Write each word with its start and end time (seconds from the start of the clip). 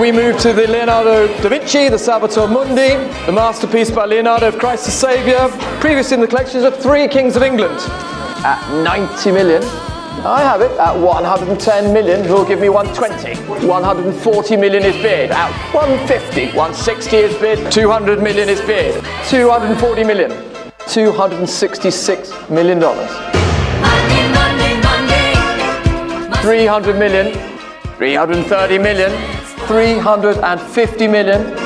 we 0.00 0.10
move 0.10 0.38
to 0.38 0.54
the 0.54 0.66
Leonardo 0.66 1.26
da 1.42 1.48
Vinci, 1.50 1.90
the 1.90 1.98
Salvator 1.98 2.48
Mundi, 2.48 2.96
the 3.26 3.32
masterpiece 3.32 3.90
by 3.90 4.06
Leonardo 4.06 4.48
of 4.48 4.58
Christ 4.58 4.86
the 4.86 4.90
Saviour, 4.90 5.50
previously 5.78 6.14
in 6.14 6.22
the 6.22 6.26
collections 6.26 6.64
of 6.64 6.74
three 6.78 7.06
kings 7.06 7.36
of 7.36 7.42
England. 7.42 7.78
At 8.42 8.82
90 8.82 9.30
million, 9.32 9.62
I 10.24 10.40
have 10.40 10.62
it 10.62 10.70
at 10.78 10.96
110 10.96 11.92
million. 11.92 12.24
Who'll 12.24 12.46
give 12.46 12.60
me 12.60 12.70
120? 12.70 13.66
140 13.66 14.56
million 14.56 14.84
is 14.84 14.96
bid. 15.02 15.32
At 15.32 15.50
150, 15.74 16.46
160 16.56 17.16
is 17.18 17.38
bid. 17.38 17.70
200 17.70 18.22
million 18.22 18.48
is 18.48 18.62
bid. 18.62 18.94
240 19.28 20.04
million. 20.04 20.30
266 20.88 22.48
million 22.48 22.78
dollars. 22.78 23.10
300 26.40 26.98
million. 26.98 27.34
330 27.98 28.78
million. 28.78 29.39
350 29.70 31.06
million. 31.06 31.56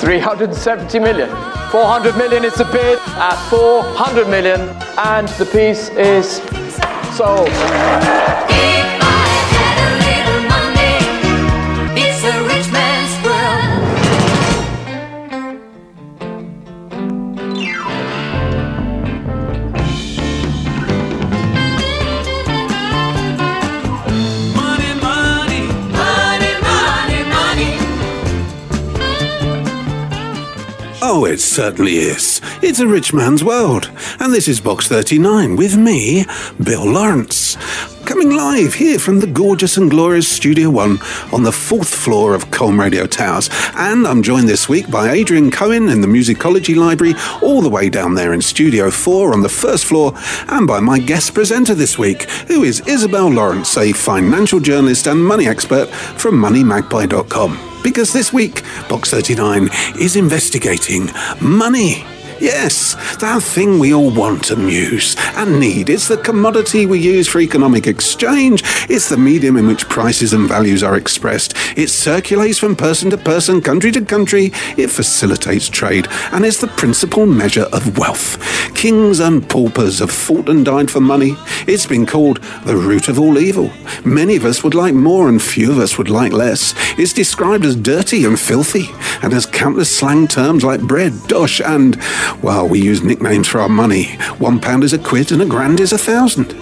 370 0.00 0.98
million. 0.98 1.28
400 1.70 2.16
million 2.16 2.44
is 2.44 2.54
the 2.54 2.64
bid 2.64 2.98
at 3.20 3.36
400 3.50 4.26
million, 4.26 4.60
and 4.98 5.28
the 5.38 5.44
piece 5.46 5.90
is 5.90 6.42
sold. 7.16 8.77
Oh, 31.00 31.26
it 31.26 31.38
certainly 31.38 31.96
is. 31.98 32.40
It's 32.60 32.80
a 32.80 32.86
rich 32.88 33.12
man's 33.14 33.44
world. 33.44 33.88
And 34.18 34.34
this 34.34 34.48
is 34.48 34.60
Box 34.60 34.88
39 34.88 35.54
with 35.54 35.76
me, 35.76 36.24
Bill 36.60 36.84
Lawrence. 36.84 37.56
Coming 38.04 38.30
live 38.30 38.74
here 38.74 38.98
from 38.98 39.20
the 39.20 39.28
gorgeous 39.28 39.76
and 39.76 39.88
glorious 39.88 40.26
Studio 40.26 40.70
One 40.70 40.98
on 41.32 41.44
the 41.44 41.52
fourth 41.52 41.94
floor 41.94 42.34
of 42.34 42.50
Colne 42.50 42.78
Radio 42.78 43.06
Towers. 43.06 43.48
And 43.76 44.08
I'm 44.08 44.24
joined 44.24 44.48
this 44.48 44.68
week 44.68 44.90
by 44.90 45.10
Adrian 45.10 45.52
Cohen 45.52 45.88
in 45.88 46.00
the 46.00 46.08
Musicology 46.08 46.74
Library, 46.74 47.14
all 47.42 47.62
the 47.62 47.70
way 47.70 47.88
down 47.88 48.14
there 48.14 48.32
in 48.32 48.42
Studio 48.42 48.90
4 48.90 49.32
on 49.32 49.42
the 49.42 49.48
first 49.48 49.84
floor, 49.84 50.14
and 50.48 50.66
by 50.66 50.80
my 50.80 50.98
guest 50.98 51.32
presenter 51.32 51.74
this 51.74 51.96
week, 51.96 52.22
who 52.48 52.64
is 52.64 52.82
Isabel 52.88 53.28
Lawrence, 53.28 53.76
a 53.76 53.92
financial 53.92 54.58
journalist 54.58 55.06
and 55.06 55.24
money 55.24 55.46
expert 55.46 55.86
from 55.88 56.34
MoneyMagpie.com 56.42 57.67
because 57.82 58.12
this 58.12 58.32
week, 58.32 58.62
Box 58.88 59.10
39 59.10 59.68
is 60.00 60.16
investigating 60.16 61.10
money. 61.40 62.04
Yes, 62.40 62.94
that 63.16 63.42
thing 63.42 63.80
we 63.80 63.92
all 63.92 64.10
want 64.10 64.52
and 64.52 64.70
use 64.70 65.16
and 65.34 65.58
need. 65.58 65.90
It's 65.90 66.06
the 66.06 66.16
commodity 66.16 66.86
we 66.86 67.00
use 67.00 67.26
for 67.26 67.40
economic 67.40 67.88
exchange. 67.88 68.62
It's 68.88 69.08
the 69.08 69.16
medium 69.16 69.56
in 69.56 69.66
which 69.66 69.88
prices 69.88 70.32
and 70.32 70.48
values 70.48 70.84
are 70.84 70.96
expressed. 70.96 71.54
It 71.76 71.88
circulates 71.88 72.58
from 72.58 72.76
person 72.76 73.10
to 73.10 73.18
person, 73.18 73.60
country 73.60 73.90
to 73.92 74.04
country. 74.04 74.52
It 74.76 74.88
facilitates 74.88 75.68
trade 75.68 76.06
and 76.30 76.44
is 76.44 76.60
the 76.60 76.68
principal 76.68 77.26
measure 77.26 77.66
of 77.72 77.98
wealth. 77.98 78.38
Kings 78.76 79.18
and 79.18 79.48
paupers 79.48 79.98
have 79.98 80.12
fought 80.12 80.48
and 80.48 80.64
died 80.64 80.92
for 80.92 81.00
money. 81.00 81.36
It's 81.66 81.86
been 81.86 82.06
called 82.06 82.40
the 82.64 82.76
root 82.76 83.08
of 83.08 83.18
all 83.18 83.36
evil. 83.38 83.72
Many 84.04 84.36
of 84.36 84.44
us 84.44 84.62
would 84.62 84.74
like 84.74 84.94
more 84.94 85.28
and 85.28 85.42
few 85.42 85.72
of 85.72 85.78
us 85.78 85.98
would 85.98 86.08
like 86.08 86.32
less. 86.32 86.74
It's 86.96 87.12
described 87.12 87.64
as 87.64 87.74
dirty 87.74 88.24
and 88.24 88.38
filthy 88.38 88.86
and 89.22 89.32
has 89.32 89.44
countless 89.44 89.96
slang 89.96 90.28
terms 90.28 90.62
like 90.62 90.80
bread, 90.80 91.12
dosh, 91.26 91.60
and 91.60 92.00
well, 92.42 92.68
we 92.68 92.80
use 92.80 93.02
nicknames 93.02 93.48
for 93.48 93.60
our 93.60 93.68
money. 93.68 94.16
One 94.38 94.60
pound 94.60 94.84
is 94.84 94.92
a 94.92 94.98
quid 94.98 95.32
and 95.32 95.42
a 95.42 95.46
grand 95.46 95.80
is 95.80 95.92
a 95.92 95.98
thousand. 95.98 96.54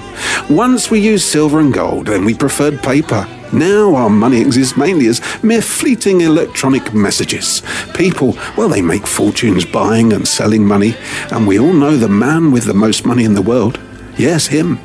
Once 0.49 0.91
we 0.91 1.01
used 1.01 1.27
silver 1.27 1.61
and 1.61 1.73
gold, 1.73 2.07
then 2.07 2.25
we 2.25 2.35
preferred 2.35 2.83
paper. 2.83 3.27
Now 3.53 3.95
our 3.95 4.11
money 4.11 4.41
exists 4.41 4.77
mainly 4.77 5.07
as 5.07 5.21
mere 5.43 5.63
fleeting 5.63 6.23
electronic 6.23 6.93
messages. 6.93 7.63
People, 7.95 8.37
well, 8.57 8.69
they 8.69 8.83
make 8.83 9.07
fortunes 9.07 9.65
buying 9.65 10.13
and 10.13 10.27
selling 10.27 10.67
money, 10.67 10.97
and 11.31 11.47
we 11.47 11.59
all 11.59 11.73
know 11.73 11.97
the 11.97 12.09
man 12.09 12.51
with 12.51 12.65
the 12.65 12.75
most 12.75 13.07
money 13.07 13.25
in 13.25 13.35
the 13.35 13.43
world. 13.43 13.79
Yes, 14.17 14.47
him. 14.47 14.79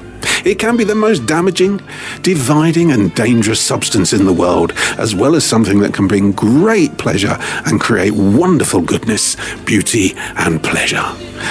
It 0.46 0.60
can 0.60 0.78
be 0.78 0.84
the 0.84 0.96
most 0.96 1.26
damaging, 1.26 1.82
dividing, 2.22 2.92
and 2.92 3.14
dangerous 3.16 3.62
substance 3.62 4.14
in 4.14 4.26
the 4.26 4.34
world, 4.34 4.74
as 4.98 5.16
well 5.16 5.36
as 5.36 5.44
something 5.44 5.80
that 5.80 5.94
can 5.94 6.08
bring 6.08 6.32
great 6.32 6.98
pleasure 6.98 7.38
and 7.66 7.80
create 7.80 8.14
wonderful 8.14 8.82
goodness, 8.82 9.36
beauty, 9.66 10.14
and 10.38 10.64
pleasure. 10.64 11.06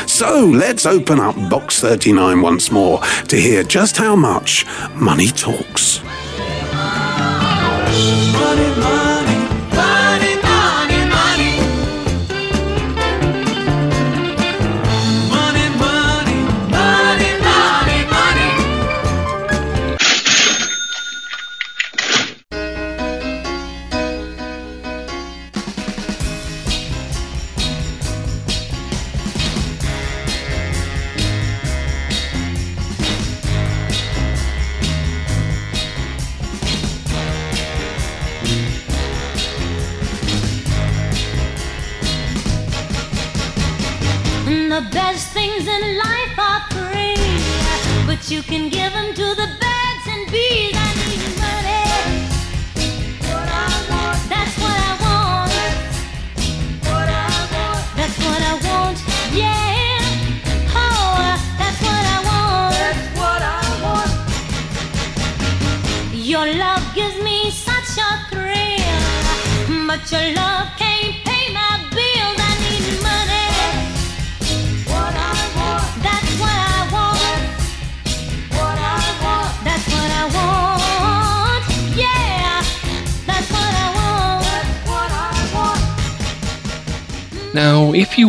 So 0.07 0.45
let's 0.47 0.87
open 0.87 1.21
up 1.21 1.35
Box 1.51 1.81
39 1.81 2.43
once 2.43 2.71
more 2.71 3.01
to 3.29 3.37
hear 3.37 3.63
just 3.63 3.97
how 3.97 4.17
much 4.17 4.67
money 4.95 5.29
talks. 5.29 6.01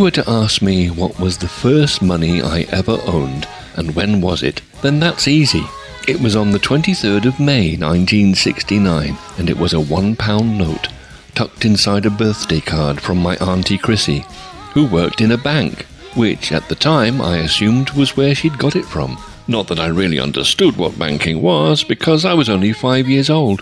Were 0.01 0.09
to 0.09 0.27
ask 0.27 0.63
me 0.63 0.89
what 0.89 1.19
was 1.19 1.37
the 1.37 1.47
first 1.47 2.01
money 2.01 2.41
I 2.41 2.61
ever 2.71 2.97
owned 3.05 3.47
and 3.75 3.93
when 3.93 4.19
was 4.19 4.41
it, 4.41 4.63
then 4.81 4.99
that's 4.99 5.27
easy. 5.27 5.63
It 6.07 6.19
was 6.19 6.35
on 6.35 6.49
the 6.49 6.57
23rd 6.57 7.25
of 7.25 7.39
May 7.39 7.77
1969 7.77 9.15
and 9.37 9.47
it 9.47 9.57
was 9.57 9.73
a 9.73 9.79
one 9.79 10.15
pound 10.15 10.57
note 10.57 10.87
tucked 11.35 11.65
inside 11.65 12.07
a 12.07 12.09
birthday 12.09 12.59
card 12.59 12.99
from 12.99 13.19
my 13.19 13.35
Auntie 13.37 13.77
Chrissy, 13.77 14.25
who 14.73 14.87
worked 14.87 15.21
in 15.21 15.31
a 15.31 15.37
bank, 15.37 15.83
which 16.15 16.51
at 16.51 16.67
the 16.67 16.75
time 16.75 17.21
I 17.21 17.37
assumed 17.37 17.91
was 17.91 18.17
where 18.17 18.33
she'd 18.33 18.57
got 18.57 18.75
it 18.75 18.85
from. 18.85 19.19
Not 19.47 19.67
that 19.67 19.79
I 19.79 19.87
really 19.87 20.19
understood 20.19 20.77
what 20.77 20.97
banking 20.97 21.43
was, 21.43 21.83
because 21.83 22.25
I 22.25 22.33
was 22.33 22.49
only 22.49 22.73
five 22.73 23.07
years 23.07 23.29
old. 23.29 23.61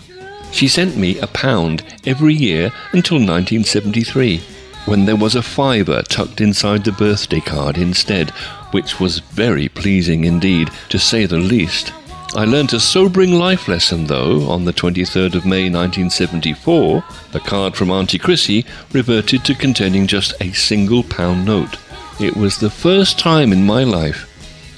She 0.51 0.69
sent 0.69 0.95
me 0.95 1.19
a 1.19 1.27
pound 1.27 1.83
every 2.05 2.33
year 2.33 2.71
until 2.93 3.17
1973 3.17 4.41
when 4.89 5.05
there 5.05 5.15
was 5.15 5.35
a 5.35 5.43
fiver 5.43 6.01
tucked 6.01 6.41
inside 6.41 6.83
the 6.83 6.91
birthday 6.91 7.39
card 7.39 7.77
instead, 7.77 8.31
which 8.71 8.99
was 8.99 9.19
very 9.19 9.69
pleasing 9.69 10.25
indeed, 10.25 10.67
to 10.89 10.97
say 10.97 11.27
the 11.27 11.37
least. 11.37 11.93
I 12.33 12.45
learnt 12.45 12.73
a 12.73 12.79
sobering 12.79 13.33
life 13.33 13.67
lesson, 13.67 14.07
though, 14.07 14.49
on 14.49 14.65
the 14.65 14.73
23rd 14.73 15.35
of 15.35 15.45
May 15.45 15.69
1974. 15.69 17.03
The 17.33 17.39
card 17.39 17.75
from 17.75 17.91
Auntie 17.91 18.17
Chrissy 18.17 18.65
reverted 18.91 19.45
to 19.45 19.53
containing 19.53 20.07
just 20.07 20.33
a 20.41 20.53
single 20.53 21.03
pound 21.03 21.45
note. 21.45 21.77
It 22.19 22.35
was 22.35 22.57
the 22.57 22.71
first 22.71 23.19
time 23.19 23.53
in 23.53 23.67
my 23.67 23.83
life 23.83 24.25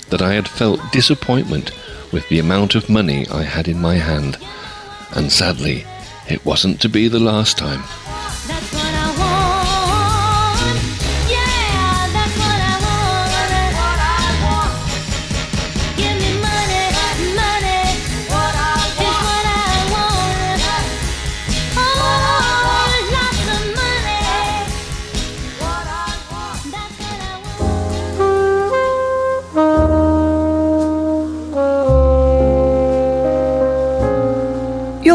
that 0.10 0.22
I 0.22 0.34
had 0.34 0.48
felt 0.48 0.92
disappointment 0.92 1.72
with 2.12 2.28
the 2.28 2.40
amount 2.40 2.76
of 2.76 2.90
money 2.90 3.26
I 3.30 3.44
had 3.44 3.70
in 3.70 3.80
my 3.80 3.96
hand. 3.96 4.38
And 5.16 5.32
sadly, 5.32 5.86
it 6.30 6.46
wasn't 6.46 6.82
to 6.82 6.90
be 6.90 7.08
the 7.08 7.20
last 7.20 7.58
time. 7.58 7.84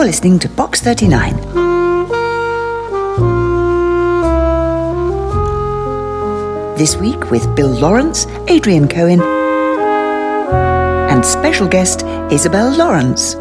Listening 0.06 0.38
to 0.38 0.48
Box 0.48 0.80
39. 0.82 1.34
This 6.76 6.94
week 6.96 7.32
with 7.32 7.56
Bill 7.56 7.70
Lawrence, 7.70 8.28
Adrian 8.46 8.86
Cohen, 8.86 9.20
and 11.10 11.26
special 11.26 11.66
guest 11.66 12.04
Isabel 12.30 12.70
Lawrence. 12.70 13.34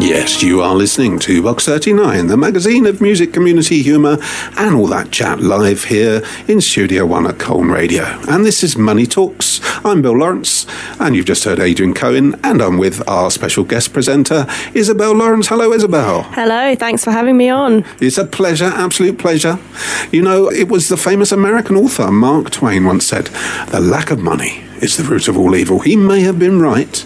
Yes, 0.00 0.42
you 0.42 0.60
are 0.60 0.74
listening 0.74 1.18
to 1.20 1.42
Box 1.42 1.66
39, 1.66 2.26
the 2.26 2.36
magazine 2.36 2.84
of 2.84 3.00
music, 3.00 3.32
community 3.32 3.82
humour, 3.82 4.18
and 4.56 4.74
all 4.74 4.86
that 4.88 5.10
chat 5.10 5.40
live 5.40 5.84
here 5.84 6.22
in 6.48 6.60
Studio 6.60 7.06
One 7.06 7.26
at 7.26 7.38
Colne 7.38 7.68
Radio. 7.70 8.04
And 8.28 8.44
this 8.44 8.62
is 8.62 8.76
Money 8.76 9.06
Talks. 9.06 9.60
I'm 9.84 10.02
Bill 10.02 10.18
Lawrence, 10.18 10.66
and 11.00 11.14
you've 11.14 11.26
just 11.26 11.44
heard 11.44 11.58
Adrian 11.60 11.94
Cohen, 11.94 12.34
and 12.42 12.60
I'm 12.60 12.76
with 12.76 13.06
our 13.08 13.30
special 13.30 13.64
guest 13.64 13.92
presenter, 13.92 14.46
Isabel 14.74 15.12
Lawrence. 15.14 15.46
Hello, 15.48 15.72
Isabel. 15.72 16.24
Hello, 16.24 16.74
thanks 16.74 17.04
for 17.04 17.12
having 17.12 17.36
me 17.36 17.48
on. 17.48 17.84
It's 18.00 18.18
a 18.18 18.26
pleasure, 18.26 18.66
absolute 18.74 19.18
pleasure. 19.18 19.58
You 20.10 20.22
know, 20.22 20.50
it 20.50 20.68
was 20.68 20.88
the 20.88 20.96
famous 20.96 21.32
American 21.32 21.76
author 21.76 22.10
Mark 22.10 22.50
Twain 22.50 22.84
once 22.84 23.06
said, 23.06 23.26
The 23.68 23.80
lack 23.80 24.10
of 24.10 24.18
money 24.18 24.64
is 24.82 24.96
the 24.96 25.04
root 25.04 25.28
of 25.28 25.38
all 25.38 25.54
evil. 25.54 25.80
He 25.80 25.96
may 25.96 26.20
have 26.22 26.38
been 26.38 26.60
right. 26.60 27.04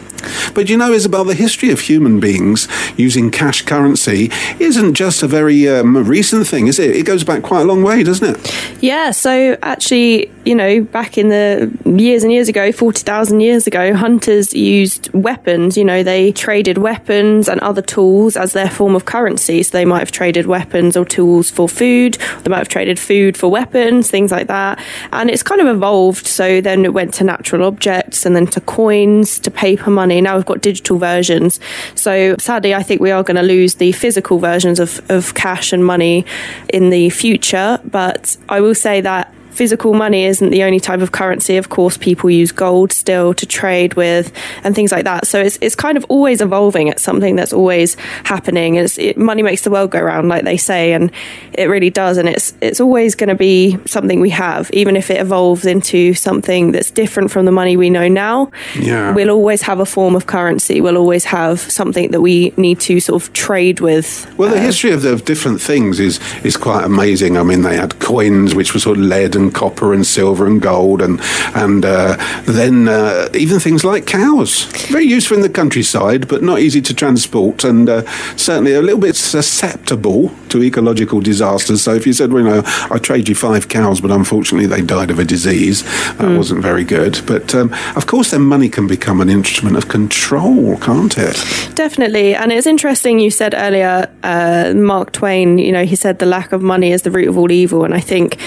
But 0.55 0.69
you 0.69 0.77
know, 0.77 0.93
Isabel, 0.93 1.25
the 1.25 1.35
history 1.35 1.71
of 1.71 1.81
human 1.81 2.21
beings 2.21 2.69
using 2.97 3.31
cash 3.31 3.63
currency 3.63 4.31
isn't 4.59 4.95
just 4.95 5.23
a 5.23 5.27
very 5.29 5.69
um, 5.69 5.97
recent 6.05 6.47
thing, 6.47 6.67
is 6.67 6.79
it? 6.79 6.97
It 6.97 7.07
goes 7.07 7.25
back 7.25 7.43
quite 7.43 7.63
a 7.63 7.65
long 7.65 7.83
way, 7.83 8.03
doesn't 8.03 8.37
it? 8.37 8.83
Yeah, 8.83 9.11
so 9.11 9.57
actually, 9.63 10.31
you 10.49 10.55
know, 10.55 10.83
back 10.83 11.19
in 11.19 11.29
the 11.29 11.71
years 11.85 12.23
and 12.25 12.33
years 12.33 12.49
ago, 12.49 12.73
40,000 12.73 13.41
years 13.41 13.67
ago, 13.67 13.95
hunters 13.95 14.55
used 14.55 15.13
weapons. 15.13 15.77
You 15.77 15.85
know, 15.85 16.03
they 16.03 16.33
traded 16.33 16.79
weapons 16.79 17.51
and 17.51 17.61
other 17.61 17.83
tools 17.83 18.35
as 18.35 18.55
their 18.55 18.71
form 18.71 18.97
of 18.97 19.05
currency. 19.05 19.63
So 19.63 19.77
they 19.77 19.85
might 19.85 19.99
have 19.99 20.11
traded 20.11 20.47
weapons 20.47 20.97
or 20.97 21.05
tools 21.05 21.51
for 21.51 21.69
food, 21.69 22.15
they 22.45 22.49
might 22.49 22.61
have 22.61 22.69
traded 22.69 22.99
food 22.99 23.37
for 23.37 23.51
weapons, 23.51 24.11
things 24.11 24.33
like 24.33 24.47
that. 24.47 24.83
And 25.13 25.29
it's 25.29 25.43
kind 25.43 25.61
of 25.61 25.67
evolved. 25.67 26.27
So 26.27 26.63
then 26.63 26.87
it 26.87 26.95
went 26.95 27.13
to 27.15 27.25
natural 27.25 27.63
objects 27.65 28.25
and 28.25 28.35
then 28.35 28.47
to 28.47 28.63
coins, 28.63 29.39
to 29.41 29.51
paper 29.51 29.91
money. 29.91 30.23
Now 30.23 30.37
we've 30.37 30.47
got 30.47 30.63
digital 30.63 30.97
versions. 30.97 31.61
So 31.95 32.37
sadly, 32.39 32.75
I 32.75 32.83
think 32.83 33.03
we 33.03 33.11
are 33.11 33.23
going 33.23 33.37
to 33.37 33.43
lose 33.43 33.75
the 33.75 33.93
physical 33.93 34.39
versions 34.39 34.81
of, 34.81 35.03
of 35.11 35.35
cash 35.35 35.75
and 35.75 35.85
money 35.85 36.25
in 36.71 36.89
the 36.89 37.11
future. 37.11 37.79
But 37.85 38.39
I 38.49 38.63
will 38.63 38.75
say 38.75 39.03
that 39.03 39.35
physical 39.59 39.93
money 39.93 40.25
isn't 40.25 40.51
the 40.51 40.63
only 40.63 40.79
type 40.79 41.01
of 41.01 41.11
currency. 41.11 41.57
Of 41.57 41.69
course, 41.69 41.97
people 41.97 42.31
use 42.31 42.53
gold 42.53 42.93
still 42.93 43.35
to 43.35 43.45
trade 43.45 43.95
with 43.95 44.33
and 44.63 44.73
things 44.73 44.93
like 44.93 45.05
that. 45.05 45.27
So 45.27 45.41
it's, 45.41 45.59
it's 45.61 45.75
kind 45.75 45.99
of 45.99 46.07
always 46.09 46.41
evolving. 46.41 46.87
It's 46.87 47.03
something 47.03 47.35
that's 47.35 47.53
always 47.53 47.97
happening. 48.23 48.77
It's, 48.77 48.97
it, 48.99 49.19
money 49.19 49.43
makes 49.43 49.63
the 49.63 49.71
world 49.71 49.91
go 49.91 50.01
round, 50.01 50.29
like 50.29 50.45
they 50.45 50.57
say, 50.57 50.93
and 50.93 51.11
it 51.55 51.65
really 51.65 51.91
does. 51.91 52.19
And 52.19 52.29
it's 52.29 52.55
it's 52.61 52.81
always 52.81 53.17
going 53.17 53.31
to 53.31 53.35
be 53.35 53.77
something 53.85 54.21
we 54.21 54.31
have, 54.31 54.71
even 54.73 54.95
if 54.95 55.11
it 55.11 55.21
evolves 55.21 55.67
into 55.67 56.15
something 56.15 56.71
that's 56.71 56.93
different 56.93 57.33
from 57.33 57.45
the 57.45 57.53
money 57.53 57.77
we 57.77 57.91
know 57.91 58.07
now. 58.07 58.53
Yeah. 58.79 59.13
We'll 59.13 59.31
always 59.31 59.63
have 59.63 59.81
a 59.81 59.87
form 59.87 60.15
of 60.15 60.27
currency. 60.27 60.81
We'll 60.81 60.97
always 60.97 61.25
have 61.25 61.59
something 61.59 62.13
that 62.13 62.21
we 62.21 62.53
need 62.57 62.79
to 62.81 63.01
sort 63.01 63.21
of 63.21 63.33
trade 63.33 63.81
with. 63.81 64.33
Well, 64.39 64.51
the 64.51 64.59
um, 64.59 64.63
history 64.63 64.93
of 64.93 65.03
the 65.03 65.17
different 65.17 65.61
things 65.61 65.99
is 65.99 66.21
is 66.45 66.57
quite 66.57 66.85
amazing. 66.85 67.37
I 67.37 67.43
mean, 67.43 67.63
they 67.63 67.77
had 67.77 67.99
coins 67.99 68.55
which 68.55 68.73
were 68.73 68.81
sort 68.81 68.99
of 68.99 69.05
lead 69.05 69.35
and 69.35 69.48
copper 69.51 69.93
and 69.93 70.07
silver 70.07 70.47
and 70.47 70.61
gold, 70.61 71.03
and 71.03 71.21
and 71.55 71.85
uh, 71.85 72.17
then 72.45 72.89
uh, 72.89 73.29
even 73.35 73.61
things 73.61 73.85
like 73.85 74.07
cows, 74.07 74.65
very 74.89 75.05
useful 75.05 75.37
in 75.37 75.43
the 75.43 75.49
countryside, 75.49 76.29
but 76.29 76.43
not 76.43 76.61
easy 76.61 76.81
to 76.83 76.95
transport, 76.95 77.65
and 77.65 77.89
uh, 77.89 78.03
certainly 78.37 78.75
a 78.75 78.83
little 78.83 79.01
bit 79.01 79.17
susceptible 79.17 80.31
to 80.49 80.63
ecological 80.63 81.21
disasters. 81.21 81.83
So 81.83 81.95
if 81.95 82.07
you 82.07 82.13
said, 82.13 82.33
well, 82.33 82.43
you 82.43 82.51
know, 82.51 82.63
I 82.91 82.99
trade 82.99 83.29
you 83.29 83.35
five 83.35 83.69
cows, 83.69 84.01
but 84.01 84.11
unfortunately 84.11 84.67
they 84.67 84.83
died 84.83 85.11
of 85.11 85.19
a 85.19 85.25
disease, 85.25 85.83
that 86.17 86.37
wasn't 86.37 86.63
very 86.63 86.85
good. 86.85 87.21
But 87.27 87.55
um, 87.55 87.75
of 87.97 88.07
course, 88.07 88.31
then 88.31 88.43
money 88.43 88.69
can 88.69 88.87
become 88.87 89.21
an 89.21 89.29
instrument 89.29 89.77
of 89.77 89.89
control, 89.89 90.77
can't 90.79 91.17
it? 91.19 91.37
Definitely. 91.75 92.35
And 92.35 92.53
it's 92.53 92.67
interesting 92.67 93.19
you 93.19 93.31
said 93.31 93.55
earlier, 93.57 94.11
uh, 94.23 94.73
Mark 94.75 95.13
Twain, 95.13 95.59
you 95.59 95.73
know, 95.73 95.85
he 95.85 95.97
said 95.97 96.19
the 96.19 96.27
lack 96.27 96.53
of 96.53 96.63
money 96.63 96.93
is 96.93 97.03
the 97.03 97.11
root 97.11 97.29
of 97.29 97.39
all 97.39 97.53
evil. 97.53 97.85
And 97.85 97.95
I 97.95 98.01
think 98.01 98.39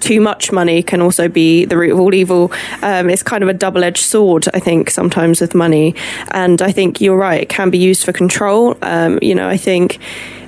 too 0.00 0.20
much 0.20 0.52
money 0.52 0.82
can 0.82 1.00
also 1.00 1.28
be 1.28 1.64
the 1.64 1.76
root 1.76 1.92
of 1.92 2.00
all 2.00 2.14
evil. 2.14 2.52
Um, 2.82 3.10
it's 3.10 3.22
kind 3.22 3.42
of 3.42 3.48
a 3.48 3.54
double 3.54 3.84
edged 3.84 4.04
sword, 4.04 4.46
I 4.54 4.60
think, 4.60 4.90
sometimes 4.90 5.40
with 5.40 5.54
money. 5.54 5.94
And 6.30 6.60
I 6.62 6.72
think 6.72 7.00
you're 7.00 7.16
right, 7.16 7.42
it 7.42 7.48
can 7.48 7.70
be 7.70 7.78
used 7.78 8.04
for 8.04 8.12
control. 8.12 8.76
Um, 8.82 9.18
you 9.22 9.34
know, 9.34 9.48
I 9.48 9.56
think 9.56 9.98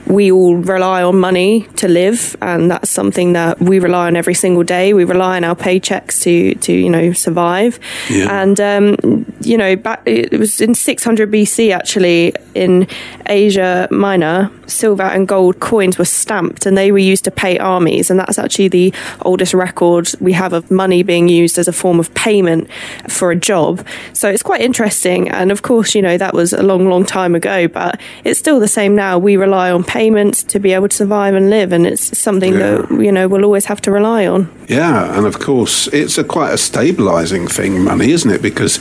we 0.07 0.31
all 0.31 0.57
rely 0.57 1.03
on 1.03 1.19
money 1.19 1.63
to 1.77 1.89
live 1.89 2.37
and 2.41 2.71
that's 2.71 2.91
something 2.91 3.33
that 3.33 3.61
we 3.61 3.79
rely 3.79 4.07
on 4.07 4.17
every 4.17 4.35
single 4.35 4.63
day. 4.63 4.93
We 4.93 5.05
rely 5.05 5.37
on 5.37 5.45
our 5.45 5.57
paychecks 5.57 6.23
to 6.23 6.55
to 6.55 6.73
you 6.73 6.91
know 6.91 7.13
survive. 7.13 7.79
Yeah. 8.09 8.43
and 8.43 8.61
um, 8.61 9.27
you 9.41 9.57
know 9.59 9.77
back 9.77 10.03
it 10.07 10.39
was 10.39 10.61
in 10.61 10.75
600 10.75 11.31
BC 11.31 11.75
actually 11.75 12.35
in 12.55 12.87
Asia 13.27 13.89
Minor 13.91 14.51
silver 14.67 15.03
and 15.03 15.29
gold 15.29 15.61
coins 15.61 15.99
were 15.99 16.05
stamped 16.05 16.67
and 16.67 16.77
they 16.77 16.93
were 16.93 16.99
used 16.99 17.25
to 17.25 17.31
pay 17.31 17.59
armies. 17.59 18.11
And 18.11 18.19
that's 18.19 18.39
actually 18.39 18.69
the 18.69 18.95
oldest 19.23 19.55
record 19.55 20.11
we 20.21 20.33
have 20.33 20.53
of 20.53 20.71
money 20.71 21.03
being 21.03 21.29
used 21.29 21.59
as 21.59 21.69
a 21.69 21.73
form 21.73 22.01
of 22.01 22.13
payment 22.15 22.69
for 23.09 23.31
a 23.31 23.37
job. 23.37 23.87
So 24.13 24.29
it's 24.29 24.43
quite 24.43 24.61
interesting. 24.61 25.29
And 25.29 25.51
of 25.51 25.63
course 25.63 25.95
you 25.95 26.03
know 26.03 26.17
that 26.19 26.35
was 26.35 26.53
a 26.53 26.63
long 26.63 26.89
long 26.89 27.05
time 27.05 27.35
ago 27.35 27.69
but 27.69 28.01
it's 28.25 28.39
still 28.39 28.61
the 28.61 28.69
same 28.69 28.95
now. 28.95 29.19
We 29.19 29.37
rely 29.37 29.71
on 29.71 29.85
payments 29.97 30.43
to 30.53 30.59
be 30.59 30.71
able 30.77 30.89
to 30.89 30.97
survive 30.97 31.35
and 31.35 31.47
live 31.51 31.73
and 31.73 31.87
it's 31.87 32.07
something 32.19 32.53
that 32.63 32.91
you 33.07 33.13
know 33.13 33.25
we'll 33.29 33.45
always 33.45 33.67
have 33.73 33.81
to 33.81 33.91
rely 33.91 34.27
on 34.27 34.43
Yeah, 34.69 35.17
and 35.17 35.27
of 35.27 35.39
course, 35.39 35.87
it's 35.89 36.19
a 36.19 36.25
quite 36.25 36.53
a 36.53 36.59
stabilizing 36.59 37.47
thing, 37.47 37.85
money, 37.85 38.11
isn't 38.11 38.31
it? 38.31 38.43
Because 38.43 38.79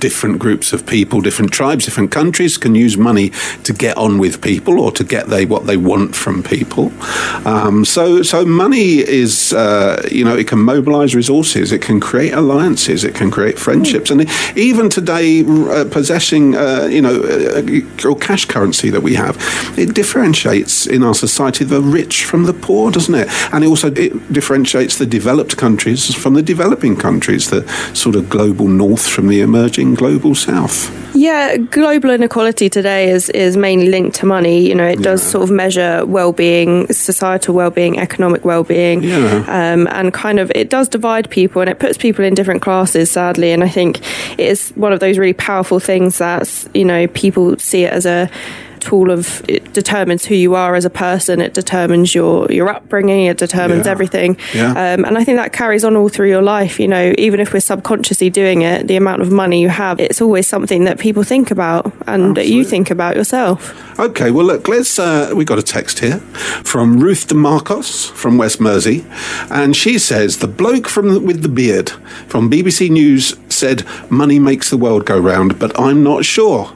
different 0.00 0.40
groups 0.40 0.72
of 0.72 0.84
people, 0.84 1.20
different 1.20 1.52
tribes, 1.52 1.84
different 1.84 2.10
countries 2.10 2.58
can 2.58 2.74
use 2.74 2.96
money 2.96 3.30
to 3.62 3.72
get 3.72 3.96
on 3.96 4.18
with 4.18 4.42
people 4.42 4.80
or 4.80 4.90
to 4.90 5.04
get 5.04 5.28
they 5.28 5.46
what 5.46 5.66
they 5.66 5.76
want 5.76 6.16
from 6.16 6.42
people. 6.42 6.92
Um, 7.46 7.84
so, 7.84 8.22
so 8.22 8.44
money 8.44 8.98
is, 9.22 9.52
uh, 9.52 10.08
you 10.10 10.24
know, 10.24 10.36
it 10.36 10.48
can 10.48 10.58
mobilize 10.58 11.14
resources, 11.14 11.70
it 11.70 11.82
can 11.82 12.00
create 12.00 12.32
alliances, 12.32 13.04
it 13.04 13.14
can 13.14 13.30
create 13.30 13.58
friendships, 13.60 14.10
and 14.10 14.28
even 14.56 14.90
today, 14.90 15.44
uh, 15.46 15.84
possessing, 15.84 16.56
uh, 16.56 16.88
you 16.90 17.00
know, 17.00 17.22
uh, 17.22 18.08
or 18.08 18.16
cash 18.16 18.44
currency 18.46 18.90
that 18.90 19.02
we 19.02 19.14
have, 19.14 19.36
it 19.78 19.94
differentiates 19.94 20.41
in 20.44 21.02
our 21.02 21.14
society 21.14 21.64
the 21.64 21.80
rich 21.80 22.24
from 22.24 22.44
the 22.44 22.52
poor, 22.52 22.90
doesn't 22.90 23.14
it? 23.14 23.28
And 23.52 23.64
it 23.64 23.66
also 23.68 23.92
it 23.92 24.32
differentiates 24.32 24.98
the 24.98 25.06
developed 25.06 25.56
countries 25.56 26.14
from 26.14 26.34
the 26.34 26.42
developing 26.42 26.96
countries, 26.96 27.50
the 27.50 27.66
sort 27.94 28.16
of 28.16 28.28
global 28.28 28.68
north 28.68 29.08
from 29.08 29.28
the 29.28 29.40
emerging 29.40 29.94
global 29.94 30.34
south. 30.34 30.90
Yeah, 31.14 31.56
global 31.58 32.10
inequality 32.10 32.68
today 32.70 33.10
is 33.10 33.28
is 33.30 33.56
mainly 33.56 33.88
linked 33.88 34.16
to 34.16 34.26
money. 34.26 34.66
You 34.66 34.74
know, 34.74 34.86
it 34.88 35.02
does 35.02 35.22
sort 35.22 35.44
of 35.44 35.50
measure 35.50 36.04
well-being, 36.06 36.90
societal 36.92 37.54
well-being, 37.54 37.98
economic 37.98 38.44
well-being, 38.44 39.02
Yeah. 39.02 39.44
um, 39.48 39.86
and 39.92 40.12
kind 40.12 40.38
of 40.40 40.50
it 40.54 40.70
does 40.70 40.88
divide 40.88 41.28
people 41.30 41.60
and 41.60 41.70
it 41.70 41.78
puts 41.78 41.98
people 41.98 42.24
in 42.24 42.34
different 42.34 42.62
classes. 42.62 43.10
Sadly, 43.10 43.52
and 43.52 43.62
I 43.62 43.68
think 43.68 44.00
it 44.38 44.46
is 44.48 44.70
one 44.74 44.92
of 44.92 45.00
those 45.00 45.18
really 45.18 45.34
powerful 45.34 45.78
things 45.80 46.18
that 46.18 46.48
you 46.74 46.84
know 46.84 47.06
people 47.08 47.58
see 47.58 47.84
it 47.84 47.92
as 47.92 48.06
a 48.06 48.28
tool 48.82 49.10
of 49.10 49.42
it 49.48 49.72
determines 49.72 50.26
who 50.26 50.34
you 50.34 50.54
are 50.54 50.74
as 50.74 50.84
a 50.84 50.90
person. 50.90 51.40
It 51.40 51.54
determines 51.54 52.14
your 52.14 52.50
your 52.52 52.68
upbringing. 52.68 53.26
It 53.26 53.38
determines 53.38 53.86
Yeah. 53.86 53.92
everything. 53.92 54.36
Yeah. 54.54 54.70
Um, 54.72 55.04
and 55.06 55.16
I 55.16 55.24
think 55.24 55.38
that 55.38 55.52
carries 55.52 55.84
on 55.84 55.96
all 55.96 56.08
through 56.08 56.28
your 56.28 56.42
life. 56.42 56.78
You 56.82 56.88
know, 56.88 57.14
even 57.18 57.40
if 57.40 57.52
we're 57.52 57.60
subconsciously 57.60 58.30
doing 58.30 58.62
it, 58.62 58.88
the 58.88 58.96
amount 58.96 59.22
of 59.22 59.30
money 59.32 59.60
you 59.62 59.68
have, 59.70 59.98
it's 60.00 60.20
always 60.20 60.46
something 60.46 60.84
that 60.84 60.98
people 60.98 61.22
think 61.22 61.50
about 61.50 61.92
and 62.06 62.36
that 62.36 62.48
you 62.48 62.64
think 62.64 62.90
about 62.90 63.16
yourself. 63.16 63.72
Okay, 63.98 64.30
well, 64.30 64.46
look, 64.46 64.68
let's. 64.68 64.98
Uh, 64.98 65.32
we 65.34 65.44
got 65.44 65.58
a 65.58 65.62
text 65.62 66.00
here 66.00 66.18
from 66.64 66.98
Ruth 67.00 67.28
DeMarcos 67.28 68.10
from 68.10 68.36
West 68.38 68.58
Mersea, 68.60 69.04
and 69.50 69.76
she 69.76 69.98
says 69.98 70.38
the 70.38 70.48
bloke 70.48 70.88
from 70.88 71.14
the, 71.14 71.20
with 71.20 71.42
the 71.42 71.48
beard 71.48 71.90
from 72.28 72.50
BBC 72.50 72.90
News 72.90 73.34
said 73.48 73.84
money 74.10 74.38
makes 74.38 74.70
the 74.70 74.76
world 74.76 75.04
go 75.06 75.18
round, 75.18 75.58
but 75.58 75.78
I'm 75.78 76.02
not 76.02 76.24
sure. 76.24 76.72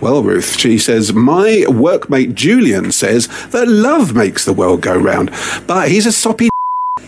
Well, 0.00 0.22
Ruth, 0.22 0.58
she 0.58 0.78
says, 0.78 1.12
my 1.12 1.64
workmate 1.68 2.34
Julian 2.34 2.90
says 2.92 3.28
that 3.48 3.68
love 3.68 4.14
makes 4.14 4.44
the 4.44 4.52
world 4.52 4.80
go 4.80 4.96
round, 4.96 5.30
but 5.66 5.88
he's 5.88 6.06
a 6.06 6.12
soppy 6.12 6.49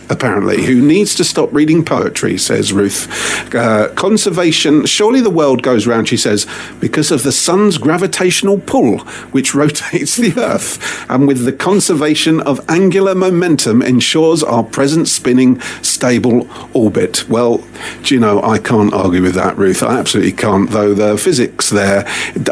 apparently, 0.09 0.63
who 0.65 0.81
needs 0.81 1.15
to 1.15 1.23
stop 1.23 1.51
reading 1.53 1.83
poetry, 1.83 2.37
says 2.37 2.73
Ruth. 2.73 3.07
Uh, 3.53 3.89
conservation, 3.95 4.85
surely 4.85 5.21
the 5.21 5.29
world 5.29 5.63
goes 5.63 5.87
round, 5.87 6.07
she 6.07 6.17
says, 6.17 6.45
because 6.79 7.11
of 7.11 7.23
the 7.23 7.31
sun's 7.31 7.77
gravitational 7.77 8.59
pull, 8.59 8.99
which 9.31 9.55
rotates 9.63 10.15
the 10.15 10.33
earth, 10.39 11.09
and 11.09 11.27
with 11.27 11.45
the 11.45 11.53
conservation 11.53 12.41
of 12.41 12.63
angular 12.69 13.15
momentum 13.15 13.81
ensures 13.81 14.43
our 14.43 14.63
present 14.63 15.07
spinning, 15.07 15.59
stable 15.81 16.47
orbit. 16.73 17.27
Well, 17.29 17.63
do 18.03 18.13
you 18.13 18.19
know, 18.19 18.41
I 18.41 18.59
can't 18.59 18.93
argue 18.93 19.21
with 19.21 19.35
that, 19.35 19.57
Ruth. 19.57 19.83
I 19.83 19.99
absolutely 19.99 20.33
can't, 20.33 20.69
though 20.69 20.93
the 20.93 21.17
physics 21.17 21.69
there, 21.69 22.05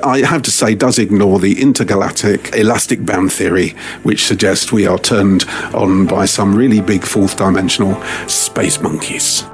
I 0.03 0.19
have 0.19 0.41
to 0.43 0.51
say, 0.51 0.75
does 0.75 0.97
ignore 0.97 1.39
the 1.39 1.61
intergalactic 1.61 2.55
elastic 2.55 3.05
band 3.05 3.31
theory, 3.31 3.69
which 4.03 4.25
suggests 4.25 4.71
we 4.71 4.87
are 4.87 4.97
turned 4.97 5.45
on 5.73 6.05
by 6.05 6.25
some 6.25 6.55
really 6.55 6.81
big 6.81 7.03
fourth 7.31 7.37
dimensional 7.37 8.01
space 8.27 8.81
monkeys. 8.81 9.50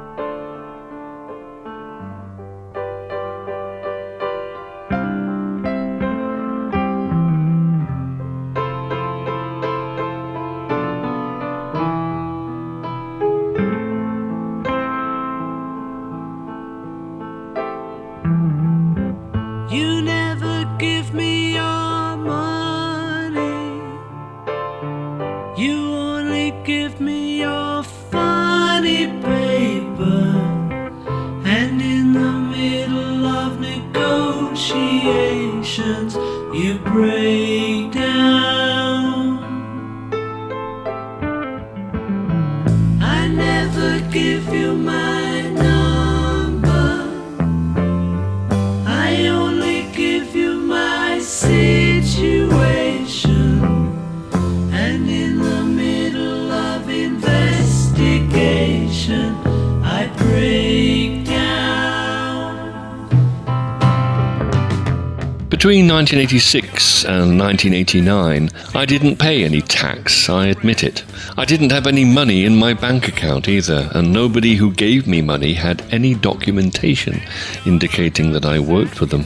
1986 66.08 67.04
and 67.04 67.38
1989, 67.38 68.50
I 68.74 68.86
didn't 68.86 69.18
pay 69.18 69.44
any 69.44 69.60
tax, 69.60 70.30
I 70.30 70.46
admit 70.46 70.82
it. 70.82 71.04
I 71.36 71.44
didn't 71.44 71.74
have 71.74 71.86
any 71.86 72.06
money 72.06 72.46
in 72.46 72.56
my 72.56 72.74
bank 72.74 73.10
account 73.10 73.50
either, 73.50 73.90
and 73.94 74.14
nobody 74.14 74.56
who 74.56 74.72
gave 74.72 75.06
me 75.06 75.22
money 75.22 75.52
had 75.52 75.82
any 75.92 76.16
documentation 76.16 77.20
indicating 77.66 78.32
that 78.32 78.46
I 78.46 78.58
worked 78.58 78.96
for 78.96 79.06
them. 79.06 79.26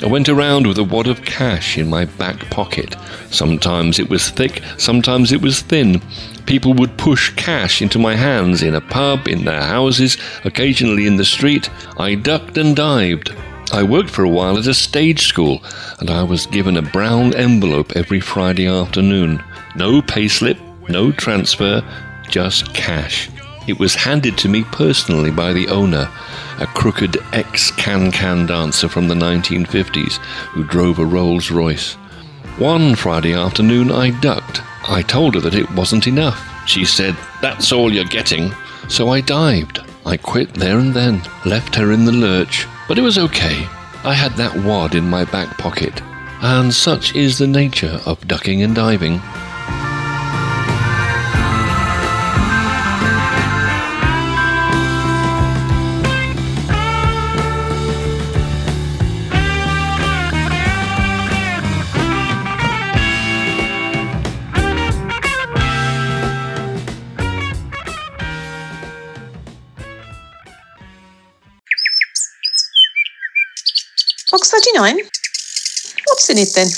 I 0.00 0.06
went 0.06 0.28
around 0.28 0.68
with 0.68 0.78
a 0.78 0.84
wad 0.84 1.08
of 1.08 1.24
cash 1.24 1.76
in 1.76 1.90
my 1.90 2.04
back 2.04 2.38
pocket. 2.50 2.94
Sometimes 3.30 3.98
it 3.98 4.08
was 4.08 4.30
thick, 4.30 4.62
sometimes 4.78 5.32
it 5.32 5.42
was 5.42 5.62
thin. 5.62 6.00
People 6.46 6.72
would 6.74 6.96
push 6.98 7.34
cash 7.34 7.82
into 7.82 7.98
my 7.98 8.14
hands 8.14 8.62
in 8.62 8.76
a 8.76 8.80
pub, 8.80 9.26
in 9.26 9.44
their 9.44 9.64
houses, 9.64 10.18
occasionally 10.44 11.08
in 11.08 11.16
the 11.16 11.24
street. 11.24 11.68
I 11.98 12.14
ducked 12.14 12.58
and 12.58 12.76
dived. 12.76 13.34
I 13.72 13.82
worked 13.82 14.10
for 14.10 14.22
a 14.22 14.28
while 14.28 14.58
at 14.58 14.66
a 14.66 14.74
stage 14.74 15.26
school, 15.26 15.62
and 15.98 16.10
I 16.10 16.22
was 16.22 16.44
given 16.44 16.76
a 16.76 16.82
brown 16.82 17.34
envelope 17.34 17.96
every 17.96 18.20
Friday 18.20 18.66
afternoon. 18.66 19.42
No 19.74 20.02
payslip, 20.02 20.58
no 20.90 21.10
transfer, 21.10 21.82
just 22.28 22.74
cash. 22.74 23.30
It 23.66 23.78
was 23.78 23.94
handed 23.94 24.36
to 24.38 24.48
me 24.50 24.64
personally 24.64 25.30
by 25.30 25.54
the 25.54 25.68
owner, 25.68 26.10
a 26.60 26.66
crooked 26.66 27.16
ex 27.32 27.70
can 27.70 28.12
can 28.12 28.44
dancer 28.44 28.90
from 28.90 29.08
the 29.08 29.14
1950s 29.14 30.18
who 30.52 30.64
drove 30.64 30.98
a 30.98 31.06
Rolls 31.06 31.50
Royce. 31.50 31.94
One 32.58 32.94
Friday 32.94 33.32
afternoon, 33.32 33.90
I 33.90 34.10
ducked. 34.20 34.60
I 34.86 35.00
told 35.00 35.34
her 35.34 35.40
that 35.40 35.54
it 35.54 35.70
wasn't 35.70 36.06
enough. 36.06 36.46
She 36.66 36.84
said, 36.84 37.16
That's 37.40 37.72
all 37.72 37.90
you're 37.90 38.04
getting. 38.04 38.52
So 38.88 39.08
I 39.08 39.22
dived. 39.22 39.80
I 40.04 40.18
quit 40.18 40.52
there 40.52 40.78
and 40.78 40.92
then, 40.92 41.22
left 41.46 41.74
her 41.76 41.92
in 41.92 42.04
the 42.04 42.12
lurch, 42.12 42.66
but 42.88 42.98
it 42.98 43.02
was 43.02 43.18
okay. 43.18 43.66
I 44.04 44.14
had 44.14 44.32
that 44.32 44.56
wad 44.64 44.94
in 44.94 45.08
my 45.08 45.24
back 45.24 45.56
pocket. 45.58 46.02
And 46.42 46.74
such 46.74 47.14
is 47.14 47.38
the 47.38 47.46
nature 47.46 48.00
of 48.04 48.26
ducking 48.26 48.62
and 48.62 48.74
diving. 48.74 49.20
Box 74.62 74.70
39? 74.70 74.96
What's 76.06 76.30
in 76.30 76.38
it 76.38 76.54
then? 76.54 76.68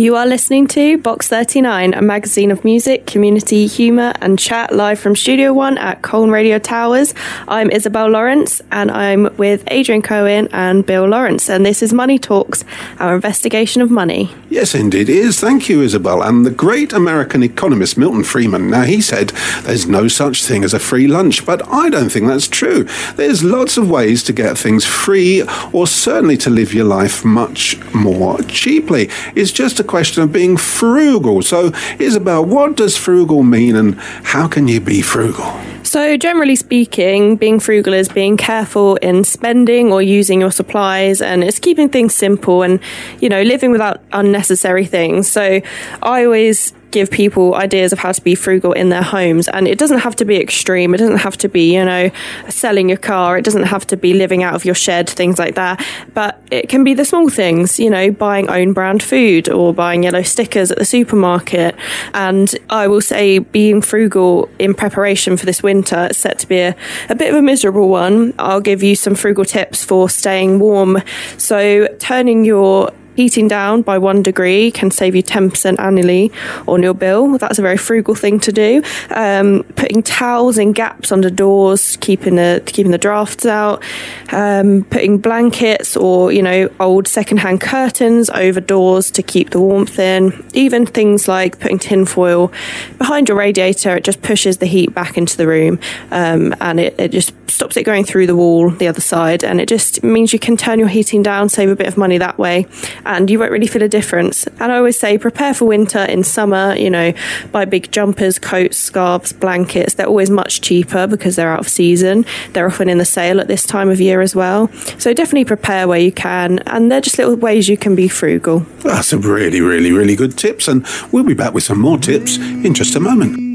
You 0.00 0.16
are 0.16 0.26
listening 0.26 0.66
to 0.68 0.96
Box 0.96 1.28
39, 1.28 1.92
a 1.92 2.00
magazine 2.00 2.50
of 2.50 2.64
music, 2.64 3.06
community, 3.06 3.66
humour, 3.66 4.14
and 4.22 4.38
chat 4.38 4.74
live 4.74 4.98
from 4.98 5.14
Studio 5.14 5.52
One 5.52 5.76
at 5.76 6.00
Colne 6.00 6.30
Radio 6.30 6.58
Towers. 6.58 7.12
I'm 7.46 7.70
Isabel 7.70 8.08
Lawrence, 8.08 8.62
and 8.72 8.90
I'm 8.90 9.36
with 9.36 9.62
Adrian 9.66 10.00
Cohen 10.00 10.48
and 10.52 10.86
Bill 10.86 11.06
Lawrence, 11.06 11.50
and 11.50 11.66
this 11.66 11.82
is 11.82 11.92
Money 11.92 12.18
Talks, 12.18 12.64
our 12.98 13.14
investigation 13.14 13.82
of 13.82 13.90
money. 13.90 14.34
Yes, 14.48 14.74
indeed 14.74 15.10
it 15.10 15.16
is. 15.16 15.38
Thank 15.38 15.68
you, 15.68 15.82
Isabel. 15.82 16.22
And 16.22 16.46
the 16.46 16.50
great 16.50 16.94
American 16.94 17.42
economist 17.42 17.98
Milton 17.98 18.24
Friedman. 18.24 18.70
Now, 18.70 18.84
he 18.84 19.02
said 19.02 19.28
there's 19.64 19.86
no 19.86 20.08
such 20.08 20.42
thing 20.46 20.64
as 20.64 20.72
a 20.72 20.80
free 20.80 21.08
lunch, 21.08 21.44
but 21.44 21.60
I 21.68 21.90
don't 21.90 22.08
think 22.08 22.26
that's 22.26 22.48
true. 22.48 22.84
There's 23.16 23.44
lots 23.44 23.76
of 23.76 23.90
ways 23.90 24.22
to 24.24 24.32
get 24.32 24.56
things 24.56 24.86
free 24.86 25.44
or 25.74 25.86
certainly 25.86 26.38
to 26.38 26.48
live 26.48 26.72
your 26.72 26.86
life 26.86 27.22
much 27.22 27.78
more 27.94 28.38
cheaply. 28.44 29.10
It's 29.34 29.52
just 29.52 29.78
a 29.78 29.89
question 29.90 30.22
of 30.22 30.32
being 30.32 30.56
frugal. 30.56 31.42
So, 31.42 31.72
Isabel, 31.98 32.44
what 32.44 32.76
does 32.76 32.96
frugal 32.96 33.42
mean 33.42 33.74
and 33.76 33.96
how 34.34 34.46
can 34.48 34.68
you 34.68 34.80
be 34.80 35.02
frugal? 35.02 35.60
So, 35.82 36.16
generally 36.16 36.54
speaking, 36.54 37.36
being 37.36 37.58
frugal 37.58 37.94
is 37.94 38.08
being 38.08 38.36
careful 38.36 38.96
in 38.96 39.24
spending 39.24 39.90
or 39.92 40.00
using 40.00 40.40
your 40.40 40.52
supplies, 40.52 41.20
and 41.20 41.42
it's 41.42 41.58
keeping 41.58 41.88
things 41.88 42.14
simple 42.14 42.62
and, 42.62 42.78
you 43.20 43.28
know, 43.28 43.42
living 43.42 43.72
without 43.72 44.00
unnecessary 44.12 44.86
things. 44.86 45.28
So, 45.28 45.60
I 46.02 46.24
always 46.24 46.72
give 46.90 47.10
people 47.10 47.54
ideas 47.54 47.92
of 47.92 47.98
how 47.98 48.12
to 48.12 48.22
be 48.22 48.34
frugal 48.34 48.72
in 48.72 48.88
their 48.88 49.02
homes. 49.02 49.48
And 49.48 49.66
it 49.68 49.78
doesn't 49.78 50.00
have 50.00 50.16
to 50.16 50.24
be 50.24 50.36
extreme. 50.36 50.94
It 50.94 50.98
doesn't 50.98 51.18
have 51.18 51.36
to 51.38 51.48
be, 51.48 51.74
you 51.74 51.84
know, 51.84 52.10
selling 52.48 52.88
your 52.88 52.98
car. 52.98 53.38
It 53.38 53.44
doesn't 53.44 53.64
have 53.64 53.86
to 53.88 53.96
be 53.96 54.14
living 54.14 54.42
out 54.42 54.54
of 54.54 54.64
your 54.64 54.74
shed, 54.74 55.08
things 55.08 55.38
like 55.38 55.54
that. 55.54 55.84
But 56.14 56.42
it 56.50 56.68
can 56.68 56.84
be 56.84 56.94
the 56.94 57.04
small 57.04 57.28
things, 57.28 57.78
you 57.78 57.90
know, 57.90 58.10
buying 58.10 58.48
own 58.48 58.72
brand 58.72 59.02
food 59.02 59.48
or 59.48 59.72
buying 59.72 60.02
yellow 60.02 60.22
stickers 60.22 60.70
at 60.70 60.78
the 60.78 60.84
supermarket. 60.84 61.74
And 62.14 62.54
I 62.68 62.88
will 62.88 63.00
say, 63.00 63.38
being 63.38 63.82
frugal 63.82 64.48
in 64.58 64.74
preparation 64.74 65.36
for 65.36 65.46
this 65.46 65.62
winter, 65.62 66.06
it's 66.10 66.18
set 66.18 66.38
to 66.40 66.48
be 66.48 66.58
a, 66.58 66.76
a 67.08 67.14
bit 67.14 67.30
of 67.30 67.36
a 67.36 67.42
miserable 67.42 67.88
one. 67.88 68.34
I'll 68.38 68.60
give 68.60 68.82
you 68.82 68.94
some 68.94 69.14
frugal 69.14 69.44
tips 69.44 69.84
for 69.84 70.08
staying 70.08 70.58
warm. 70.58 70.98
So, 71.36 71.86
turning 71.98 72.44
your 72.44 72.92
heating 73.20 73.48
down 73.48 73.82
by 73.82 73.98
one 73.98 74.22
degree 74.22 74.70
can 74.70 74.90
save 74.90 75.14
you 75.14 75.22
10% 75.22 75.78
annually 75.78 76.32
on 76.66 76.82
your 76.82 76.94
bill. 76.94 77.36
That's 77.36 77.58
a 77.58 77.62
very 77.62 77.76
frugal 77.76 78.14
thing 78.14 78.40
to 78.40 78.50
do. 78.50 78.82
Um, 79.10 79.62
putting 79.76 80.02
towels 80.02 80.56
in 80.56 80.72
gaps 80.72 81.12
under 81.12 81.28
doors, 81.28 81.98
keeping 81.98 82.36
the 82.36 82.62
keeping 82.64 82.92
the 82.92 82.98
drafts 82.98 83.44
out. 83.44 83.84
Um, 84.32 84.84
putting 84.84 85.18
blankets 85.18 85.98
or 85.98 86.32
you 86.32 86.42
know 86.42 86.70
old 86.80 87.06
secondhand 87.06 87.60
curtains 87.60 88.30
over 88.30 88.58
doors 88.58 89.10
to 89.10 89.22
keep 89.22 89.50
the 89.50 89.60
warmth 89.60 89.98
in. 89.98 90.22
Even 90.54 90.86
things 90.86 91.28
like 91.28 91.60
putting 91.60 91.78
tinfoil 91.78 92.50
behind 92.96 93.28
your 93.28 93.36
radiator, 93.36 93.96
it 93.96 94.04
just 94.04 94.22
pushes 94.22 94.58
the 94.58 94.66
heat 94.66 94.94
back 94.94 95.18
into 95.18 95.36
the 95.36 95.46
room 95.46 95.78
um, 96.10 96.54
and 96.62 96.80
it, 96.80 96.94
it 96.98 97.10
just 97.10 97.34
stops 97.50 97.76
it 97.76 97.82
going 97.82 98.04
through 98.04 98.26
the 98.26 98.36
wall 98.36 98.70
the 98.70 98.88
other 98.88 99.00
side 99.00 99.44
and 99.44 99.60
it 99.60 99.68
just 99.68 100.02
means 100.02 100.32
you 100.32 100.38
can 100.38 100.56
turn 100.56 100.78
your 100.78 100.88
heating 100.88 101.22
down, 101.22 101.48
save 101.50 101.68
a 101.68 101.76
bit 101.76 101.86
of 101.86 101.98
money 101.98 102.16
that 102.16 102.38
way 102.38 102.66
and 103.10 103.28
you 103.28 103.38
won't 103.38 103.50
really 103.50 103.66
feel 103.66 103.82
a 103.82 103.88
difference. 103.88 104.46
And 104.60 104.70
I 104.70 104.76
always 104.76 104.98
say 104.98 105.18
prepare 105.18 105.52
for 105.52 105.64
winter 105.64 106.04
in 106.04 106.22
summer, 106.22 106.76
you 106.76 106.88
know, 106.88 107.12
buy 107.50 107.64
big 107.64 107.90
jumpers, 107.90 108.38
coats, 108.38 108.76
scarves, 108.76 109.32
blankets. 109.32 109.94
They're 109.94 110.06
always 110.06 110.30
much 110.30 110.60
cheaper 110.60 111.08
because 111.08 111.34
they're 111.34 111.50
out 111.50 111.60
of 111.60 111.68
season. 111.68 112.24
They're 112.52 112.66
often 112.66 112.88
in 112.88 112.98
the 112.98 113.04
sale 113.04 113.40
at 113.40 113.48
this 113.48 113.66
time 113.66 113.90
of 113.90 114.00
year 114.00 114.20
as 114.20 114.36
well. 114.36 114.68
So 114.98 115.12
definitely 115.12 115.44
prepare 115.44 115.88
where 115.88 115.98
you 115.98 116.12
can. 116.12 116.60
And 116.60 116.90
they're 116.90 117.00
just 117.00 117.18
little 117.18 117.34
ways 117.34 117.68
you 117.68 117.76
can 117.76 117.96
be 117.96 118.06
frugal. 118.06 118.60
That's 118.84 119.08
some 119.08 119.22
really, 119.22 119.60
really, 119.60 119.90
really 119.90 120.14
good 120.14 120.38
tips, 120.38 120.68
and 120.68 120.86
we'll 121.10 121.24
be 121.24 121.34
back 121.34 121.52
with 121.52 121.64
some 121.64 121.80
more 121.80 121.98
tips 121.98 122.36
in 122.38 122.74
just 122.74 122.94
a 122.94 123.00
moment. 123.00 123.49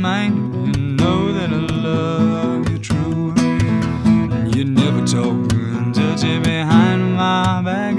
Mine, 0.00 0.34
you 0.64 0.72
know 0.96 1.32
that 1.32 1.50
I 1.50 1.60
love 1.88 2.68
you 2.70 2.78
true. 2.78 3.34
You 4.56 4.64
never 4.64 5.06
talk 5.06 5.52
and 5.52 5.94
behind 6.42 7.16
my 7.16 7.60
back, 7.62 7.89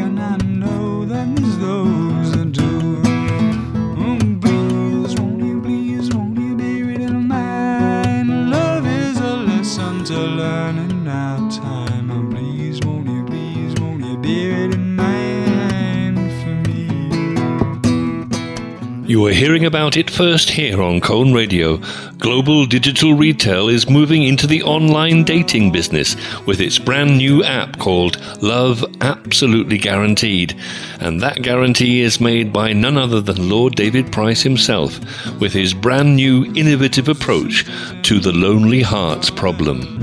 You 19.12 19.28
are 19.28 19.34
hearing 19.34 19.66
about 19.66 19.98
it 19.98 20.10
first 20.10 20.52
here 20.52 20.82
on 20.82 21.02
Colne 21.02 21.34
Radio. 21.34 21.82
Global 22.20 22.66
digital 22.66 23.14
retail 23.14 23.68
is 23.68 23.90
moving 23.90 24.24
into 24.24 24.48
the 24.48 24.64
online 24.64 25.26
dating 25.26 25.74
business 25.74 26.16
with 26.46 26.62
its 26.62 26.80
brand 26.80 27.18
new 27.18 27.44
app 27.44 27.78
called 27.78 28.22
Love 28.42 28.86
Absolutely 29.02 29.78
Guaranteed. 29.78 30.58
And 31.02 31.20
that 31.20 31.42
guarantee 31.42 32.00
is 32.00 32.22
made 32.22 32.54
by 32.54 32.72
none 32.72 32.96
other 32.96 33.20
than 33.20 33.50
Lord 33.50 33.76
David 33.76 34.14
Price 34.14 34.44
himself 34.44 34.98
with 35.42 35.52
his 35.52 35.74
brand 35.74 36.16
new 36.16 36.46
innovative 36.56 37.10
approach 37.10 37.66
to 38.04 38.22
the 38.22 38.32
lonely 38.32 38.82
hearts 38.82 39.30
problem. 39.30 40.00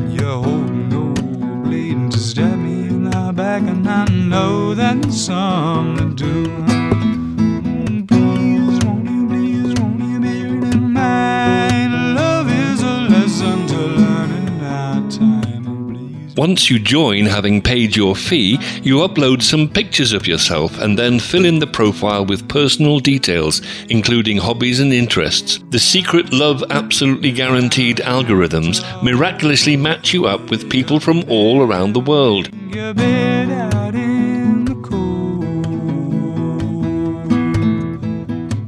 Once 16.38 16.70
you 16.70 16.78
join, 16.78 17.26
having 17.26 17.60
paid 17.60 17.96
your 17.96 18.14
fee, 18.14 18.56
you 18.84 18.98
upload 18.98 19.42
some 19.42 19.68
pictures 19.68 20.12
of 20.12 20.28
yourself 20.28 20.78
and 20.78 20.96
then 20.96 21.18
fill 21.18 21.44
in 21.44 21.58
the 21.58 21.66
profile 21.66 22.24
with 22.24 22.48
personal 22.48 23.00
details, 23.00 23.60
including 23.88 24.36
hobbies 24.36 24.78
and 24.78 24.92
interests. 24.92 25.58
The 25.70 25.80
secret 25.80 26.32
Love 26.32 26.62
Absolutely 26.70 27.32
Guaranteed 27.32 27.96
algorithms 27.96 28.84
miraculously 29.02 29.76
match 29.76 30.14
you 30.14 30.26
up 30.26 30.48
with 30.48 30.70
people 30.70 31.00
from 31.00 31.24
all 31.28 31.60
around 31.60 31.92
the 31.92 31.98
world. 31.98 32.48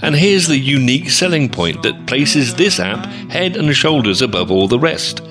And 0.02 0.16
here's 0.16 0.48
the 0.48 0.58
unique 0.58 1.08
selling 1.08 1.48
point 1.48 1.84
that 1.84 2.08
places 2.08 2.56
this 2.56 2.80
app 2.80 3.06
head 3.30 3.56
and 3.56 3.72
shoulders 3.76 4.22
above 4.22 4.50
all 4.50 4.66
the 4.66 4.80
rest. 4.80 5.22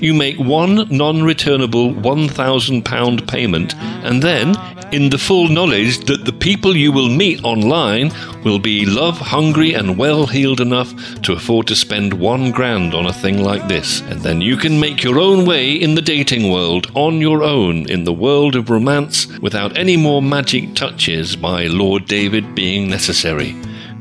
You 0.00 0.14
make 0.14 0.38
one 0.38 0.88
non 0.90 1.22
returnable 1.22 1.92
£1,000 1.92 3.28
payment, 3.28 3.74
and 3.76 4.22
then, 4.22 4.56
in 4.92 5.10
the 5.10 5.18
full 5.18 5.48
knowledge 5.48 5.98
that 6.06 6.24
the 6.24 6.32
people 6.32 6.76
you 6.76 6.90
will 6.90 7.08
meet 7.08 7.44
online 7.44 8.10
will 8.44 8.58
be 8.58 8.86
love 8.86 9.18
hungry 9.18 9.74
and 9.74 9.98
well 9.98 10.26
heeled 10.26 10.60
enough 10.60 10.92
to 11.22 11.32
afford 11.32 11.66
to 11.68 11.76
spend 11.76 12.14
one 12.14 12.50
grand 12.50 12.94
on 12.94 13.06
a 13.06 13.12
thing 13.12 13.44
like 13.44 13.68
this. 13.68 14.00
And 14.02 14.20
then 14.22 14.40
you 14.40 14.56
can 14.56 14.80
make 14.80 15.04
your 15.04 15.18
own 15.18 15.46
way 15.46 15.72
in 15.72 15.94
the 15.94 16.02
dating 16.02 16.50
world 16.50 16.90
on 16.94 17.20
your 17.20 17.42
own 17.42 17.88
in 17.90 18.04
the 18.04 18.12
world 18.12 18.56
of 18.56 18.70
romance 18.70 19.26
without 19.38 19.76
any 19.76 19.96
more 19.96 20.22
magic 20.22 20.74
touches 20.74 21.36
by 21.36 21.66
Lord 21.66 22.06
David 22.06 22.54
being 22.54 22.88
necessary. 22.88 23.54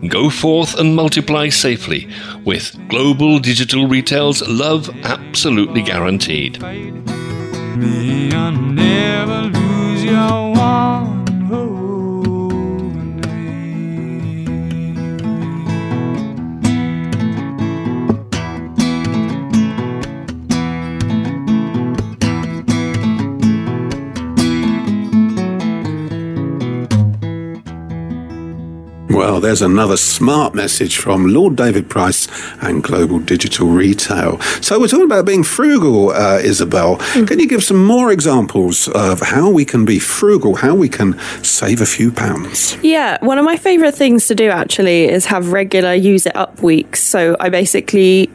Go 0.08 0.30
forth 0.30 0.80
and 0.80 0.96
multiply 0.96 1.50
safely 1.50 2.08
with 2.46 2.78
Global 2.88 3.40
Digital 3.40 3.86
Retail's 3.86 4.42
Love 4.48 4.90
Absolutely 5.04 5.82
Guaranteed. 5.82 6.58
Well, 29.20 29.42
there's 29.42 29.62
another 29.62 29.98
smart 29.98 30.56
message 30.56 30.96
from 30.96 31.26
Lord 31.26 31.58
David 31.58 31.90
Price 31.90 32.30
and 32.62 32.82
Global 32.82 33.20
Digital 33.20 33.68
Retail. 33.68 34.40
So, 34.62 34.80
we're 34.80 34.88
talking 34.88 35.04
about 35.04 35.26
being 35.26 35.44
frugal, 35.44 36.12
uh, 36.12 36.40
Isabel. 36.42 36.96
Can 37.28 37.38
you 37.38 37.46
give 37.46 37.62
some 37.62 37.84
more 37.84 38.14
examples 38.14 38.88
of 38.88 39.20
how 39.20 39.50
we 39.50 39.66
can 39.66 39.84
be 39.84 40.00
frugal, 40.00 40.56
how 40.56 40.74
we 40.74 40.88
can 40.88 41.20
save 41.44 41.82
a 41.82 41.86
few 41.86 42.14
pounds? 42.14 42.78
Yeah, 42.82 43.18
one 43.20 43.38
of 43.38 43.44
my 43.44 43.58
favourite 43.58 43.94
things 43.94 44.26
to 44.28 44.36
do 44.36 44.50
actually 44.50 45.10
is 45.10 45.26
have 45.26 45.52
regular 45.52 45.94
use 45.94 46.26
it 46.26 46.38
up 46.38 46.62
weeks. 46.62 47.04
So 47.04 47.36
I 47.42 47.50
basically 47.50 48.30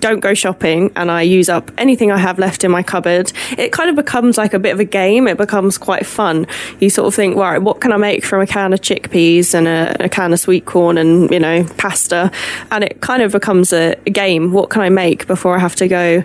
don't 0.00 0.20
go 0.20 0.34
shopping 0.34 0.90
and 0.96 1.10
I 1.10 1.22
use 1.22 1.48
up 1.48 1.70
anything 1.78 2.10
I 2.10 2.18
have 2.18 2.38
left 2.38 2.64
in 2.64 2.70
my 2.70 2.82
cupboard. 2.82 3.32
It 3.58 3.72
kind 3.72 3.90
of 3.90 3.96
becomes 3.96 4.38
like 4.38 4.54
a 4.54 4.58
bit 4.58 4.72
of 4.72 4.80
a 4.80 4.84
game. 4.84 5.28
It 5.28 5.36
becomes 5.36 5.78
quite 5.78 6.06
fun. 6.06 6.46
You 6.80 6.90
sort 6.90 7.08
of 7.08 7.14
think, 7.14 7.36
right, 7.36 7.58
what 7.58 7.80
can 7.80 7.92
I 7.92 7.96
make 7.96 8.24
from 8.24 8.40
a 8.40 8.46
can 8.46 8.72
of 8.72 8.80
chickpeas 8.80 9.54
and 9.54 9.66
a, 9.68 10.04
a 10.04 10.08
can 10.08 10.32
of 10.32 10.40
sweet 10.40 10.64
corn 10.64 10.98
and, 10.98 11.30
you 11.30 11.40
know, 11.40 11.64
pasta? 11.76 12.30
And 12.70 12.84
it 12.84 13.00
kind 13.00 13.22
of 13.22 13.32
becomes 13.32 13.72
a, 13.72 13.94
a 14.06 14.10
game. 14.10 14.52
What 14.52 14.70
can 14.70 14.82
I 14.82 14.88
make 14.88 15.26
before 15.26 15.56
I 15.56 15.58
have 15.58 15.76
to 15.76 15.88
go? 15.88 16.24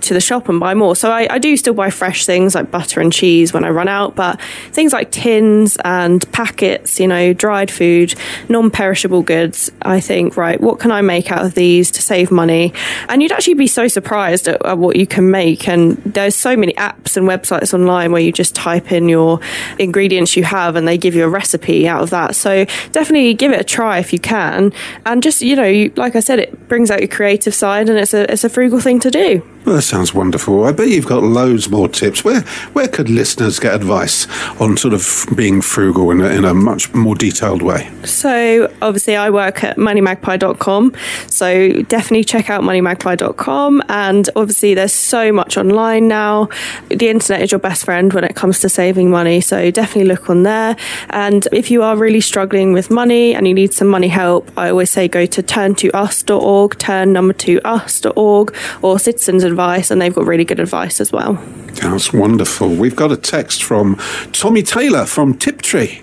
To 0.00 0.14
the 0.14 0.20
shop 0.20 0.48
and 0.48 0.60
buy 0.60 0.74
more. 0.74 0.96
So 0.96 1.10
I, 1.10 1.26
I 1.30 1.38
do 1.38 1.56
still 1.56 1.74
buy 1.74 1.90
fresh 1.90 2.26
things 2.26 2.54
like 2.54 2.70
butter 2.70 3.00
and 3.00 3.12
cheese 3.12 3.52
when 3.52 3.64
I 3.64 3.70
run 3.70 3.88
out, 3.88 4.14
but 4.14 4.40
things 4.72 4.92
like 4.92 5.10
tins 5.10 5.76
and 5.84 6.30
packets, 6.32 7.00
you 7.00 7.06
know, 7.06 7.32
dried 7.32 7.70
food, 7.70 8.14
non 8.48 8.70
perishable 8.70 9.22
goods, 9.22 9.70
I 9.82 10.00
think, 10.00 10.36
right, 10.36 10.60
what 10.60 10.80
can 10.80 10.90
I 10.90 11.00
make 11.02 11.30
out 11.30 11.44
of 11.44 11.54
these 11.54 11.90
to 11.92 12.02
save 12.02 12.30
money? 12.30 12.72
And 13.08 13.22
you'd 13.22 13.32
actually 13.32 13.54
be 13.54 13.66
so 13.66 13.88
surprised 13.88 14.48
at, 14.48 14.64
at 14.64 14.78
what 14.78 14.96
you 14.96 15.06
can 15.06 15.30
make. 15.30 15.68
And 15.68 15.96
there's 16.04 16.36
so 16.36 16.56
many 16.56 16.72
apps 16.74 17.16
and 17.16 17.26
websites 17.26 17.74
online 17.74 18.12
where 18.12 18.22
you 18.22 18.32
just 18.32 18.54
type 18.54 18.92
in 18.92 19.08
your 19.08 19.40
ingredients 19.78 20.36
you 20.36 20.44
have 20.44 20.76
and 20.76 20.86
they 20.86 20.98
give 20.98 21.14
you 21.14 21.24
a 21.24 21.28
recipe 21.28 21.88
out 21.88 22.02
of 22.02 22.10
that. 22.10 22.34
So 22.36 22.64
definitely 22.92 23.34
give 23.34 23.52
it 23.52 23.60
a 23.60 23.64
try 23.64 23.98
if 23.98 24.12
you 24.12 24.18
can. 24.18 24.72
And 25.06 25.22
just, 25.22 25.40
you 25.40 25.56
know, 25.56 25.64
you, 25.64 25.92
like 25.96 26.16
I 26.16 26.20
said, 26.20 26.38
it 26.38 26.68
brings 26.68 26.90
out 26.90 27.00
your 27.00 27.08
creative 27.08 27.54
side 27.54 27.88
and 27.88 27.98
it's 27.98 28.14
a, 28.14 28.30
it's 28.30 28.44
a 28.44 28.48
frugal 28.48 28.80
thing 28.80 29.00
to 29.00 29.10
do. 29.10 29.42
That 29.80 29.86
sounds 29.86 30.12
wonderful. 30.12 30.64
I 30.64 30.72
bet 30.72 30.88
you've 30.88 31.06
got 31.06 31.22
loads 31.22 31.70
more 31.70 31.88
tips. 31.88 32.22
Where 32.22 32.42
where 32.74 32.86
could 32.86 33.08
listeners 33.08 33.58
get 33.58 33.74
advice 33.74 34.26
on 34.60 34.76
sort 34.76 34.92
of 34.92 35.26
being 35.34 35.62
frugal 35.62 36.10
in 36.10 36.20
a, 36.20 36.26
in 36.26 36.44
a 36.44 36.52
much 36.52 36.92
more 36.92 37.14
detailed 37.14 37.62
way? 37.62 37.90
So 38.04 38.70
obviously 38.82 39.16
I 39.16 39.30
work 39.30 39.64
at 39.64 39.78
moneymagpie.com. 39.78 40.94
So 41.28 41.72
definitely 41.84 42.24
check 42.24 42.50
out 42.50 42.62
moneymagpie.com. 42.62 43.82
And 43.88 44.28
obviously 44.36 44.74
there's 44.74 44.92
so 44.92 45.32
much 45.32 45.56
online 45.56 46.08
now. 46.08 46.50
The 46.90 47.08
internet 47.08 47.40
is 47.40 47.50
your 47.50 47.58
best 47.58 47.86
friend 47.86 48.12
when 48.12 48.24
it 48.24 48.36
comes 48.36 48.60
to 48.60 48.68
saving 48.68 49.10
money. 49.10 49.40
So 49.40 49.70
definitely 49.70 50.12
look 50.12 50.28
on 50.28 50.42
there. 50.42 50.76
And 51.08 51.48
if 51.52 51.70
you 51.70 51.82
are 51.82 51.96
really 51.96 52.20
struggling 52.20 52.74
with 52.74 52.90
money 52.90 53.34
and 53.34 53.48
you 53.48 53.54
need 53.54 53.72
some 53.72 53.88
money 53.88 54.08
help, 54.08 54.50
I 54.58 54.68
always 54.68 54.90
say 54.90 55.08
go 55.08 55.24
to 55.24 55.42
turn2us.org, 55.42 56.78
turn 56.78 57.14
number 57.14 57.32
two 57.32 57.62
us.org 57.64 58.54
or 58.82 58.98
Citizens 58.98 59.42
Advice. 59.70 59.90
And 59.90 60.02
they've 60.02 60.14
got 60.14 60.26
really 60.26 60.44
good 60.44 60.60
advice 60.60 61.00
as 61.00 61.12
well. 61.12 61.34
That's 61.74 62.12
wonderful. 62.12 62.70
We've 62.74 62.96
got 62.96 63.12
a 63.12 63.16
text 63.16 63.62
from 63.62 63.96
Tommy 64.32 64.62
Taylor 64.62 65.06
from 65.06 65.34
Tiptree. 65.34 66.02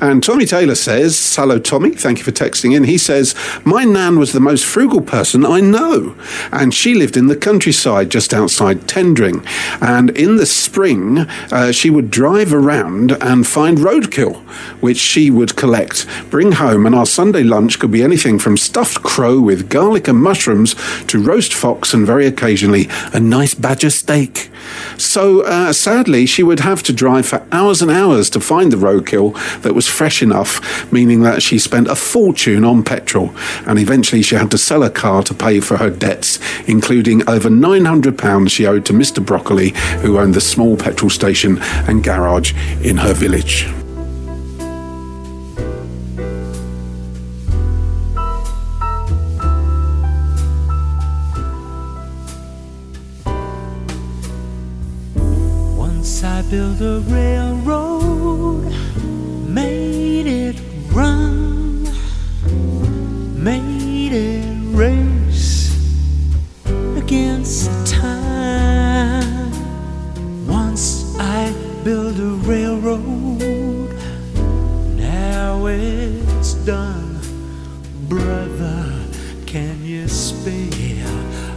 And 0.00 0.22
Tommy 0.22 0.46
Taylor 0.46 0.74
says, 0.74 1.34
Hello, 1.34 1.58
Tommy. 1.58 1.90
Thank 1.90 2.18
you 2.18 2.24
for 2.24 2.32
texting 2.32 2.74
in. 2.76 2.84
He 2.84 2.98
says, 2.98 3.34
My 3.64 3.84
nan 3.84 4.18
was 4.18 4.32
the 4.32 4.40
most 4.40 4.64
frugal 4.64 5.00
person 5.00 5.44
I 5.44 5.60
know. 5.60 6.16
And 6.52 6.74
she 6.74 6.94
lived 6.94 7.16
in 7.16 7.28
the 7.28 7.36
countryside 7.36 8.10
just 8.10 8.34
outside 8.34 8.82
Tendring. 8.82 9.46
And 9.80 10.10
in 10.10 10.36
the 10.36 10.46
spring, 10.46 11.18
uh, 11.18 11.72
she 11.72 11.90
would 11.90 12.10
drive 12.10 12.52
around 12.52 13.12
and 13.12 13.46
find 13.46 13.78
roadkill, 13.78 14.36
which 14.80 14.98
she 14.98 15.30
would 15.30 15.56
collect, 15.56 16.06
bring 16.30 16.52
home. 16.52 16.86
And 16.86 16.94
our 16.94 17.06
Sunday 17.06 17.42
lunch 17.42 17.78
could 17.78 17.90
be 17.90 18.02
anything 18.02 18.38
from 18.38 18.56
stuffed 18.56 19.02
crow 19.02 19.40
with 19.40 19.68
garlic 19.68 20.08
and 20.08 20.22
mushrooms 20.22 20.74
to 21.06 21.22
roast 21.22 21.54
fox 21.54 21.94
and 21.94 22.06
very 22.06 22.26
occasionally 22.26 22.88
a 23.12 23.20
nice 23.20 23.54
badger 23.54 23.90
steak. 23.90 24.50
So 24.96 25.42
uh, 25.42 25.72
sadly, 25.72 26.26
she 26.26 26.42
would 26.42 26.60
have 26.60 26.82
to 26.84 26.92
drive 26.92 27.26
for 27.26 27.46
hours 27.52 27.82
and 27.82 27.90
hours 27.90 28.30
to 28.30 28.40
find 28.40 28.72
the 28.72 28.76
roadkill 28.76 29.36
that 29.62 29.74
was 29.74 29.88
fresh 29.88 30.22
enough, 30.22 30.92
meaning 30.92 31.22
that 31.22 31.42
she 31.42 31.58
spent 31.58 31.88
a 31.88 31.94
fortune 31.94 32.64
on 32.64 32.82
petrol. 32.82 33.34
And 33.66 33.78
eventually, 33.78 34.22
she 34.22 34.34
had 34.34 34.50
to 34.50 34.58
sell 34.58 34.82
her 34.82 34.90
car 34.90 35.22
to 35.24 35.34
pay 35.34 35.60
for 35.60 35.76
her 35.76 35.90
debts, 35.90 36.38
including 36.66 37.28
over 37.28 37.48
£900 37.48 38.50
she 38.50 38.66
owed 38.66 38.84
to 38.86 38.92
Mr. 38.92 39.24
Broccoli, 39.24 39.70
who 40.00 40.18
owned 40.18 40.34
the 40.34 40.40
small 40.40 40.76
petrol 40.76 41.10
station 41.10 41.58
and 41.88 42.04
garage 42.04 42.52
in 42.82 42.98
her 42.98 43.14
village. 43.14 43.66
Once 55.76 56.22
I 56.22 56.42
built 56.50 56.80
a 56.80 57.00
railroad, 57.08 58.13
made 63.44 64.10
it 64.10 64.74
race 64.74 65.76
against 66.96 67.68
time. 67.86 69.52
Once 70.48 71.14
I 71.18 71.52
built 71.84 72.18
a 72.18 72.36
railroad, 72.48 73.92
now 74.96 75.66
it's 75.66 76.54
done. 76.64 77.20
Brother, 78.08 79.04
can 79.44 79.84
you 79.84 80.08
spare 80.08 81.04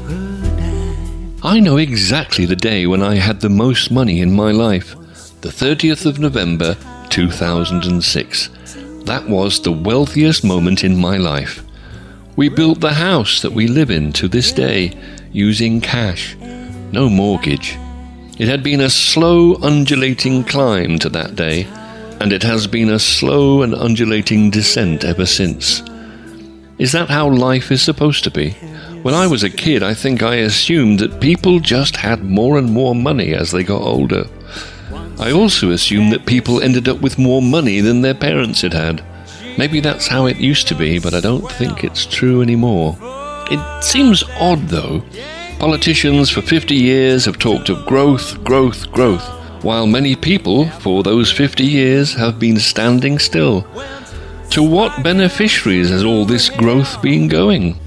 a 0.09 0.41
dime? 0.59 1.39
I 1.41 1.61
know 1.61 1.77
exactly 1.77 2.45
the 2.45 2.57
day 2.57 2.85
when 2.85 3.01
I 3.01 3.15
had 3.15 3.39
the 3.39 3.49
most 3.49 3.91
money 3.91 4.19
in 4.19 4.35
my 4.35 4.51
life. 4.51 4.93
The 5.39 5.49
30th 5.49 6.05
of 6.05 6.19
November 6.19 6.75
2006. 7.11 8.49
That 9.05 9.29
was 9.29 9.61
the 9.61 9.71
wealthiest 9.71 10.43
moment 10.43 10.83
in 10.83 10.99
my 10.99 11.15
life. 11.15 11.63
We 12.37 12.49
built 12.49 12.81
the 12.81 12.93
house 12.93 13.41
that 13.41 13.53
we 13.53 13.65
live 13.65 13.89
in 13.89 14.13
to 14.13 14.27
this 14.27 14.51
day 14.51 14.95
using 15.31 15.81
cash, 15.81 16.35
no 16.91 17.09
mortgage. 17.09 17.79
It 18.37 18.47
had 18.47 18.61
been 18.61 18.79
a 18.79 18.91
slow, 18.91 19.55
undulating 19.55 20.43
climb 20.43 20.99
to 20.99 21.09
that 21.09 21.35
day, 21.35 21.63
and 22.21 22.31
it 22.31 22.43
has 22.43 22.67
been 22.67 22.89
a 22.91 22.99
slow 22.99 23.63
and 23.63 23.73
undulating 23.73 24.51
descent 24.51 25.03
ever 25.03 25.25
since. 25.25 25.81
Is 26.77 26.91
that 26.91 27.09
how 27.09 27.27
life 27.27 27.71
is 27.71 27.81
supposed 27.81 28.23
to 28.25 28.29
be? 28.29 28.51
When 29.01 29.15
I 29.15 29.25
was 29.25 29.41
a 29.41 29.49
kid, 29.49 29.81
I 29.81 29.95
think 29.95 30.21
I 30.21 30.35
assumed 30.35 30.99
that 30.99 31.19
people 31.19 31.59
just 31.59 31.95
had 31.95 32.23
more 32.23 32.59
and 32.59 32.71
more 32.71 32.93
money 32.93 33.33
as 33.33 33.49
they 33.49 33.63
got 33.63 33.81
older. 33.81 34.25
I 35.17 35.31
also 35.31 35.71
assumed 35.71 36.13
that 36.13 36.27
people 36.27 36.61
ended 36.61 36.87
up 36.87 37.01
with 37.01 37.17
more 37.17 37.41
money 37.41 37.81
than 37.81 38.03
their 38.03 38.13
parents 38.13 38.61
had 38.61 38.73
had. 38.73 39.03
Maybe 39.57 39.79
that's 39.79 40.07
how 40.07 40.27
it 40.27 40.37
used 40.37 40.67
to 40.67 40.75
be, 40.75 40.99
but 40.99 41.13
I 41.13 41.19
don't 41.19 41.51
think 41.53 41.83
it's 41.83 42.05
true 42.05 42.41
anymore. 42.41 42.95
It 43.49 43.83
seems 43.83 44.23
odd, 44.39 44.67
though. 44.67 45.03
Politicians 45.57 46.29
for 46.29 46.41
50 46.41 46.75
years 46.75 47.25
have 47.25 47.39
talked 47.39 47.69
of 47.69 47.85
growth, 47.87 48.43
growth, 48.43 48.91
growth, 48.91 49.25
while 49.63 49.87
many 49.87 50.15
people 50.15 50.69
for 50.69 51.01
those 51.01 51.31
50 51.31 51.63
years 51.63 52.13
have 52.13 52.37
been 52.37 52.59
standing 52.59 53.17
still. 53.17 53.65
To 54.51 54.61
what 54.61 55.03
beneficiaries 55.03 55.89
has 55.89 56.03
all 56.03 56.25
this 56.25 56.49
growth 56.49 57.01
been 57.01 57.27
going? 57.27 57.79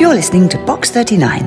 You're 0.00 0.14
listening 0.14 0.48
to 0.48 0.58
Box 0.64 0.90
39. 0.90 1.46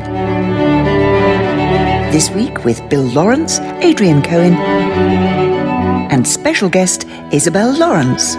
This 2.12 2.29
week 2.29 2.63
with 2.63 2.88
Bill 2.89 3.01
Lawrence, 3.01 3.57
Adrian 3.81 4.21
Cohen, 4.21 4.53
and 6.12 6.27
special 6.27 6.69
guest 6.69 7.07
Isabel 7.31 7.75
Lawrence. 7.75 8.36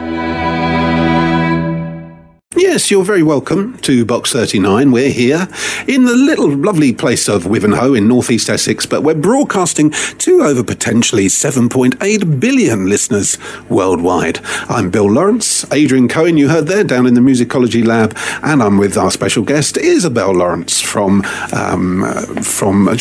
Yes, 2.73 2.91
you're 2.91 3.05
very 3.05 3.23
welcome 3.23 3.77
to 3.81 4.07
Box 4.07 4.33
39. 4.33 4.93
We're 4.93 5.11
here 5.11 5.47
in 5.87 6.07
the 6.07 6.15
little 6.15 6.49
lovely 6.49 6.95
place 6.95 7.29
of 7.29 7.45
Wivenhoe 7.45 7.99
in 7.99 8.09
northeast 8.09 8.49
Essex, 8.49 8.87
but 8.87 9.03
we're 9.03 9.13
broadcasting 9.13 9.91
to 9.91 10.41
over 10.41 10.65
potentially 10.65 11.27
7.8 11.27 12.41
billion 12.41 12.89
listeners 12.89 13.37
worldwide. 13.69 14.41
I'm 14.71 14.89
Bill 14.89 15.11
Lawrence, 15.11 15.71
Adrian 15.71 16.09
Cohen, 16.09 16.39
you 16.39 16.49
heard 16.49 16.67
there 16.67 16.83
down 16.83 17.07
in 17.07 17.13
the 17.13 17.21
Musicology 17.21 17.85
Lab, 17.85 18.17
and 18.43 18.63
I'm 18.63 18.79
with 18.79 18.97
our 18.97 19.11
special 19.11 19.45
guest 19.45 19.77
Isabel 19.77 20.33
Lawrence 20.33 20.81
from 20.81 21.27
um, 21.53 22.05
from 22.41 22.89
uh, 22.89 22.97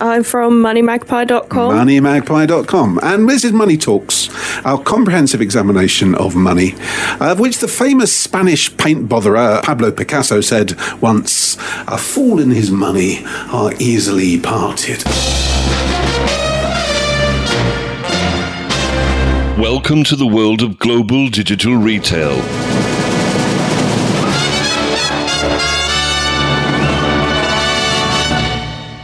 I'm 0.00 0.22
from 0.22 0.62
moneymagpie.com. 0.62 1.74
moneymagpie.com. 1.74 3.00
And 3.02 3.28
this 3.28 3.44
is 3.44 3.52
Money 3.52 3.76
Talks, 3.76 4.28
our 4.64 4.80
comprehensive 4.82 5.40
examination 5.40 6.14
of 6.14 6.34
money, 6.34 6.74
uh, 7.20 7.32
of 7.32 7.40
which 7.40 7.58
the 7.58 7.68
famous 7.68 8.14
Spanish 8.14 8.74
paint 8.76 9.08
botherer 9.08 9.62
Pablo 9.62 9.90
Picasso 9.90 10.40
said 10.40 10.74
once, 11.00 11.56
A 11.86 11.98
fool 11.98 12.40
and 12.40 12.52
his 12.52 12.70
money 12.70 13.24
are 13.52 13.72
easily 13.78 14.38
parted. 14.38 15.04
Welcome 19.58 20.04
to 20.04 20.14
the 20.14 20.26
world 20.26 20.62
of 20.62 20.78
global 20.78 21.28
digital 21.28 21.76
retail. 21.76 22.77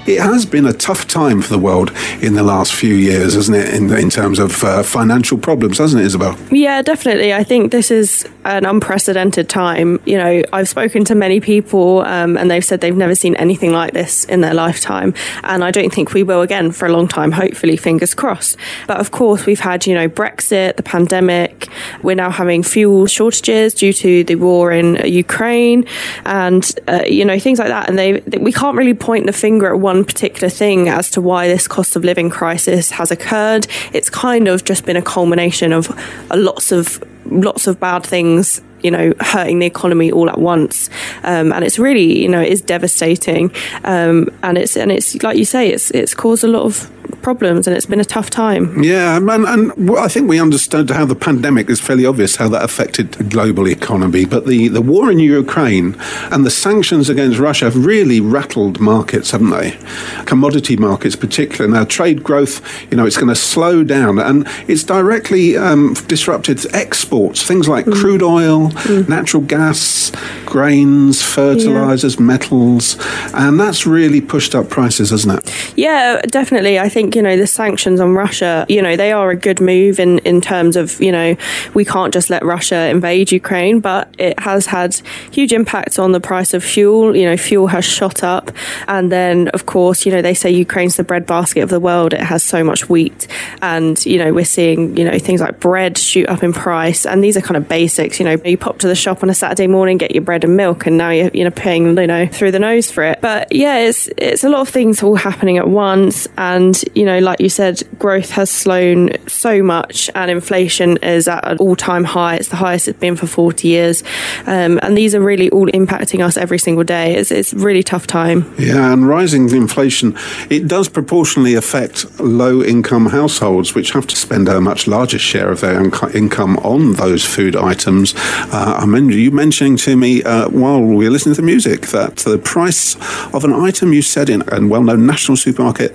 It 0.06 0.20
has 0.20 0.44
been 0.44 0.66
a 0.66 0.72
tough 0.72 1.06
time 1.08 1.40
for 1.40 1.48
the 1.48 1.58
world 1.58 1.90
in 2.20 2.34
the 2.34 2.42
last 2.42 2.74
few 2.74 2.94
years, 2.94 3.34
hasn't 3.34 3.56
it, 3.56 3.72
in, 3.72 3.90
in 3.92 4.10
terms 4.10 4.38
of 4.38 4.62
uh, 4.62 4.82
financial 4.82 5.38
problems, 5.38 5.78
hasn't 5.78 6.02
it, 6.02 6.06
Isabel? 6.06 6.36
Yeah, 6.50 6.82
definitely. 6.82 7.32
I 7.32 7.42
think 7.42 7.72
this 7.72 7.90
is 7.90 8.28
an 8.44 8.66
unprecedented 8.66 9.48
time. 9.48 10.00
You 10.04 10.18
know, 10.18 10.42
I've 10.52 10.68
spoken 10.68 11.04
to 11.06 11.14
many 11.14 11.40
people 11.40 12.02
um, 12.02 12.36
and 12.36 12.50
they've 12.50 12.64
said 12.64 12.82
they've 12.82 12.94
never 12.94 13.14
seen 13.14 13.34
anything 13.36 13.72
like 13.72 13.94
this 13.94 14.24
in 14.26 14.42
their 14.42 14.52
lifetime. 14.52 15.14
And 15.42 15.64
I 15.64 15.70
don't 15.70 15.92
think 15.92 16.12
we 16.12 16.22
will 16.22 16.42
again 16.42 16.70
for 16.70 16.86
a 16.86 16.92
long 16.92 17.08
time, 17.08 17.32
hopefully, 17.32 17.76
fingers 17.76 18.12
crossed. 18.12 18.58
But 18.86 18.98
of 18.98 19.10
course, 19.10 19.46
we've 19.46 19.60
had, 19.60 19.86
you 19.86 19.94
know, 19.94 20.08
Brexit, 20.08 20.76
the 20.76 20.82
pandemic. 20.82 21.68
We're 22.02 22.16
now 22.16 22.30
having 22.30 22.62
fuel 22.62 23.06
shortages 23.06 23.72
due 23.72 23.94
to 23.94 24.24
the 24.24 24.34
war 24.34 24.70
in 24.70 24.96
Ukraine 25.06 25.86
and, 26.26 26.70
uh, 26.88 27.04
you 27.06 27.24
know, 27.24 27.38
things 27.38 27.58
like 27.58 27.68
that. 27.68 27.88
And 27.88 27.98
they, 27.98 28.20
we 28.38 28.52
can't 28.52 28.76
really 28.76 28.94
point 28.94 29.24
the 29.24 29.32
finger 29.32 29.72
at 29.72 29.80
one 29.80 29.93
particular 30.02 30.48
thing 30.48 30.88
as 30.88 31.10
to 31.10 31.20
why 31.20 31.46
this 31.46 31.68
cost 31.68 31.94
of 31.94 32.04
living 32.04 32.30
crisis 32.30 32.90
has 32.92 33.10
occurred. 33.10 33.66
It's 33.92 34.08
kind 34.08 34.48
of 34.48 34.64
just 34.64 34.86
been 34.86 34.96
a 34.96 35.02
culmination 35.02 35.72
of 35.72 35.90
uh, 36.30 36.36
lots 36.36 36.72
of 36.72 37.04
lots 37.26 37.66
of 37.66 37.78
bad 37.78 38.04
things 38.04 38.62
you 38.84 38.90
know 38.90 39.12
hurting 39.20 39.58
the 39.58 39.66
economy 39.66 40.12
all 40.12 40.28
at 40.30 40.38
once 40.38 40.90
um, 41.24 41.52
and 41.52 41.64
it's 41.64 41.78
really 41.78 42.22
you 42.22 42.28
know 42.28 42.40
it 42.40 42.52
is 42.52 42.60
devastating 42.60 43.50
um, 43.84 44.28
and 44.42 44.58
it's 44.58 44.76
and 44.76 44.92
it's 44.92 45.22
like 45.22 45.36
you 45.36 45.44
say 45.44 45.70
it's 45.70 45.90
it's 45.90 46.14
caused 46.14 46.44
a 46.44 46.48
lot 46.48 46.62
of 46.62 46.90
problems 47.22 47.66
and 47.66 47.74
it's 47.76 47.86
been 47.86 48.00
a 48.00 48.04
tough 48.04 48.30
time 48.30 48.82
Yeah, 48.82 49.16
and, 49.16 49.28
and 49.30 49.96
I 49.96 50.08
think 50.08 50.28
we 50.28 50.38
understood 50.38 50.90
how 50.90 51.06
the 51.06 51.14
pandemic 51.14 51.70
is 51.70 51.80
fairly 51.80 52.04
obvious 52.04 52.36
how 52.36 52.48
that 52.50 52.62
affected 52.62 53.12
the 53.12 53.24
global 53.24 53.66
economy. 53.66 54.26
But 54.26 54.46
the, 54.46 54.68
the 54.68 54.82
war 54.82 55.10
in 55.10 55.18
Ukraine 55.18 55.96
and 56.30 56.44
the 56.44 56.50
sanctions 56.50 57.08
against 57.08 57.38
Russia 57.38 57.64
have 57.64 57.86
really 57.86 58.20
rattled 58.20 58.78
markets, 58.78 59.30
haven't 59.30 59.50
they? 59.50 59.78
Commodity 60.26 60.76
markets, 60.76 61.16
particularly. 61.16 61.72
Now, 61.72 61.84
trade 61.84 62.22
growth, 62.22 62.60
you 62.90 62.96
know, 62.96 63.06
it's 63.06 63.16
going 63.16 63.28
to 63.28 63.34
slow 63.34 63.84
down, 63.84 64.18
and 64.18 64.46
it's 64.68 64.84
directly 64.84 65.56
um, 65.56 65.94
disrupted 66.06 66.60
exports, 66.74 67.42
things 67.42 67.68
like 67.68 67.86
crude 67.86 68.22
oil, 68.22 68.70
Mm. 68.74 69.08
natural 69.08 69.42
gas, 69.42 70.12
grains, 70.44 71.22
fertilizers, 71.22 72.18
metals, 72.18 72.96
and 73.32 73.58
that's 73.58 73.86
really 73.86 74.20
pushed 74.20 74.54
up 74.54 74.68
prices, 74.68 75.10
hasn't 75.10 75.38
it? 75.38 75.78
Yeah, 75.78 76.20
definitely. 76.22 76.78
I 76.78 76.88
think, 76.88 77.16
you 77.16 77.22
know, 77.22 77.36
the 77.36 77.46
sanctions 77.46 78.00
on 78.00 78.14
Russia, 78.14 78.66
you 78.68 78.82
know, 78.82 78.96
they 78.96 79.12
are 79.12 79.30
a 79.30 79.36
good 79.36 79.60
move 79.60 79.98
in, 79.98 80.18
in 80.20 80.40
terms 80.40 80.76
of, 80.76 81.00
you 81.00 81.12
know, 81.12 81.36
we 81.74 81.84
can't 81.84 82.12
just 82.12 82.30
let 82.30 82.44
Russia 82.44 82.88
invade 82.88 83.32
Ukraine, 83.32 83.80
but 83.80 84.14
it 84.18 84.38
has 84.40 84.66
had 84.66 84.94
huge 85.30 85.52
impacts 85.52 85.98
on 85.98 86.12
the 86.12 86.20
price 86.20 86.54
of 86.54 86.62
fuel. 86.64 87.16
You 87.16 87.26
know, 87.26 87.36
fuel 87.36 87.68
has 87.68 87.84
shot 87.84 88.22
up. 88.22 88.50
And 88.88 89.10
then, 89.10 89.48
of 89.48 89.66
course, 89.66 90.04
you 90.04 90.12
know, 90.12 90.22
they 90.22 90.34
say 90.34 90.50
Ukraine's 90.50 90.96
the 90.96 91.04
breadbasket 91.04 91.62
of 91.62 91.70
the 91.70 91.80
world. 91.80 92.12
It 92.12 92.20
has 92.20 92.42
so 92.42 92.64
much 92.64 92.88
wheat. 92.88 93.26
And, 93.62 94.04
you 94.04 94.18
know, 94.18 94.32
we're 94.32 94.44
seeing, 94.44 94.96
you 94.96 95.04
know, 95.04 95.18
things 95.18 95.40
like 95.40 95.60
bread 95.60 95.96
shoot 95.98 96.28
up 96.28 96.42
in 96.42 96.52
price. 96.52 97.06
And 97.06 97.22
these 97.22 97.36
are 97.36 97.40
kind 97.40 97.56
of 97.56 97.68
basics. 97.68 98.18
You 98.18 98.26
know, 98.26 98.36
you 98.44 98.56
pop 98.64 98.78
to 98.78 98.88
the 98.88 98.94
shop 98.94 99.22
on 99.22 99.28
a 99.28 99.34
Saturday 99.34 99.66
morning, 99.66 99.98
get 99.98 100.12
your 100.12 100.22
bread 100.22 100.42
and 100.42 100.56
milk, 100.56 100.86
and 100.86 100.96
now 100.96 101.10
you're, 101.10 101.30
you 101.34 101.44
know, 101.44 101.50
paying, 101.50 101.98
you 101.98 102.06
know, 102.06 102.26
through 102.26 102.50
the 102.50 102.58
nose 102.58 102.90
for 102.90 103.04
it. 103.04 103.20
But 103.20 103.52
yeah, 103.52 103.76
it's, 103.80 104.08
it's 104.16 104.42
a 104.42 104.48
lot 104.48 104.62
of 104.62 104.70
things 104.70 105.02
all 105.02 105.16
happening 105.16 105.58
at 105.58 105.68
once. 105.68 106.26
And, 106.38 106.82
you 106.94 107.04
know, 107.04 107.18
like 107.18 107.40
you 107.40 107.50
said, 107.50 107.82
growth 107.98 108.30
has 108.30 108.48
slowed 108.48 109.20
so 109.30 109.62
much 109.62 110.08
and 110.14 110.30
inflation 110.30 110.96
is 111.02 111.28
at 111.28 111.46
an 111.46 111.58
all 111.58 111.76
time 111.76 112.04
high. 112.04 112.36
It's 112.36 112.48
the 112.48 112.56
highest 112.56 112.88
it's 112.88 112.98
been 112.98 113.16
for 113.16 113.26
40 113.26 113.68
years. 113.68 114.02
Um, 114.46 114.80
and 114.82 114.96
these 114.96 115.14
are 115.14 115.20
really 115.20 115.50
all 115.50 115.66
impacting 115.66 116.24
us 116.24 116.38
every 116.38 116.58
single 116.58 116.84
day. 116.84 117.16
It's, 117.16 117.30
it's 117.30 117.52
really 117.52 117.82
tough 117.82 118.06
time. 118.06 118.50
Yeah, 118.58 118.94
and 118.94 119.06
rising 119.06 119.50
inflation, 119.50 120.16
it 120.48 120.68
does 120.68 120.88
proportionally 120.88 121.52
affect 121.52 122.18
low 122.18 122.62
income 122.62 123.06
households, 123.06 123.74
which 123.74 123.90
have 123.90 124.06
to 124.06 124.16
spend 124.16 124.48
a 124.48 124.58
much 124.58 124.86
larger 124.86 125.18
share 125.18 125.50
of 125.50 125.60
their 125.60 125.78
income 126.16 126.56
on 126.58 126.94
those 126.94 127.26
food 127.26 127.56
items. 127.56 128.14
Uh, 128.52 128.78
I 128.80 128.84
you 129.14 129.30
mentioning 129.30 129.76
to 129.78 129.96
me 129.96 130.22
uh, 130.22 130.48
while 130.48 130.80
we 130.80 131.04
were 131.04 131.10
listening 131.10 131.34
to 131.34 131.40
the 131.40 131.46
music 131.46 131.88
that 131.88 132.16
the 132.18 132.38
price 132.38 132.94
of 133.34 133.44
an 133.44 133.52
item 133.52 133.92
you 133.92 134.02
said 134.02 134.28
in 134.30 134.42
a 134.52 134.66
well 134.66 134.82
known 134.82 135.06
national 135.06 135.36
supermarket, 135.36 135.92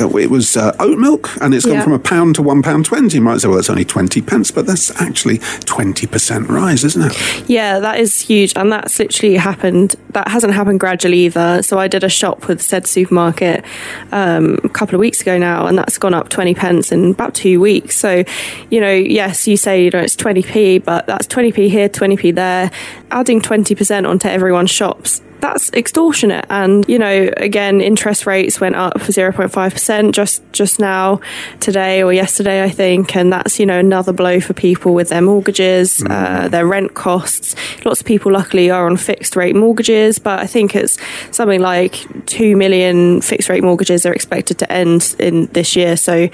uh, 0.00 0.08
it 0.16 0.30
was 0.30 0.56
uh, 0.56 0.74
oat 0.78 0.98
milk, 0.98 1.30
and 1.40 1.54
it's 1.54 1.66
gone 1.66 1.76
Yeah. 1.76 1.84
from 1.84 1.92
a 1.92 1.98
pound 1.98 2.34
to 2.36 2.42
one 2.42 2.62
pound 2.62 2.86
twenty. 2.86 3.16
You 3.16 3.22
might 3.22 3.40
say, 3.40 3.48
well, 3.48 3.58
it's 3.58 3.70
only 3.70 3.84
20 3.84 4.22
pence, 4.22 4.50
but 4.50 4.66
that's 4.66 4.90
actually 5.00 5.38
20% 5.38 6.48
rise, 6.48 6.84
isn't 6.84 7.02
it? 7.10 7.48
Yeah, 7.48 7.78
that 7.80 7.98
is 8.00 8.20
huge. 8.20 8.52
And 8.56 8.70
that's 8.72 8.98
literally 8.98 9.36
happened. 9.36 9.96
That 10.10 10.28
hasn't 10.28 10.54
happened 10.54 10.80
gradually 10.80 11.26
either. 11.26 11.62
So 11.62 11.78
I 11.78 11.88
did 11.88 12.04
a 12.04 12.08
shop 12.08 12.48
with 12.48 12.62
said 12.62 12.86
supermarket 12.86 13.64
um, 14.12 14.58
a 14.64 14.68
couple 14.68 14.94
of 14.94 15.00
weeks 15.00 15.20
ago 15.20 15.38
now, 15.38 15.66
and 15.66 15.76
that's 15.78 15.98
gone 15.98 16.14
up 16.14 16.28
20 16.28 16.54
pence 16.54 16.92
in 16.92 17.10
about 17.10 17.34
two 17.34 17.60
weeks. 17.60 17.96
So, 17.96 18.24
you 18.70 18.80
know, 18.80 18.92
yes, 18.92 19.46
you 19.46 19.56
say, 19.56 19.84
you 19.84 19.90
know, 19.90 20.00
it's 20.00 20.16
20p, 20.16 20.84
but 20.84 21.06
that's 21.06 21.26
20p 21.26 21.68
here, 21.68 21.79
20p 21.88 22.34
there. 22.34 22.70
Adding 23.10 23.40
20% 23.40 24.08
onto 24.08 24.28
everyone's 24.28 24.70
shops 24.70 25.22
that's 25.40 25.72
extortionate. 25.72 26.46
And 26.50 26.84
you 26.88 26.98
know, 26.98 27.30
again, 27.36 27.80
interest 27.80 28.26
rates 28.26 28.60
went 28.60 28.76
up 28.76 29.00
for 29.00 29.12
zero 29.12 29.32
point 29.32 29.50
five 29.50 29.72
percent 29.72 30.14
just 30.14 30.42
just 30.52 30.78
now, 30.78 31.20
today 31.60 32.02
or 32.02 32.12
yesterday, 32.12 32.62
I 32.62 32.70
think, 32.70 33.16
and 33.16 33.32
that's 33.32 33.58
you 33.58 33.66
know 33.66 33.78
another 33.78 34.12
blow 34.12 34.40
for 34.40 34.52
people 34.52 34.94
with 34.94 35.08
their 35.08 35.22
mortgages, 35.22 36.02
uh, 36.08 36.48
their 36.48 36.66
rent 36.66 36.94
costs. 36.94 37.54
Lots 37.84 38.00
of 38.00 38.06
people, 38.06 38.32
luckily, 38.32 38.70
are 38.70 38.86
on 38.86 38.96
fixed 38.96 39.36
rate 39.36 39.56
mortgages, 39.56 40.18
but 40.18 40.40
I 40.40 40.46
think 40.46 40.74
it's 40.74 40.98
something 41.30 41.60
like 41.60 42.04
two 42.26 42.56
million 42.56 43.20
fixed 43.20 43.48
rate 43.48 43.62
mortgages 43.62 44.06
are 44.06 44.12
expected 44.12 44.58
to 44.58 44.72
end 44.72 45.14
in 45.18 45.46
this 45.46 45.76
year. 45.76 45.96
So, 45.96 46.28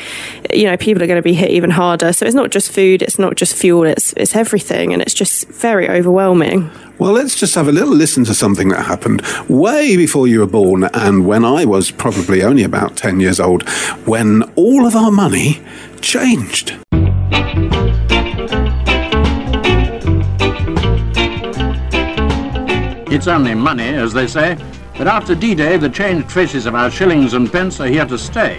you 0.52 0.64
know, 0.64 0.76
people 0.76 1.02
are 1.02 1.06
going 1.06 1.18
to 1.18 1.22
be 1.22 1.34
hit 1.34 1.50
even 1.50 1.70
harder. 1.70 2.12
So 2.12 2.26
it's 2.26 2.34
not 2.34 2.50
just 2.50 2.72
food, 2.72 3.02
it's 3.02 3.18
not 3.18 3.36
just 3.36 3.54
fuel, 3.54 3.84
it's 3.84 4.12
it's 4.16 4.34
everything, 4.34 4.92
and 4.92 5.02
it's 5.02 5.14
just 5.14 5.48
very 5.48 5.88
overwhelming. 5.88 6.70
Well, 6.98 7.12
let's 7.12 7.38
just 7.38 7.54
have 7.56 7.68
a 7.68 7.72
little 7.72 7.94
listen 7.94 8.24
to 8.24 8.32
something 8.32 8.70
that 8.70 8.86
happened 8.86 9.20
way 9.50 9.98
before 9.98 10.26
you 10.26 10.40
were 10.40 10.46
born 10.46 10.84
and 10.94 11.26
when 11.26 11.44
I 11.44 11.66
was 11.66 11.90
probably 11.90 12.42
only 12.42 12.62
about 12.62 12.96
10 12.96 13.20
years 13.20 13.38
old, 13.38 13.68
when 14.06 14.42
all 14.54 14.86
of 14.86 14.96
our 14.96 15.10
money 15.10 15.62
changed. 16.00 16.78
It's 23.12 23.26
only 23.26 23.54
money, 23.54 23.88
as 23.88 24.14
they 24.14 24.26
say, 24.26 24.56
but 24.96 25.06
after 25.06 25.34
D-Day, 25.34 25.76
the 25.76 25.90
changed 25.90 26.32
faces 26.32 26.64
of 26.64 26.74
our 26.74 26.90
shillings 26.90 27.34
and 27.34 27.52
pence 27.52 27.78
are 27.78 27.88
here 27.88 28.06
to 28.06 28.16
stay, 28.16 28.58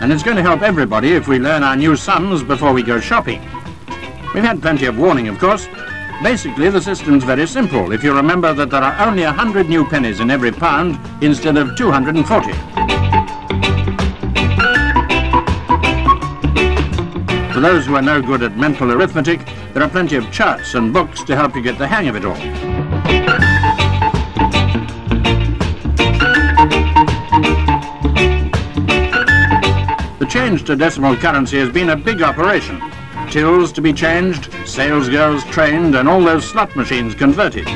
and 0.00 0.12
it's 0.12 0.24
going 0.24 0.36
to 0.36 0.42
help 0.42 0.62
everybody 0.62 1.12
if 1.12 1.28
we 1.28 1.38
learn 1.38 1.62
our 1.62 1.76
new 1.76 1.94
sums 1.94 2.42
before 2.42 2.72
we 2.72 2.82
go 2.82 2.98
shopping. 2.98 3.40
We've 4.34 4.42
had 4.42 4.60
plenty 4.60 4.86
of 4.86 4.98
warning, 4.98 5.28
of 5.28 5.38
course. 5.38 5.68
Basically, 6.22 6.70
the 6.70 6.80
system's 6.80 7.24
very 7.24 7.46
simple, 7.46 7.92
if 7.92 8.02
you 8.02 8.14
remember 8.14 8.54
that 8.54 8.70
there 8.70 8.82
are 8.82 9.06
only 9.06 9.22
100 9.22 9.68
new 9.68 9.84
pennies 9.84 10.20
in 10.20 10.30
every 10.30 10.50
pound 10.50 10.98
instead 11.22 11.56
of 11.56 11.76
240. 11.76 12.52
For 17.52 17.60
those 17.60 17.86
who 17.86 17.96
are 17.96 18.02
no 18.02 18.20
good 18.22 18.42
at 18.42 18.56
mental 18.56 18.92
arithmetic, 18.92 19.40
there 19.72 19.82
are 19.82 19.88
plenty 19.88 20.16
of 20.16 20.32
charts 20.32 20.74
and 20.74 20.92
books 20.92 21.22
to 21.24 21.36
help 21.36 21.54
you 21.54 21.62
get 21.62 21.78
the 21.78 21.86
hang 21.86 22.08
of 22.08 22.16
it 22.16 22.24
all. 22.24 22.34
The 30.18 30.26
change 30.26 30.64
to 30.64 30.76
decimal 30.76 31.14
currency 31.16 31.58
has 31.58 31.68
been 31.68 31.90
a 31.90 31.96
big 31.96 32.22
operation. 32.22 32.80
Tills 33.36 33.70
to 33.72 33.82
be 33.82 33.92
changed, 33.92 34.50
sales 34.64 35.10
girls 35.10 35.44
trained, 35.44 35.94
and 35.94 36.08
all 36.08 36.24
those 36.24 36.42
slot 36.42 36.74
machines 36.74 37.14
converted. 37.14 37.66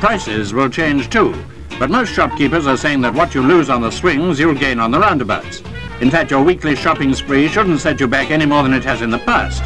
Prices 0.00 0.52
will 0.52 0.68
change 0.68 1.08
too, 1.08 1.36
but 1.78 1.88
most 1.88 2.12
shopkeepers 2.12 2.66
are 2.66 2.76
saying 2.76 3.00
that 3.02 3.14
what 3.14 3.32
you 3.32 3.42
lose 3.42 3.70
on 3.70 3.80
the 3.80 3.92
swings, 3.92 4.40
you'll 4.40 4.56
gain 4.56 4.80
on 4.80 4.90
the 4.90 4.98
roundabouts. 4.98 5.62
In 6.00 6.10
fact, 6.10 6.32
your 6.32 6.42
weekly 6.42 6.74
shopping 6.74 7.14
spree 7.14 7.46
shouldn't 7.46 7.78
set 7.78 8.00
you 8.00 8.08
back 8.08 8.32
any 8.32 8.44
more 8.44 8.64
than 8.64 8.74
it 8.74 8.82
has 8.82 9.00
in 9.00 9.10
the 9.10 9.18
past. 9.20 9.64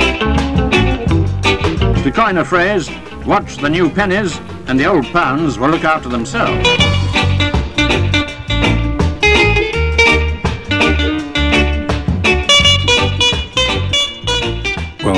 To 2.05 2.13
coin 2.13 2.37
a 2.37 2.45
phrase, 2.45 2.91
watch 3.25 3.57
the 3.57 3.71
new 3.71 3.89
pennies, 3.89 4.39
and 4.67 4.79
the 4.79 4.85
old 4.85 5.07
pounds 5.07 5.59
will 5.59 5.71
look 5.71 5.85
after 5.85 6.11
themselves. 6.11 6.96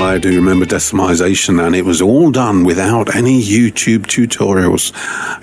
I 0.02 0.18
do 0.18 0.34
remember 0.34 0.64
decimization, 0.64 1.64
and 1.64 1.74
it 1.74 1.84
was 1.84 2.00
all 2.00 2.30
done 2.30 2.64
without 2.64 3.14
any 3.14 3.42
YouTube 3.42 4.06
tutorials. 4.06 4.92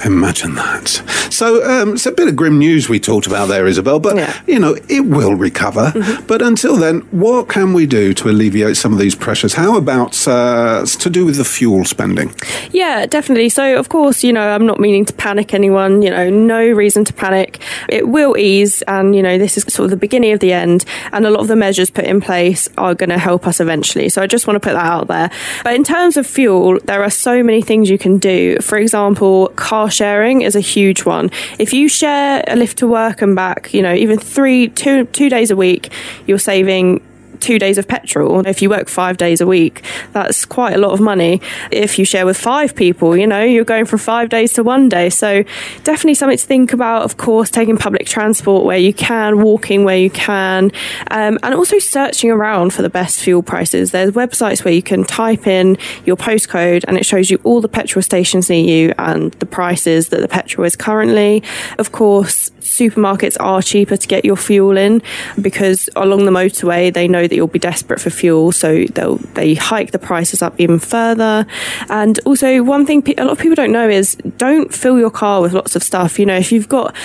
Imagine 0.05 0.55
that. 0.55 0.87
So, 1.29 1.63
um, 1.63 1.93
it's 1.93 2.05
a 2.05 2.11
bit 2.11 2.27
of 2.27 2.35
grim 2.35 2.57
news 2.57 2.87
we 2.87 2.99
talked 2.99 3.27
about 3.27 3.47
there, 3.47 3.67
Isabel, 3.67 3.99
but, 3.99 4.15
Yeah. 4.15 4.33
you 4.47 4.59
know, 4.59 4.75
it 4.87 5.05
will 5.05 5.35
recover. 5.35 5.93
But 6.27 6.41
until 6.41 6.75
then, 6.77 7.01
what 7.11 7.47
can 7.49 7.73
we 7.73 7.85
do 7.85 8.13
to 8.15 8.29
alleviate 8.29 8.77
some 8.77 8.93
of 8.93 8.99
these 8.99 9.15
pressures? 9.15 9.53
How 9.53 9.77
about 9.77 10.27
uh, 10.27 10.85
to 10.85 11.09
do 11.09 11.25
with 11.25 11.37
the 11.37 11.45
fuel 11.45 11.85
spending? 11.85 12.33
Yeah, 12.71 13.05
definitely. 13.05 13.49
So, 13.49 13.77
of 13.77 13.89
course, 13.89 14.23
you 14.23 14.33
know, 14.33 14.49
I'm 14.55 14.65
not 14.65 14.79
meaning 14.79 15.05
to 15.05 15.13
panic 15.13 15.53
anyone, 15.53 16.01
you 16.01 16.09
know, 16.09 16.29
no 16.29 16.65
reason 16.65 17.03
to 17.05 17.13
panic. 17.13 17.59
It 17.89 18.07
will 18.07 18.37
ease, 18.37 18.81
and, 18.83 19.15
you 19.15 19.21
know, 19.23 19.37
this 19.37 19.57
is 19.57 19.63
sort 19.67 19.85
of 19.85 19.91
the 19.91 19.97
beginning 19.97 20.31
of 20.33 20.39
the 20.39 20.53
end, 20.53 20.85
and 21.11 21.25
a 21.25 21.29
lot 21.29 21.41
of 21.41 21.47
the 21.47 21.55
measures 21.55 21.89
put 21.89 22.05
in 22.05 22.21
place 22.21 22.69
are 22.77 22.95
going 22.95 23.09
to 23.09 23.17
help 23.17 23.47
us 23.47 23.59
eventually. 23.59 24.09
So, 24.09 24.21
I 24.21 24.27
just 24.27 24.44
want 24.47 24.55
to 24.55 24.59
put 24.59 24.73
that 24.73 24.85
out 24.85 25.07
there. 25.07 25.29
But 25.63 25.75
in 25.75 25.83
terms 25.83 26.17
of 26.17 26.27
fuel, 26.27 26.79
there 26.85 27.03
are 27.03 27.09
so 27.09 27.43
many 27.43 27.61
things 27.61 27.89
you 27.89 27.97
can 27.97 28.17
do. 28.17 28.59
For 28.59 28.77
example, 28.77 29.47
car 29.55 29.89
sharing 29.89 30.41
is 30.41 30.55
a 30.55 30.59
huge 30.59 31.05
one. 31.05 31.31
If 31.59 31.73
you 31.73 31.87
share 31.89 32.43
a 32.47 32.55
lift 32.55 32.77
to 32.79 32.87
work 32.87 33.21
and 33.21 33.35
back, 33.35 33.73
you 33.73 33.81
know, 33.81 33.93
even 33.93 34.19
three, 34.19 34.69
two, 34.69 35.05
two 35.05 35.29
days 35.29 35.51
a 35.51 35.55
week, 35.55 35.91
you're 36.27 36.39
saving 36.39 37.01
two 37.45 37.59
days 37.59 37.77
of 37.77 37.87
petrol. 37.87 38.45
If 38.47 38.63
you 38.63 38.71
work 38.71 38.89
five 38.89 39.17
days 39.17 39.39
a 39.39 39.45
week, 39.45 39.83
that's 40.13 40.45
quite 40.45 40.73
a 40.73 40.79
lot 40.79 40.91
of 40.91 40.99
money. 40.99 41.41
If 41.71 41.99
you 41.99 42.05
share 42.05 42.25
with 42.25 42.37
five 42.37 42.75
people, 42.75 43.15
you 43.15 43.27
know, 43.27 43.43
you're 43.43 43.63
going 43.63 43.85
from 43.85 43.99
five 43.99 44.29
days 44.29 44.51
to 44.53 44.63
one 44.63 44.89
day. 44.89 45.11
So 45.11 45.43
definitely 45.83 46.15
something 46.15 46.39
to 46.39 46.45
think 46.45 46.73
about. 46.73 47.03
Of 47.03 47.17
course, 47.17 47.51
taking 47.51 47.77
public 47.77 48.07
transport 48.07 48.65
where 48.65 48.79
you 48.79 48.93
can, 48.93 49.41
walking 49.41 49.83
where 49.83 49.97
you 49.97 50.09
can, 50.09 50.71
um, 51.11 51.37
and 51.43 51.53
also 51.53 51.77
searching 51.77 52.31
around 52.31 52.73
for 52.73 52.81
the 52.81 52.89
best 52.89 53.19
fuel 53.19 53.43
prices. 53.43 53.91
There's 53.91 54.11
websites 54.11 54.65
where 54.65 54.73
you 54.73 54.81
can 54.81 55.03
type 55.03 55.45
in 55.45 55.77
your 56.05 56.17
postcode 56.17 56.83
and 56.87 56.97
it 56.97 57.05
shows 57.05 57.29
you 57.29 57.39
all 57.43 57.61
the 57.61 57.69
petrol 57.69 58.01
stations 58.01 58.49
near 58.49 58.65
you 58.65 58.93
and 58.97 59.33
the 59.33 59.45
prices 59.45 60.09
that 60.09 60.21
the 60.21 60.27
petrol 60.27 60.65
is 60.65 60.75
currently. 60.75 61.43
Of 61.77 61.91
course, 61.91 62.49
supermarkets 62.61 63.37
are 63.39 63.61
cheaper 63.61 63.95
to 63.95 64.07
get 64.07 64.25
your 64.25 64.35
fuel 64.35 64.75
in 64.77 65.01
because 65.39 65.89
along 65.95 66.25
the 66.25 66.31
motorway 66.31 66.91
they 66.91 67.07
know 67.07 67.27
that 67.27 67.34
you'll 67.35 67.47
be 67.47 67.59
desperate 67.59 67.99
for 67.99 68.09
fuel 68.09 68.51
so 68.51 68.85
they'll 68.93 69.17
they 69.35 69.53
hike 69.53 69.91
the 69.91 69.99
prices 69.99 70.41
up 70.41 70.53
even 70.59 70.79
further 70.79 71.45
and 71.89 72.19
also 72.25 72.63
one 72.63 72.85
thing 72.85 73.01
pe- 73.01 73.15
a 73.15 73.23
lot 73.23 73.31
of 73.31 73.39
people 73.39 73.55
don't 73.55 73.71
know 73.71 73.87
is 73.87 74.15
don't 74.37 74.73
fill 74.73 74.97
your 74.97 75.11
car 75.11 75.41
with 75.41 75.53
lots 75.53 75.75
of 75.75 75.83
stuff 75.83 76.17
you 76.19 76.25
know 76.25 76.35
if 76.35 76.51
you've 76.51 76.69
got 76.69 76.95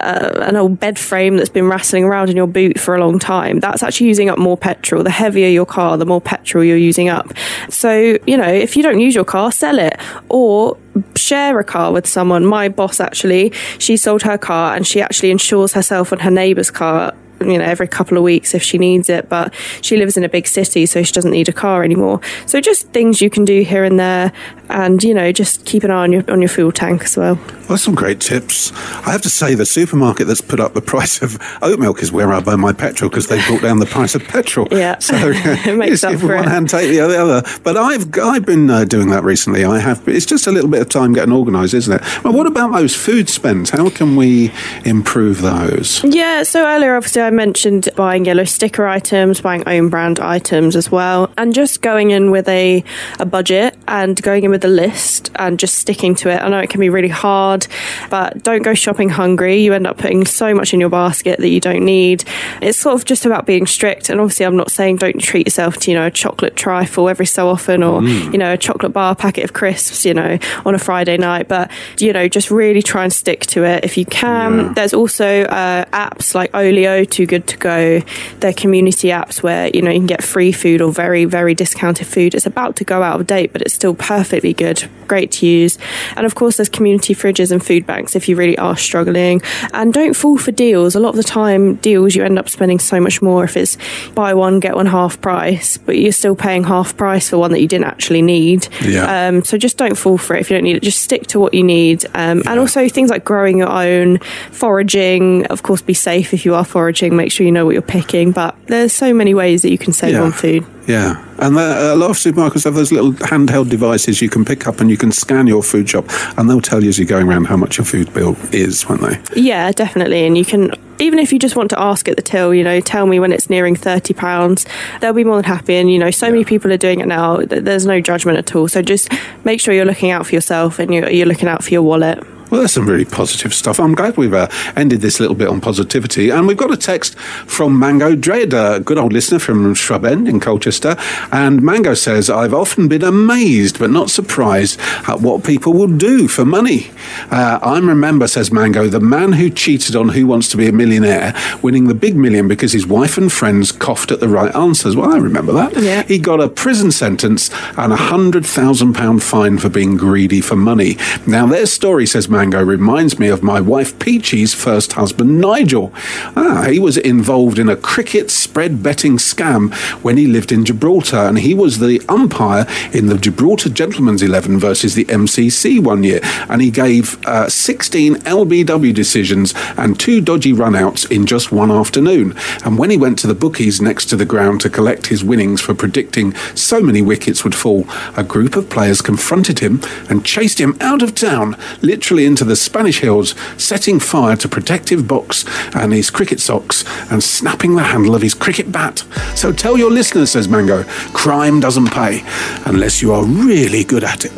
uh, 0.00 0.30
an 0.42 0.56
old 0.56 0.78
bed 0.80 0.98
frame 0.98 1.36
that's 1.36 1.50
been 1.50 1.66
rattling 1.66 2.04
around 2.04 2.28
in 2.28 2.36
your 2.36 2.46
boot 2.46 2.78
for 2.78 2.94
a 2.94 3.00
long 3.00 3.18
time 3.18 3.60
that's 3.60 3.82
actually 3.82 4.06
using 4.06 4.28
up 4.28 4.38
more 4.38 4.56
petrol 4.56 5.02
the 5.02 5.10
heavier 5.10 5.48
your 5.48 5.66
car 5.66 5.96
the 5.96 6.06
more 6.06 6.20
petrol 6.20 6.64
you're 6.64 6.76
using 6.76 7.08
up 7.08 7.32
so 7.68 8.18
you 8.26 8.36
know 8.36 8.48
if 8.48 8.76
you 8.76 8.82
don't 8.82 9.00
use 9.00 9.14
your 9.14 9.24
car 9.24 9.52
sell 9.52 9.78
it 9.78 9.98
or 10.28 10.76
share 11.16 11.58
a 11.58 11.64
car 11.64 11.92
with 11.92 12.06
someone. 12.06 12.44
My 12.44 12.68
boss 12.68 13.00
actually, 13.00 13.52
she 13.78 13.96
sold 13.96 14.22
her 14.22 14.38
car 14.38 14.74
and 14.74 14.86
she 14.86 15.00
actually 15.00 15.30
insures 15.30 15.72
herself 15.72 16.12
on 16.12 16.20
her 16.20 16.30
neighbour's 16.30 16.70
car. 16.70 17.14
You 17.50 17.58
know, 17.58 17.64
every 17.64 17.88
couple 17.88 18.16
of 18.16 18.22
weeks 18.22 18.54
if 18.54 18.62
she 18.62 18.78
needs 18.78 19.08
it, 19.08 19.28
but 19.28 19.52
she 19.80 19.96
lives 19.96 20.16
in 20.16 20.24
a 20.24 20.28
big 20.28 20.46
city, 20.46 20.86
so 20.86 21.02
she 21.02 21.12
doesn't 21.12 21.30
need 21.30 21.48
a 21.48 21.52
car 21.52 21.84
anymore. 21.84 22.20
So 22.46 22.60
just 22.60 22.88
things 22.88 23.20
you 23.20 23.30
can 23.30 23.44
do 23.44 23.62
here 23.62 23.84
and 23.84 23.98
there, 23.98 24.32
and 24.68 25.02
you 25.02 25.14
know, 25.14 25.32
just 25.32 25.64
keep 25.66 25.84
an 25.84 25.90
eye 25.90 26.02
on 26.02 26.12
your 26.12 26.24
on 26.30 26.40
your 26.40 26.48
fuel 26.48 26.72
tank 26.72 27.04
as 27.04 27.16
well. 27.16 27.38
Well, 27.68 27.78
some 27.78 27.94
great 27.94 28.20
tips. 28.20 28.72
I 29.06 29.10
have 29.12 29.22
to 29.22 29.30
say, 29.30 29.54
the 29.54 29.64
supermarket 29.66 30.26
that's 30.26 30.40
put 30.42 30.60
up 30.60 30.74
the 30.74 30.82
price 30.94 31.22
of 31.22 31.38
oat 31.62 31.78
milk 31.78 32.02
is 32.02 32.12
where 32.12 32.32
I 32.32 32.40
buy 32.40 32.56
my 32.56 32.72
petrol 32.72 33.08
because 33.10 33.28
they 33.28 33.40
brought 33.46 33.62
down 33.62 33.78
the 33.78 33.86
price 33.86 34.14
of 34.14 34.22
petrol. 34.24 34.68
Yeah. 34.70 34.98
so 35.00 35.14
It 35.64 35.76
makes 35.76 36.04
up 36.04 36.18
for 36.20 36.34
one 36.34 36.44
it. 36.44 36.48
hand, 36.48 36.68
take 36.68 36.90
the 36.90 37.00
other. 37.00 37.42
But 37.62 37.76
I've 37.76 38.16
I've 38.18 38.44
been 38.44 38.68
uh, 38.70 38.84
doing 38.84 39.08
that 39.10 39.24
recently. 39.24 39.64
I 39.64 39.78
have. 39.78 40.06
It's 40.08 40.26
just 40.26 40.46
a 40.46 40.52
little 40.52 40.68
bit 40.70 40.82
of 40.82 40.88
time 40.88 41.12
getting 41.12 41.32
organised, 41.32 41.74
isn't 41.74 41.94
it? 42.00 42.24
Well, 42.24 42.32
what 42.32 42.46
about 42.46 42.72
those 42.72 42.94
food 42.94 43.28
spends? 43.28 43.70
How 43.70 43.88
can 43.90 44.16
we 44.16 44.52
improve 44.84 45.40
those? 45.40 46.02
Yeah, 46.04 46.42
so 46.42 46.66
earlier, 46.66 46.94
obviously, 46.96 47.22
I 47.22 47.30
mentioned 47.34 47.88
buying 47.96 48.24
yellow 48.24 48.44
sticker 48.44 48.86
items, 48.86 49.40
buying 49.40 49.66
own 49.68 49.88
brand 49.88 50.20
items 50.20 50.76
as 50.76 50.90
well, 50.90 51.32
and 51.36 51.54
just 51.54 51.82
going 51.82 52.10
in 52.10 52.30
with 52.30 52.48
a, 52.48 52.82
a 53.18 53.26
budget 53.26 53.76
and 53.88 54.20
going 54.22 54.44
in 54.44 54.50
with 54.50 54.64
a 54.64 54.68
list 54.68 55.30
and 55.36 55.58
just 55.58 55.74
sticking 55.74 56.14
to 56.16 56.30
it. 56.30 56.40
I 56.40 56.48
know 56.48 56.58
it 56.58 56.70
can 56.70 56.80
be 56.80 56.88
really 56.88 57.08
hard, 57.08 57.66
but 58.10 58.42
don't 58.42 58.62
go 58.62 58.74
shopping 58.74 59.08
hungry. 59.08 59.56
You 59.62 59.72
end 59.72 59.86
up 59.86 59.98
putting 59.98 60.26
so 60.26 60.54
much 60.54 60.72
in 60.72 60.80
your 60.80 60.90
basket 60.90 61.38
that 61.40 61.48
you 61.48 61.60
don't 61.60 61.84
need. 61.84 62.24
It's 62.62 62.78
sort 62.78 62.94
of 62.94 63.04
just 63.04 63.26
about 63.26 63.46
being 63.46 63.66
strict. 63.66 64.08
And 64.08 64.20
obviously, 64.20 64.46
I'm 64.46 64.56
not 64.56 64.70
saying 64.70 64.96
don't 64.96 65.20
treat 65.20 65.46
yourself 65.46 65.76
to, 65.78 65.90
you 65.90 65.96
know, 65.96 66.06
a 66.06 66.10
chocolate 66.10 66.56
trifle 66.56 67.08
every 67.08 67.26
so 67.26 67.48
often 67.48 67.82
or, 67.82 68.02
you 68.02 68.38
know, 68.38 68.52
a 68.52 68.56
chocolate 68.56 68.92
bar 68.92 69.14
packet 69.14 69.44
of 69.44 69.52
crisps, 69.52 70.04
you 70.04 70.14
know, 70.14 70.38
on 70.64 70.74
a 70.74 70.78
Friday 70.78 71.16
night, 71.16 71.48
but, 71.48 71.70
you 71.98 72.12
know, 72.12 72.28
just 72.28 72.50
really 72.50 72.82
try 72.82 73.04
and 73.04 73.12
stick 73.12 73.40
to 73.46 73.64
it 73.64 73.84
if 73.84 73.96
you 73.96 74.04
can. 74.06 74.74
There's 74.74 74.94
also 74.94 75.42
uh, 75.42 75.84
apps 75.86 76.34
like 76.34 76.54
Olio, 76.54 77.04
Too 77.24 77.26
Good 77.26 77.46
To 77.48 77.56
Go. 77.56 78.00
They're 78.40 78.52
community 78.52 79.08
apps 79.08 79.42
where, 79.42 79.68
you 79.68 79.80
know, 79.82 79.90
you 79.90 79.98
can 79.98 80.06
get 80.06 80.22
free 80.22 80.52
food 80.52 80.80
or 80.82 80.92
very, 80.92 81.24
very 81.24 81.54
discounted 81.54 82.06
food. 82.06 82.34
It's 82.34 82.46
about 82.46 82.76
to 82.76 82.84
go 82.84 83.02
out 83.02 83.20
of 83.20 83.26
date, 83.26 83.52
but 83.52 83.62
it's 83.62 83.72
still 83.72 83.94
perfectly 83.94 84.52
good, 84.52 84.88
great 85.08 85.32
to 85.32 85.46
use. 85.46 85.78
And 86.16 86.26
of 86.26 86.34
course, 86.34 86.56
there's 86.56 86.68
community 86.68 87.14
fridges 87.14 87.50
and 87.50 87.64
food 87.64 87.86
banks 87.86 88.14
if 88.14 88.28
you 88.28 88.36
really 88.36 88.58
are 88.58 88.76
struggling. 88.76 89.42
And 89.72 89.92
don't 89.94 90.14
fall 90.14 90.36
for 90.36 90.52
deals. 90.52 90.94
A 90.94 91.00
lot 91.00 91.10
of 91.10 91.16
the 91.16 91.22
time, 91.22 91.76
deals, 91.76 92.14
you 92.14 92.24
end 92.24 92.38
up 92.38 92.48
spending 92.48 92.78
so 92.78 93.00
much 93.00 93.22
more 93.22 93.44
if 93.44 93.56
it's 93.56 93.76
buy 94.14 94.34
one, 94.34 94.60
get 94.60 94.74
one 94.76 94.86
half 94.86 95.20
price, 95.20 95.78
but 95.78 95.96
you're 95.96 96.12
still 96.12 96.36
paying 96.36 96.64
half 96.64 96.96
price 96.96 97.30
for 97.30 97.38
one 97.38 97.52
that 97.52 97.60
you 97.60 97.68
didn't 97.68 97.86
actually 97.86 98.22
need. 98.22 98.68
Yeah. 98.82 99.28
Um, 99.28 99.44
so 99.44 99.56
just 99.56 99.78
don't 99.78 99.96
fall 99.96 100.18
for 100.18 100.36
it 100.36 100.40
if 100.40 100.50
you 100.50 100.56
don't 100.56 100.64
need 100.64 100.76
it. 100.76 100.82
Just 100.82 101.02
stick 101.02 101.26
to 101.28 101.40
what 101.40 101.54
you 101.54 101.62
need. 101.62 102.04
Um, 102.14 102.42
And 102.46 102.60
also 102.60 102.88
things 102.88 103.10
like 103.10 103.24
growing 103.24 103.58
your 103.58 103.70
own, 103.70 104.18
foraging. 104.50 105.46
Of 105.46 105.62
course, 105.62 105.82
be 105.82 105.94
safe 105.94 106.34
if 106.34 106.44
you 106.44 106.54
are 106.54 106.64
foraging. 106.64 107.03
Make 107.12 107.32
sure 107.32 107.44
you 107.44 107.52
know 107.52 107.64
what 107.64 107.72
you're 107.72 107.82
picking. 107.82 108.32
But 108.32 108.56
there's 108.66 108.92
so 108.92 109.12
many 109.12 109.34
ways 109.34 109.62
that 109.62 109.70
you 109.70 109.78
can 109.78 109.92
save 109.92 110.12
Yeah. 110.12 110.22
on 110.22 110.32
food. 110.32 110.64
Yeah, 110.86 111.24
and 111.38 111.56
there, 111.56 111.92
uh, 111.92 111.94
a 111.94 111.96
lot 111.96 112.10
of 112.10 112.16
supermarkets 112.16 112.64
have 112.64 112.74
those 112.74 112.92
little 112.92 113.12
handheld 113.14 113.70
devices 113.70 114.20
you 114.20 114.28
can 114.28 114.44
pick 114.44 114.66
up 114.66 114.80
and 114.82 114.90
you 114.90 114.98
can 114.98 115.12
scan 115.12 115.46
your 115.46 115.62
food 115.62 115.88
shop, 115.88 116.04
and 116.36 116.48
they'll 116.50 116.60
tell 116.60 116.82
you 116.82 116.90
as 116.90 116.98
you're 116.98 117.06
going 117.06 117.26
around 117.26 117.46
how 117.46 117.56
much 117.56 117.78
your 117.78 117.86
food 117.86 118.12
bill 118.12 118.36
is, 118.52 118.86
won't 118.86 119.00
they? 119.00 119.18
Yeah, 119.34 119.72
definitely. 119.72 120.26
And 120.26 120.36
you 120.36 120.44
can, 120.44 120.72
even 120.98 121.18
if 121.18 121.32
you 121.32 121.38
just 121.38 121.56
want 121.56 121.70
to 121.70 121.80
ask 121.80 122.06
at 122.06 122.16
the 122.16 122.22
till, 122.22 122.52
you 122.52 122.62
know, 122.62 122.80
tell 122.80 123.06
me 123.06 123.18
when 123.18 123.32
it's 123.32 123.48
nearing 123.48 123.76
£30, 123.76 124.66
they'll 125.00 125.14
be 125.14 125.24
more 125.24 125.36
than 125.36 125.44
happy. 125.44 125.76
And, 125.76 125.90
you 125.90 125.98
know, 125.98 126.10
so 126.10 126.30
many 126.30 126.44
people 126.44 126.70
are 126.70 126.76
doing 126.76 127.00
it 127.00 127.08
now. 127.08 127.38
There's 127.38 127.86
no 127.86 128.02
judgment 128.02 128.36
at 128.36 128.54
all. 128.54 128.68
So 128.68 128.82
just 128.82 129.08
make 129.42 129.60
sure 129.60 129.72
you're 129.72 129.86
looking 129.86 130.10
out 130.10 130.26
for 130.26 130.34
yourself 130.34 130.78
and 130.78 130.92
you're, 130.92 131.08
you're 131.08 131.26
looking 131.26 131.48
out 131.48 131.64
for 131.64 131.70
your 131.70 131.82
wallet. 131.82 132.22
Well, 132.50 132.60
that's 132.60 132.74
some 132.74 132.88
really 132.88 133.04
positive 133.04 133.54
stuff. 133.54 133.80
I'm 133.80 133.94
glad 133.94 134.16
we've 134.16 134.34
uh, 134.34 134.48
ended 134.76 135.00
this 135.00 135.18
little 135.18 135.34
bit 135.34 135.48
on 135.48 135.60
positivity. 135.60 136.30
And 136.30 136.46
we've 136.46 136.56
got 136.56 136.72
a 136.72 136.76
text 136.76 137.18
from 137.18 137.78
Mango 137.78 138.14
Dread, 138.14 138.52
a 138.52 138.80
good 138.80 138.98
old 138.98 139.12
listener 139.12 139.38
from 139.38 139.74
Shrub 139.74 140.04
End 140.04 140.28
in 140.28 140.40
Colchester. 140.40 140.96
And 141.32 141.62
Mango 141.62 141.94
says, 141.94 142.30
I've 142.30 142.54
often 142.54 142.88
been 142.88 143.02
amazed 143.02 143.78
but 143.78 143.90
not 143.90 144.10
surprised 144.10 144.78
at 145.08 145.20
what 145.20 145.44
people 145.44 145.72
will 145.72 145.88
do 145.88 146.28
for 146.28 146.44
money. 146.44 146.90
Uh, 147.30 147.58
I 147.62 147.78
remember, 147.78 148.26
says 148.26 148.52
Mango, 148.52 148.88
the 148.88 149.00
man 149.00 149.32
who 149.32 149.50
cheated 149.50 149.96
on 149.96 150.10
Who 150.10 150.26
Wants 150.26 150.48
to 150.50 150.56
Be 150.56 150.68
a 150.68 150.72
Millionaire, 150.72 151.34
winning 151.62 151.88
the 151.88 151.94
big 151.94 152.16
million 152.16 152.48
because 152.48 152.72
his 152.72 152.86
wife 152.86 153.18
and 153.18 153.32
friends 153.32 153.72
coughed 153.72 154.10
at 154.10 154.20
the 154.20 154.28
right 154.28 154.54
answers. 154.54 154.96
Well, 154.96 155.12
I 155.12 155.18
remember 155.18 155.52
that. 155.52 155.76
Yeah. 155.76 156.02
He 156.02 156.18
got 156.18 156.40
a 156.40 156.48
prison 156.48 156.90
sentence 156.90 157.50
and 157.76 157.92
a 157.92 157.96
hundred 157.96 158.44
thousand 158.46 158.94
pound 158.94 159.22
fine 159.22 159.58
for 159.58 159.68
being 159.68 159.96
greedy 159.96 160.40
for 160.40 160.56
money. 160.56 160.96
Now, 161.26 161.46
their 161.46 161.66
story, 161.66 162.06
says 162.06 162.28
Mango, 162.34 162.64
reminds 162.64 163.16
me 163.16 163.28
of 163.28 163.44
my 163.44 163.60
wife 163.60 163.96
Peachy's 164.00 164.52
first 164.52 164.94
husband, 164.94 165.40
Nigel. 165.40 165.92
Ah, 166.34 166.66
he 166.68 166.80
was 166.80 166.96
involved 166.96 167.60
in 167.60 167.68
a 167.68 167.76
cricket 167.76 168.28
spread 168.28 168.82
betting 168.82 169.18
scam 169.18 169.72
when 170.02 170.16
he 170.16 170.26
lived 170.26 170.50
in 170.50 170.64
Gibraltar, 170.64 171.16
and 171.16 171.38
he 171.38 171.54
was 171.54 171.78
the 171.78 172.02
umpire 172.08 172.66
in 172.92 173.06
the 173.06 173.18
Gibraltar 173.18 173.68
Gentlemen's 173.68 174.20
Eleven 174.20 174.58
versus 174.58 174.96
the 174.96 175.04
MCC 175.04 175.78
one 175.80 176.02
year, 176.02 176.18
and 176.48 176.60
he 176.60 176.72
gave 176.72 177.24
uh, 177.24 177.48
16 177.48 178.16
LBW 178.16 178.92
decisions 178.92 179.54
and 179.76 179.98
two 180.00 180.20
dodgy 180.20 180.52
runouts 180.52 181.08
in 181.08 181.26
just 181.26 181.52
one 181.52 181.70
afternoon. 181.70 182.36
And 182.64 182.78
when 182.78 182.90
he 182.90 182.96
went 182.96 183.16
to 183.20 183.28
the 183.28 183.34
bookies 183.36 183.80
next 183.80 184.06
to 184.06 184.16
the 184.16 184.24
ground 184.24 184.60
to 184.62 184.70
collect 184.70 185.06
his 185.06 185.22
winnings 185.22 185.60
for 185.60 185.72
predicting 185.72 186.34
so 186.56 186.80
many 186.80 187.00
wickets 187.00 187.44
would 187.44 187.54
fall, 187.54 187.86
a 188.16 188.24
group 188.24 188.56
of 188.56 188.68
players 188.68 189.00
confronted 189.00 189.60
him 189.60 189.80
and 190.10 190.26
chased 190.26 190.60
him 190.60 190.76
out 190.80 191.00
of 191.00 191.14
town, 191.14 191.56
literally 191.80 192.23
into 192.24 192.44
the 192.44 192.56
Spanish 192.56 193.00
hills, 193.00 193.34
setting 193.56 194.00
fire 194.00 194.36
to 194.36 194.48
protective 194.48 195.06
box 195.06 195.44
and 195.74 195.92
his 195.92 196.10
cricket 196.10 196.40
socks 196.40 196.84
and 197.10 197.22
snapping 197.22 197.76
the 197.76 197.82
handle 197.82 198.14
of 198.14 198.22
his 198.22 198.34
cricket 198.34 198.72
bat. 198.72 199.04
So 199.34 199.52
tell 199.52 199.78
your 199.78 199.90
listeners, 199.90 200.30
says 200.30 200.48
Mango, 200.48 200.84
crime 201.12 201.60
doesn't 201.60 201.90
pay 201.92 202.22
unless 202.66 203.02
you 203.02 203.12
are 203.12 203.24
really 203.24 203.84
good 203.84 204.04
at 204.04 204.24
it. 204.24 204.32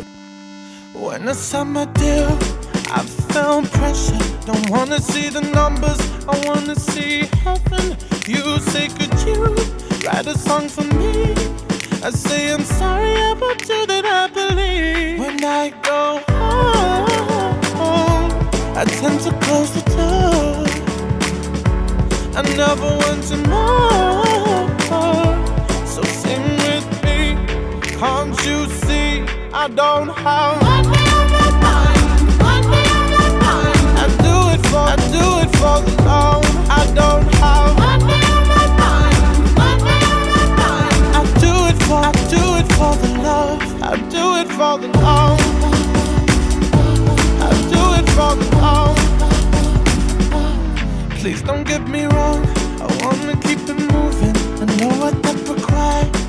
When 0.93 1.25
the 1.25 1.33
summer 1.33 1.85
deal, 1.93 2.37
I 2.89 3.03
found 3.33 3.71
pressure. 3.71 4.17
Don't 4.45 4.69
wanna 4.69 4.99
see 4.99 5.29
the 5.29 5.41
numbers, 5.41 5.99
I 6.27 6.39
wanna 6.47 6.75
see 6.75 7.25
heaven. 7.43 7.97
You 8.27 8.59
say, 8.59 8.87
could 8.87 9.13
you 9.27 9.43
write 10.05 10.27
a 10.27 10.37
song 10.37 10.69
for 10.69 10.83
me? 10.83 11.35
I 12.03 12.11
say 12.11 12.53
I'm 12.53 12.63
sorry 12.63 13.15
I 13.15 13.35
put 13.37 13.67
you 13.67 13.85
that 13.87 14.05
I 14.05 14.27
believe. 14.27 15.19
When 15.19 15.43
I 15.43 15.69
go 15.81 16.21
home, 16.29 17.26
I 18.79 18.85
tend 18.85 19.19
to 19.21 19.31
close 19.39 19.71
the 19.71 19.81
door. 19.97 20.63
I 22.37 22.41
never 22.55 22.89
want 23.01 23.23
to 23.29 23.37
more. 23.49 24.27
So 25.87 26.03
sing 26.03 26.43
with 26.61 26.85
me. 27.03 27.19
Can't 27.97 28.37
you 28.45 28.67
see? 28.85 29.25
I 29.51 29.67
don't 29.67 30.09
have. 30.09 30.61
My 30.61 30.83
mind 30.83 31.17
I 33.97 34.07
do 34.21 34.35
it 34.53 34.61
for, 34.67 34.85
I 34.85 34.95
do 35.09 35.25
it 35.41 35.49
for 35.57 35.81
the 35.81 35.93
love. 36.03 36.45
I 36.69 36.85
don't 36.93 37.27
have. 37.41 37.73
I 41.17 41.25
do 41.41 41.53
it 41.65 41.77
for, 41.87 41.97
I 41.97 42.11
do 42.29 42.43
it 42.59 42.67
for 42.77 42.93
the 43.01 43.09
love. 43.23 43.59
I 43.81 43.95
do 44.11 44.35
it 44.35 44.47
for 44.49 44.77
the 44.77 44.87
love. 44.99 45.66
Love. 48.35 48.97
Please 51.19 51.41
don't 51.41 51.65
get 51.67 51.87
me 51.87 52.03
wrong. 52.05 52.45
I 52.81 52.87
wanna 53.03 53.35
keep 53.41 53.59
it 53.59 53.79
moving. 53.93 54.35
I 54.61 54.65
know 54.79 54.91
what 54.99 55.15
that 55.23 55.37
requires. 55.47 56.27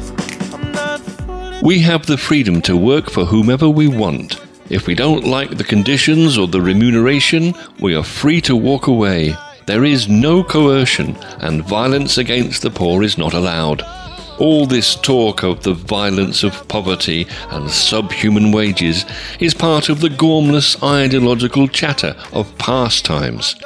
We 1.62 1.80
have 1.80 2.06
the 2.06 2.16
freedom 2.16 2.62
to 2.62 2.76
work 2.76 3.10
for 3.10 3.24
whomever 3.24 3.68
we 3.68 3.88
want. 3.88 4.40
If 4.70 4.86
we 4.86 4.94
don't 4.94 5.24
like 5.24 5.56
the 5.56 5.64
conditions 5.64 6.38
or 6.38 6.46
the 6.46 6.60
remuneration, 6.60 7.54
we 7.80 7.94
are 7.96 8.04
free 8.04 8.40
to 8.42 8.54
walk 8.54 8.86
away. 8.86 9.34
There 9.66 9.84
is 9.84 10.08
no 10.08 10.44
coercion, 10.44 11.16
and 11.40 11.64
violence 11.64 12.16
against 12.16 12.62
the 12.62 12.70
poor 12.70 13.02
is 13.02 13.18
not 13.18 13.34
allowed. 13.34 13.82
All 14.38 14.66
this 14.66 14.94
talk 14.94 15.42
of 15.42 15.64
the 15.64 15.74
violence 15.74 16.44
of 16.44 16.68
poverty 16.68 17.26
and 17.50 17.68
subhuman 17.68 18.52
wages 18.52 19.04
is 19.40 19.52
part 19.52 19.88
of 19.88 20.00
the 20.00 20.10
gormless 20.10 20.80
ideological 20.80 21.66
chatter 21.66 22.14
of 22.32 22.56
past 22.56 23.04
times. 23.04 23.56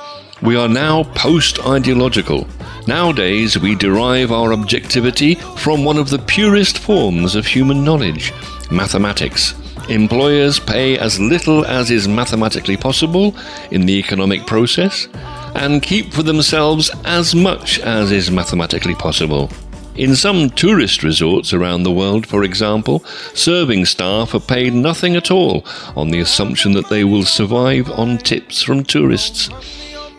We 0.41 0.57
are 0.57 0.69
now 0.69 1.05
post 1.15 1.65
ideological. 1.67 2.49
Nowadays, 2.87 3.59
we 3.59 3.75
derive 3.75 4.33
our 4.33 4.55
objectivity 4.55 5.35
from 5.59 5.85
one 5.85 5.99
of 5.99 6.09
the 6.09 6.19
purest 6.19 6.79
forms 6.79 7.35
of 7.35 7.47
human 7.47 7.85
knowledge 7.85 8.33
mathematics. 8.71 9.55
Employers 9.91 10.59
pay 10.59 10.97
as 10.97 11.21
little 11.21 11.67
as 11.67 11.91
is 11.91 12.09
mathematically 12.09 12.79
possible 12.79 13.37
in 13.71 13.85
the 13.85 13.99
economic 13.99 14.47
process 14.47 15.07
and 15.55 15.83
keep 15.83 16.15
for 16.15 16.23
themselves 16.23 16.91
as 17.05 17.35
much 17.35 17.79
as 17.81 18.11
is 18.11 18.31
mathematically 18.31 18.95
possible. 18.95 19.51
In 19.95 20.17
some 20.17 20.49
tourist 20.49 21.03
resorts 21.03 21.53
around 21.53 21.83
the 21.83 21.93
world, 21.93 22.27
for 22.27 22.43
example, 22.43 23.05
serving 23.35 23.85
staff 23.85 24.35
are 24.35 24.41
paid 24.41 24.73
nothing 24.73 25.17
at 25.17 25.31
all 25.31 25.67
on 25.95 26.11
the 26.11 26.21
assumption 26.21 26.73
that 26.73 26.89
they 26.89 27.05
will 27.05 27.25
survive 27.25 27.91
on 27.91 28.17
tips 28.17 28.63
from 28.63 28.85
tourists. 28.85 29.51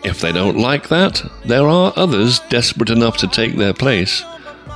If 0.04 0.20
they 0.20 0.30
don't 0.30 0.58
like 0.58 0.88
that, 0.90 1.22
there 1.44 1.66
are 1.66 1.92
others 1.96 2.38
desperate 2.50 2.90
enough 2.90 3.16
to 3.18 3.26
take 3.26 3.56
their 3.56 3.74
place. 3.74 4.22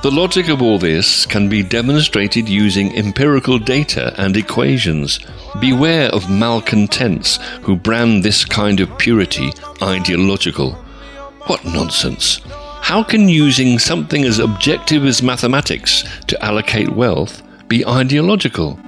The 0.03 0.11
logic 0.11 0.49
of 0.49 0.61
all 0.61 0.77
this 0.77 1.25
can 1.25 1.47
be 1.47 1.63
demonstrated 1.63 2.49
using 2.49 2.97
empirical 2.97 3.57
data 3.57 4.13
and 4.17 4.35
equations. 4.35 5.19
Beware 5.61 6.09
of 6.09 6.29
malcontents 6.29 7.37
who 7.61 7.77
brand 7.77 8.23
this 8.23 8.43
kind 8.43 8.81
of 8.81 8.97
purity 8.97 9.53
ideological. 9.81 10.73
What 11.47 11.63
nonsense! 11.63 12.41
How 12.81 13.03
can 13.03 13.29
using 13.29 13.77
something 13.77 14.23
as 14.25 14.39
objective 14.39 15.05
as 15.05 15.21
mathematics 15.21 16.03
to 16.27 16.43
allocate 16.43 16.89
wealth 16.89 17.43
be 17.67 17.85
ideological? 17.85 18.79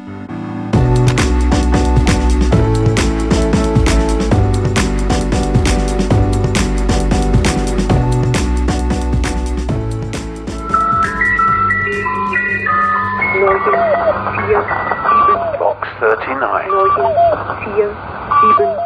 Box 15.59 15.87
39. 15.99 16.69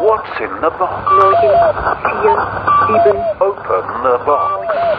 What's 0.01 0.39
in 0.41 0.51
the 0.61 0.69
box? 0.77 1.07
Open 3.41 4.03
the 4.03 4.17
box. 4.25 4.94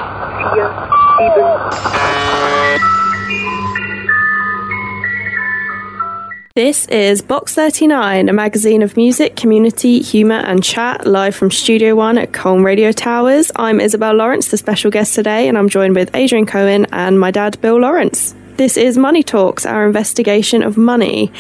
This 6.55 6.89
is 6.89 7.21
Box 7.21 7.55
39, 7.55 8.31
a 8.31 8.33
magazine 8.33 8.81
of 8.83 8.97
music, 8.97 9.37
community, 9.37 10.01
humour, 10.01 10.37
and 10.37 10.65
chat, 10.65 11.07
live 11.07 11.37
from 11.37 11.51
Studio 11.51 11.95
One 11.95 12.17
at 12.17 12.33
Colne 12.33 12.63
Radio 12.63 12.91
Towers. 12.91 13.53
I'm 13.57 13.81
Isabel 13.81 14.15
Lawrence, 14.15 14.49
the 14.49 14.57
special 14.57 14.91
guest 14.91 15.15
today, 15.15 15.49
and 15.49 15.59
I'm 15.59 15.69
joined 15.69 15.95
with 15.95 16.09
Adrian 16.17 16.47
Cohen 16.47 16.87
and 16.91 17.21
my 17.21 17.31
dad, 17.31 17.61
Bill 17.61 17.79
Lawrence. 17.79 18.35
This 18.57 18.79
is 18.79 18.97
Money 18.97 19.23
Talks, 19.23 19.67
our 19.67 19.87
investigation 19.87 20.63
of 20.63 20.79
money. 20.79 21.31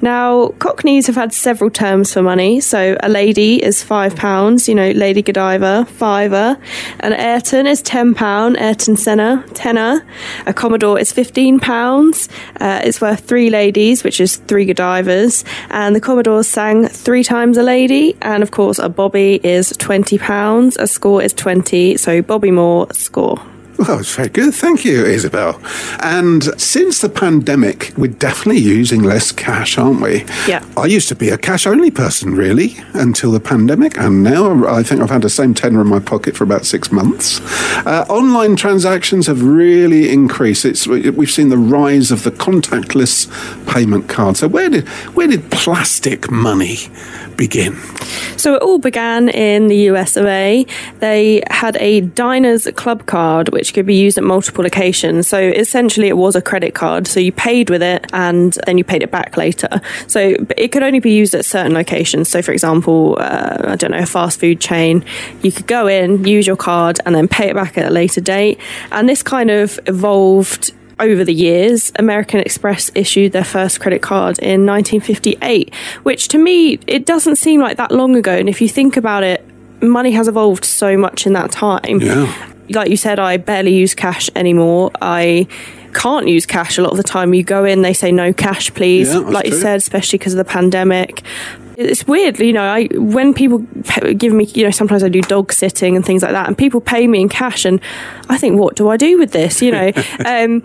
Now, 0.00 0.48
Cockneys 0.58 1.06
have 1.06 1.16
had 1.16 1.34
several 1.34 1.68
terms 1.68 2.14
for 2.14 2.22
money. 2.22 2.60
So, 2.60 2.96
a 3.00 3.10
lady 3.10 3.62
is 3.62 3.82
five 3.82 4.16
pounds, 4.16 4.70
you 4.70 4.74
know, 4.74 4.90
Lady 4.92 5.20
Godiva, 5.20 5.84
fiver. 5.84 6.56
An 7.00 7.12
Ayrton 7.12 7.66
is 7.66 7.82
ten 7.82 8.14
pound, 8.14 8.56
Ayrton 8.56 8.96
Senna, 8.96 9.44
tenner. 9.52 10.02
A 10.46 10.54
Commodore 10.54 10.98
is 10.98 11.12
fifteen 11.12 11.60
pounds. 11.60 12.30
Uh, 12.58 12.80
it's 12.82 13.02
worth 13.02 13.20
three 13.20 13.50
ladies, 13.50 14.02
which 14.02 14.18
is 14.18 14.36
three 14.36 14.66
Godivas. 14.66 15.44
And 15.68 15.94
the 15.94 16.00
Commodore 16.00 16.42
sang 16.42 16.88
three 16.88 17.22
times 17.22 17.58
a 17.58 17.62
lady. 17.62 18.16
And 18.22 18.42
of 18.42 18.50
course, 18.50 18.78
a 18.78 18.88
Bobby 18.88 19.40
is 19.44 19.74
twenty 19.76 20.16
pounds. 20.16 20.78
A 20.78 20.86
score 20.86 21.22
is 21.22 21.34
twenty. 21.34 21.98
So, 21.98 22.22
Bobby 22.22 22.50
Moore 22.50 22.86
score. 22.92 23.51
Well, 23.82 23.98
it's 23.98 24.14
very 24.14 24.28
good. 24.28 24.54
Thank 24.54 24.84
you, 24.84 25.04
Isabel. 25.04 25.60
And 25.98 26.44
since 26.60 27.00
the 27.00 27.08
pandemic, 27.08 27.92
we're 27.96 28.12
definitely 28.12 28.62
using 28.62 29.02
less 29.02 29.32
cash, 29.32 29.76
aren't 29.76 30.00
we? 30.00 30.24
Yeah. 30.46 30.64
I 30.76 30.86
used 30.86 31.08
to 31.08 31.16
be 31.16 31.30
a 31.30 31.36
cash 31.36 31.66
only 31.66 31.90
person, 31.90 32.36
really, 32.36 32.76
until 32.94 33.32
the 33.32 33.40
pandemic. 33.40 33.98
And 33.98 34.22
now 34.22 34.68
I 34.68 34.84
think 34.84 35.00
I've 35.00 35.10
had 35.10 35.22
the 35.22 35.28
same 35.28 35.52
tenner 35.52 35.80
in 35.80 35.88
my 35.88 35.98
pocket 35.98 36.36
for 36.36 36.44
about 36.44 36.64
six 36.64 36.92
months. 36.92 37.40
Uh, 37.84 38.06
online 38.08 38.54
transactions 38.54 39.26
have 39.26 39.42
really 39.42 40.12
increased. 40.12 40.64
It's, 40.64 40.86
we've 40.86 41.28
seen 41.28 41.48
the 41.48 41.58
rise 41.58 42.12
of 42.12 42.22
the 42.22 42.30
contactless 42.30 43.26
payment 43.66 44.08
card. 44.08 44.36
So, 44.36 44.46
where 44.46 44.70
did, 44.70 44.86
where 45.16 45.26
did 45.26 45.50
plastic 45.50 46.30
money 46.30 46.76
begin? 47.36 47.76
So 48.36 48.54
it 48.54 48.62
all 48.62 48.78
began 48.78 49.28
in 49.28 49.68
the 49.68 49.76
US 49.90 50.16
of 50.16 50.26
A. 50.26 50.66
They 50.98 51.42
had 51.50 51.76
a 51.76 52.00
diner's 52.00 52.66
club 52.74 53.06
card 53.06 53.50
which 53.50 53.71
could 53.72 53.86
be 53.86 53.94
used 53.94 54.18
at 54.18 54.24
multiple 54.24 54.64
occasions. 54.64 55.28
So 55.28 55.38
essentially, 55.38 56.08
it 56.08 56.16
was 56.16 56.36
a 56.36 56.42
credit 56.42 56.74
card. 56.74 57.06
So 57.06 57.20
you 57.20 57.32
paid 57.32 57.70
with 57.70 57.82
it 57.82 58.06
and 58.12 58.56
then 58.66 58.78
you 58.78 58.84
paid 58.84 59.02
it 59.02 59.10
back 59.10 59.36
later. 59.36 59.80
So 60.06 60.34
it 60.56 60.68
could 60.68 60.82
only 60.82 61.00
be 61.00 61.12
used 61.12 61.34
at 61.34 61.44
certain 61.44 61.74
locations. 61.74 62.28
So, 62.28 62.42
for 62.42 62.52
example, 62.52 63.16
uh, 63.20 63.58
I 63.68 63.76
don't 63.76 63.90
know, 63.90 63.98
a 63.98 64.06
fast 64.06 64.40
food 64.40 64.60
chain, 64.60 65.04
you 65.42 65.52
could 65.52 65.66
go 65.66 65.86
in, 65.86 66.24
use 66.24 66.46
your 66.46 66.56
card, 66.56 67.00
and 67.04 67.14
then 67.14 67.28
pay 67.28 67.48
it 67.48 67.54
back 67.54 67.76
at 67.78 67.86
a 67.86 67.90
later 67.90 68.20
date. 68.20 68.58
And 68.90 69.08
this 69.08 69.22
kind 69.22 69.50
of 69.50 69.78
evolved 69.86 70.72
over 71.02 71.24
the 71.24 71.34
years, 71.34 71.92
American 71.98 72.40
Express 72.40 72.90
issued 72.94 73.32
their 73.32 73.44
first 73.44 73.80
credit 73.80 74.02
card 74.02 74.38
in 74.38 74.64
1958, 74.66 75.74
which 76.04 76.28
to 76.28 76.38
me, 76.38 76.78
it 76.86 77.06
doesn't 77.06 77.36
seem 77.36 77.60
like 77.60 77.76
that 77.76 77.90
long 77.90 78.14
ago. 78.14 78.32
And 78.32 78.48
if 78.48 78.60
you 78.60 78.68
think 78.68 78.96
about 78.96 79.24
it, 79.24 79.44
money 79.82 80.12
has 80.12 80.28
evolved 80.28 80.64
so 80.64 80.96
much 80.96 81.26
in 81.26 81.32
that 81.32 81.50
time. 81.50 82.00
Yeah. 82.00 82.52
Like 82.68 82.90
you 82.90 82.96
said, 82.96 83.18
I 83.18 83.36
barely 83.36 83.74
use 83.74 83.94
cash 83.94 84.30
anymore. 84.34 84.90
I 85.00 85.46
can't 85.94 86.28
use 86.28 86.46
cash 86.46 86.78
a 86.78 86.82
lot 86.82 86.92
of 86.92 86.96
the 86.96 87.02
time. 87.02 87.34
You 87.34 87.42
go 87.42 87.64
in, 87.64 87.82
they 87.82 87.92
say 87.92 88.12
no 88.12 88.32
cash, 88.32 88.72
please. 88.74 89.12
Yeah, 89.12 89.18
like 89.18 89.46
you 89.46 89.52
said, 89.52 89.76
especially 89.76 90.18
because 90.18 90.34
of 90.34 90.38
the 90.38 90.44
pandemic. 90.44 91.22
It's 91.76 92.06
weird, 92.06 92.38
you 92.38 92.52
know. 92.52 92.62
I 92.62 92.84
when 92.94 93.32
people 93.32 93.58
give 94.16 94.32
me, 94.32 94.44
you 94.44 94.64
know, 94.64 94.70
sometimes 94.70 95.02
I 95.02 95.08
do 95.08 95.22
dog 95.22 95.52
sitting 95.52 95.96
and 95.96 96.04
things 96.04 96.22
like 96.22 96.32
that, 96.32 96.46
and 96.46 96.56
people 96.56 96.80
pay 96.80 97.06
me 97.06 97.20
in 97.22 97.28
cash, 97.28 97.64
and 97.64 97.80
I 98.28 98.36
think, 98.36 98.58
what 98.58 98.76
do 98.76 98.88
I 98.88 98.96
do 98.96 99.18
with 99.18 99.32
this? 99.32 99.62
You 99.62 99.72
know, 99.72 99.92
um, 100.26 100.62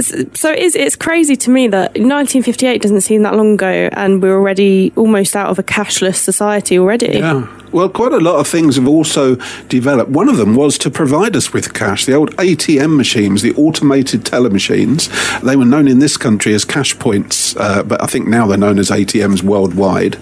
so 0.00 0.50
it's 0.50 0.74
it's 0.74 0.96
crazy 0.96 1.36
to 1.36 1.50
me 1.50 1.68
that 1.68 1.90
1958 1.92 2.82
doesn't 2.82 3.00
seem 3.02 3.22
that 3.22 3.34
long 3.34 3.54
ago, 3.54 3.88
and 3.92 4.20
we're 4.20 4.34
already 4.34 4.92
almost 4.96 5.36
out 5.36 5.48
of 5.48 5.58
a 5.58 5.62
cashless 5.62 6.16
society 6.16 6.78
already. 6.78 7.18
Yeah. 7.18 7.46
Well, 7.70 7.88
quite 7.88 8.12
a 8.12 8.18
lot 8.18 8.36
of 8.36 8.48
things 8.48 8.76
have 8.76 8.88
also 8.88 9.36
developed. 9.68 10.10
One 10.10 10.28
of 10.28 10.36
them 10.38 10.54
was 10.54 10.78
to 10.78 10.90
provide 10.90 11.36
us 11.36 11.52
with 11.52 11.74
cash. 11.74 12.06
The 12.06 12.14
old 12.14 12.34
ATM 12.36 12.96
machines, 12.96 13.42
the 13.42 13.54
automated 13.54 14.24
teller 14.24 14.50
machines, 14.50 15.08
they 15.40 15.56
were 15.56 15.64
known 15.64 15.86
in 15.86 15.98
this 15.98 16.16
country 16.16 16.54
as 16.54 16.64
cash 16.64 16.98
points, 16.98 17.56
uh, 17.56 17.82
but 17.82 18.02
I 18.02 18.06
think 18.06 18.26
now 18.26 18.46
they're 18.46 18.56
known 18.56 18.78
as 18.78 18.90
ATMs 18.90 19.42
worldwide. 19.42 20.16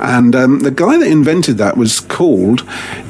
And 0.00 0.36
um, 0.36 0.60
the 0.60 0.70
guy 0.70 0.96
that 0.96 1.08
invented 1.08 1.58
that 1.58 1.76
was 1.76 1.98
called 2.00 2.66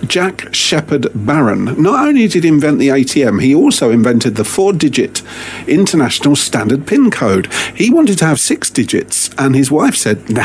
Jack 0.07 0.55
Shepherd-Barron. 0.55 1.80
Not 1.80 2.07
only 2.07 2.26
did 2.28 2.45
he 2.45 2.49
invent 2.49 2.78
the 2.78 2.88
ATM, 2.88 3.43
he 3.43 3.55
also 3.55 3.90
invented 3.90 4.36
the 4.36 4.45
four 4.45 4.72
digit 4.72 5.22
international 5.66 6.36
standard 6.36 6.86
PIN 6.86 7.11
code. 7.11 7.53
He 7.74 7.90
wanted 7.90 8.18
to 8.18 8.26
have 8.26 8.40
six 8.40 8.70
digits, 8.70 9.30
and 9.38 9.55
his 9.55 9.70
wife 9.70 9.97
said, 9.97 10.28
No, 10.30 10.43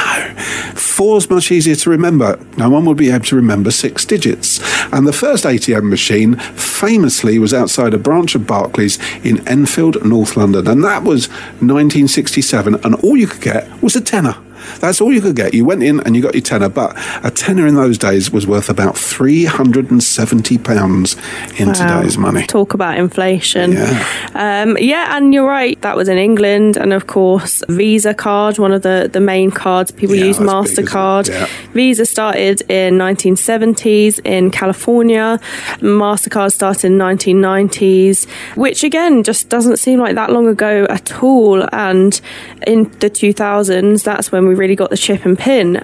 four's 0.75 1.29
much 1.29 1.51
easier 1.51 1.75
to 1.75 1.89
remember. 1.89 2.39
No 2.57 2.69
one 2.69 2.85
would 2.85 2.97
be 2.97 3.09
able 3.09 3.25
to 3.25 3.35
remember 3.37 3.71
six 3.71 4.03
digits. 4.05 4.59
And 4.91 5.07
the 5.07 5.13
first 5.13 5.45
ATM 5.45 5.89
machine 5.89 6.35
famously 6.35 7.39
was 7.39 7.53
outside 7.53 7.93
a 7.93 7.97
branch 7.97 8.35
of 8.35 8.45
Barclays 8.45 8.99
in 9.23 9.47
Enfield, 9.47 10.03
North 10.05 10.35
London. 10.35 10.67
And 10.67 10.83
that 10.83 11.03
was 11.03 11.29
1967, 11.59 12.75
and 12.83 12.95
all 12.95 13.15
you 13.15 13.27
could 13.27 13.41
get 13.41 13.81
was 13.81 13.95
a 13.95 14.01
tenner. 14.01 14.35
That's 14.79 15.01
all 15.01 15.11
you 15.13 15.21
could 15.21 15.35
get. 15.35 15.53
You 15.53 15.65
went 15.65 15.83
in 15.83 15.99
and 16.01 16.15
you 16.15 16.21
got 16.21 16.33
your 16.35 16.41
tenner, 16.41 16.69
but 16.69 16.95
a 17.23 17.31
tenner 17.31 17.67
in 17.67 17.75
those 17.75 17.97
days 17.97 18.31
was 18.31 18.47
worth 18.47 18.69
about 18.69 18.95
£370 18.95 21.59
in 21.59 21.67
Wow. 21.67 21.73
today's 21.73 22.17
money. 22.17 22.45
Talk 22.47 22.73
about 22.73 22.97
inflation. 22.97 23.73
Yeah. 23.73 24.03
Um, 24.35 24.77
yeah, 24.79 25.15
and 25.17 25.33
you're 25.33 25.47
right. 25.47 25.79
That 25.81 25.95
was 25.95 26.09
in 26.09 26.17
England, 26.17 26.77
and 26.77 26.93
of 26.93 27.07
course, 27.07 27.63
Visa 27.69 28.13
card, 28.13 28.57
one 28.59 28.71
of 28.71 28.81
the, 28.81 29.09
the 29.11 29.19
main 29.19 29.51
cards 29.51 29.91
people 29.91 30.15
Yeah, 30.15 30.25
use. 30.25 30.37
Mastercard. 30.37 31.29
Yeah. 31.29 31.47
Visa 31.73 32.05
started 32.05 32.61
in 32.69 32.97
1970s 32.97 34.19
in 34.23 34.51
California. 34.51 35.39
Mastercard 35.79 36.51
started 36.53 36.85
in 36.87 36.97
1990s, 36.97 38.27
which 38.55 38.83
again 38.83 39.23
just 39.23 39.49
doesn't 39.49 39.77
seem 39.77 39.99
like 39.99 40.15
that 40.15 40.31
long 40.31 40.47
ago 40.47 40.85
at 40.89 41.21
all. 41.23 41.67
And 41.73 42.19
in 42.65 42.83
the 42.99 43.09
2000s, 43.09 44.03
that's 44.03 44.31
when 44.31 44.46
we 44.47 44.55
really 44.55 44.75
got 44.75 44.89
the 44.89 44.97
chip 44.97 45.25
and 45.25 45.37
pin. 45.37 45.81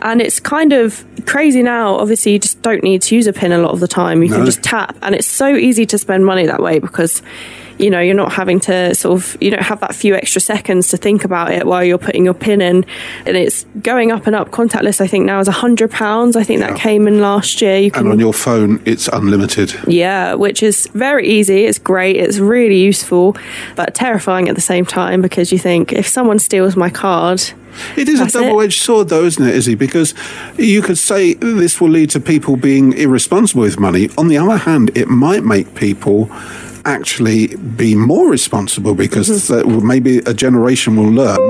And 0.00 0.20
it's 0.20 0.40
kind 0.40 0.72
of 0.72 1.04
crazy 1.26 1.62
now. 1.62 1.94
Obviously, 1.96 2.32
you 2.32 2.38
just 2.38 2.60
don't 2.62 2.82
need 2.82 3.02
to 3.02 3.14
use 3.14 3.26
a 3.26 3.32
pin 3.32 3.52
a 3.52 3.58
lot 3.58 3.72
of 3.72 3.80
the 3.80 3.88
time. 3.88 4.22
You 4.22 4.28
No. 4.30 4.36
can 4.36 4.46
just 4.46 4.62
tap, 4.62 4.96
and 5.02 5.14
it's 5.14 5.26
so 5.26 5.54
easy 5.54 5.86
to 5.86 5.98
spend 5.98 6.24
money 6.26 6.46
that 6.46 6.62
way 6.62 6.78
because. 6.78 7.22
You 7.76 7.90
know, 7.90 7.98
you're 7.98 8.14
not 8.14 8.30
having 8.32 8.60
to 8.60 8.94
sort 8.94 9.18
of, 9.20 9.36
you 9.40 9.50
don't 9.50 9.64
have 9.64 9.80
that 9.80 9.96
few 9.96 10.14
extra 10.14 10.40
seconds 10.40 10.86
to 10.90 10.96
think 10.96 11.24
about 11.24 11.50
it 11.50 11.66
while 11.66 11.82
you're 11.82 11.98
putting 11.98 12.24
your 12.24 12.32
pin 12.32 12.60
in. 12.60 12.86
And 13.26 13.36
it's 13.36 13.64
going 13.82 14.12
up 14.12 14.28
and 14.28 14.36
up. 14.36 14.52
Contactless, 14.52 15.00
I 15.00 15.08
think 15.08 15.26
now 15.26 15.40
is 15.40 15.48
£100. 15.48 16.36
I 16.36 16.44
think 16.44 16.60
that 16.60 16.76
came 16.76 17.08
in 17.08 17.20
last 17.20 17.60
year. 17.60 17.78
You 17.78 17.90
And 17.94 18.06
on 18.12 18.20
your 18.20 18.32
phone, 18.32 18.80
it's 18.84 19.08
unlimited. 19.08 19.74
yeah, 19.88 20.34
which 20.34 20.62
is 20.62 20.86
very 20.94 21.26
easy. 21.28 21.64
It's 21.64 21.80
great. 21.80 22.14
It's 22.14 22.38
really 22.38 22.78
useful, 22.78 23.36
but 23.74 23.92
terrifying 23.92 24.48
at 24.48 24.54
the 24.54 24.60
same 24.60 24.86
time 24.86 25.20
because 25.20 25.50
you 25.50 25.58
think 25.58 25.92
if 25.92 26.06
someone 26.06 26.38
steals 26.38 26.76
my 26.76 26.90
card, 26.90 27.42
It 27.96 28.08
is 28.08 28.18
That's 28.20 28.34
a 28.34 28.40
double 28.42 28.60
edged 28.60 28.80
sword, 28.80 29.08
though, 29.08 29.24
isn't 29.24 29.44
it, 29.46 29.54
Izzy? 29.54 29.74
Because 29.74 30.14
you 30.58 30.82
could 30.82 30.98
say 30.98 31.34
this 31.34 31.80
will 31.80 31.90
lead 31.90 32.10
to 32.10 32.20
people 32.20 32.56
being 32.56 32.92
irresponsible 32.92 33.62
with 33.62 33.78
money. 33.78 34.08
On 34.16 34.28
the 34.28 34.38
other 34.38 34.56
hand, 34.56 34.90
it 34.94 35.08
might 35.08 35.44
make 35.44 35.74
people 35.74 36.30
actually 36.86 37.56
be 37.56 37.94
more 37.94 38.28
responsible 38.28 38.94
because 38.94 39.24
Mm-hmm. 39.24 39.86
maybe 39.86 40.18
a 40.18 40.34
generation 40.34 40.96
will 40.96 41.10
learn 41.10 41.40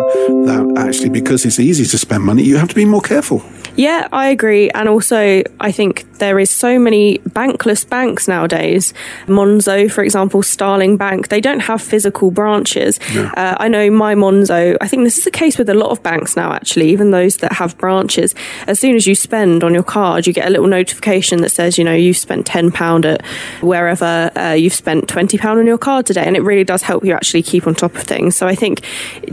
that 0.46 0.74
actually 0.78 1.08
because 1.10 1.44
it's 1.44 1.58
easy 1.58 1.84
to 1.84 1.98
spend 1.98 2.22
money, 2.24 2.42
you 2.44 2.56
have 2.56 2.68
to 2.68 2.74
be 2.74 2.84
more 2.84 3.00
careful. 3.02 3.42
Yeah, 3.76 4.06
I 4.12 4.28
agree. 4.28 4.70
And 4.70 4.88
also, 4.88 5.42
I 5.58 5.72
think 5.72 6.18
there 6.18 6.38
is 6.38 6.48
so 6.48 6.78
many 6.78 7.18
bankless 7.18 7.88
banks 7.88 8.28
nowadays. 8.28 8.94
Monzo, 9.26 9.90
for 9.90 10.04
example, 10.04 10.42
Starling 10.42 10.96
Bank, 10.96 11.28
they 11.28 11.40
don't 11.40 11.60
have 11.60 11.82
physical 11.82 12.30
branches. 12.30 13.00
Uh, 13.36 13.56
I 13.58 13.66
know 13.66 13.90
my 13.90 14.14
Monzo, 14.14 14.76
I 14.80 14.86
think 14.86 15.02
this 15.02 15.18
is 15.18 15.24
the 15.24 15.32
case 15.32 15.58
with 15.58 15.68
a 15.68 15.74
lot 15.74 15.90
of 15.90 16.02
banks 16.04 16.36
now, 16.36 16.52
actually, 16.52 16.90
even 16.90 17.10
those 17.10 17.38
that 17.38 17.52
have 17.54 17.76
branches. 17.76 18.34
As 18.68 18.78
soon 18.78 18.94
as 18.94 19.08
you 19.08 19.16
spend 19.16 19.64
on 19.64 19.74
your 19.74 19.82
card, 19.82 20.26
you 20.26 20.32
get 20.32 20.46
a 20.46 20.50
little 20.50 20.68
notification 20.68 21.40
that 21.42 21.50
says, 21.50 21.76
you 21.76 21.84
know, 21.84 21.92
you've 21.92 22.16
spent 22.16 22.46
£10 22.46 23.04
at 23.04 23.26
wherever, 23.60 24.30
uh, 24.36 24.52
you've 24.52 24.72
spent 24.74 25.08
£20 25.08 25.44
on 25.44 25.66
your 25.66 25.78
card 25.78 26.06
today. 26.06 26.24
And 26.24 26.36
it 26.36 26.42
really 26.42 26.64
does 26.64 26.82
help 26.82 27.04
you 27.04 27.12
actually 27.12 27.42
keep 27.42 27.66
on 27.66 27.74
top 27.74 27.94
of 27.96 28.02
things. 28.02 28.36
So 28.36 28.46
I 28.46 28.54
think 28.54 28.82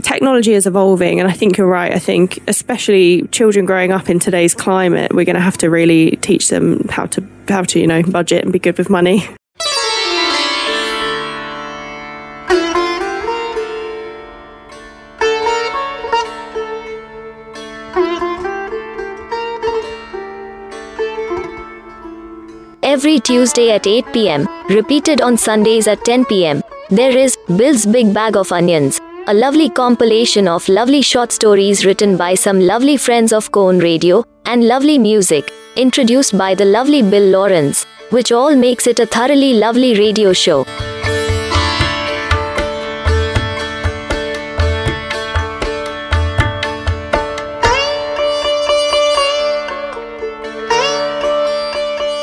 technology 0.02 0.52
is 0.52 0.66
evolving. 0.66 1.20
And 1.20 1.28
I 1.30 1.32
think 1.32 1.56
you're 1.56 1.68
right. 1.68 1.92
I 1.92 2.00
think, 2.00 2.40
especially 2.48 3.22
children 3.28 3.66
growing 3.66 3.92
up 3.92 4.10
in 4.10 4.18
today's 4.18 4.31
climate, 4.54 5.14
we're 5.14 5.24
going 5.24 5.36
to 5.36 5.40
have 5.40 5.58
to 5.58 5.70
really 5.70 6.16
teach 6.16 6.48
them 6.48 6.88
how 6.88 7.06
to, 7.06 7.26
how 7.48 7.62
to, 7.62 7.78
you 7.78 7.86
know, 7.86 8.02
budget 8.02 8.42
and 8.44 8.52
be 8.52 8.58
good 8.58 8.78
with 8.78 8.90
money. 8.90 9.28
Every 22.82 23.20
Tuesday 23.20 23.70
at 23.70 23.86
8 23.86 24.04
pm, 24.12 24.46
repeated 24.68 25.20
on 25.22 25.38
Sundays 25.38 25.86
at 25.86 26.04
10 26.04 26.26
pm, 26.26 26.62
there 26.90 27.16
is 27.16 27.38
Bill's 27.56 27.86
Big 27.86 28.12
Bag 28.12 28.36
of 28.36 28.52
Onions, 28.52 29.00
a 29.28 29.34
lovely 29.34 29.68
compilation 29.68 30.48
of 30.48 30.68
lovely 30.68 31.00
short 31.00 31.30
stories 31.30 31.86
written 31.86 32.16
by 32.16 32.34
some 32.34 32.58
lovely 32.60 32.96
friends 32.96 33.32
of 33.32 33.52
Colne 33.52 33.78
Radio, 33.78 34.24
and 34.46 34.66
lovely 34.66 34.98
music, 34.98 35.52
introduced 35.76 36.36
by 36.36 36.54
the 36.56 36.64
lovely 36.64 37.02
Bill 37.02 37.30
Lawrence, 37.30 37.84
which 38.10 38.32
all 38.32 38.56
makes 38.56 38.88
it 38.88 38.98
a 38.98 39.06
thoroughly 39.06 39.54
lovely 39.54 39.94
radio 39.96 40.32
show. 40.32 40.64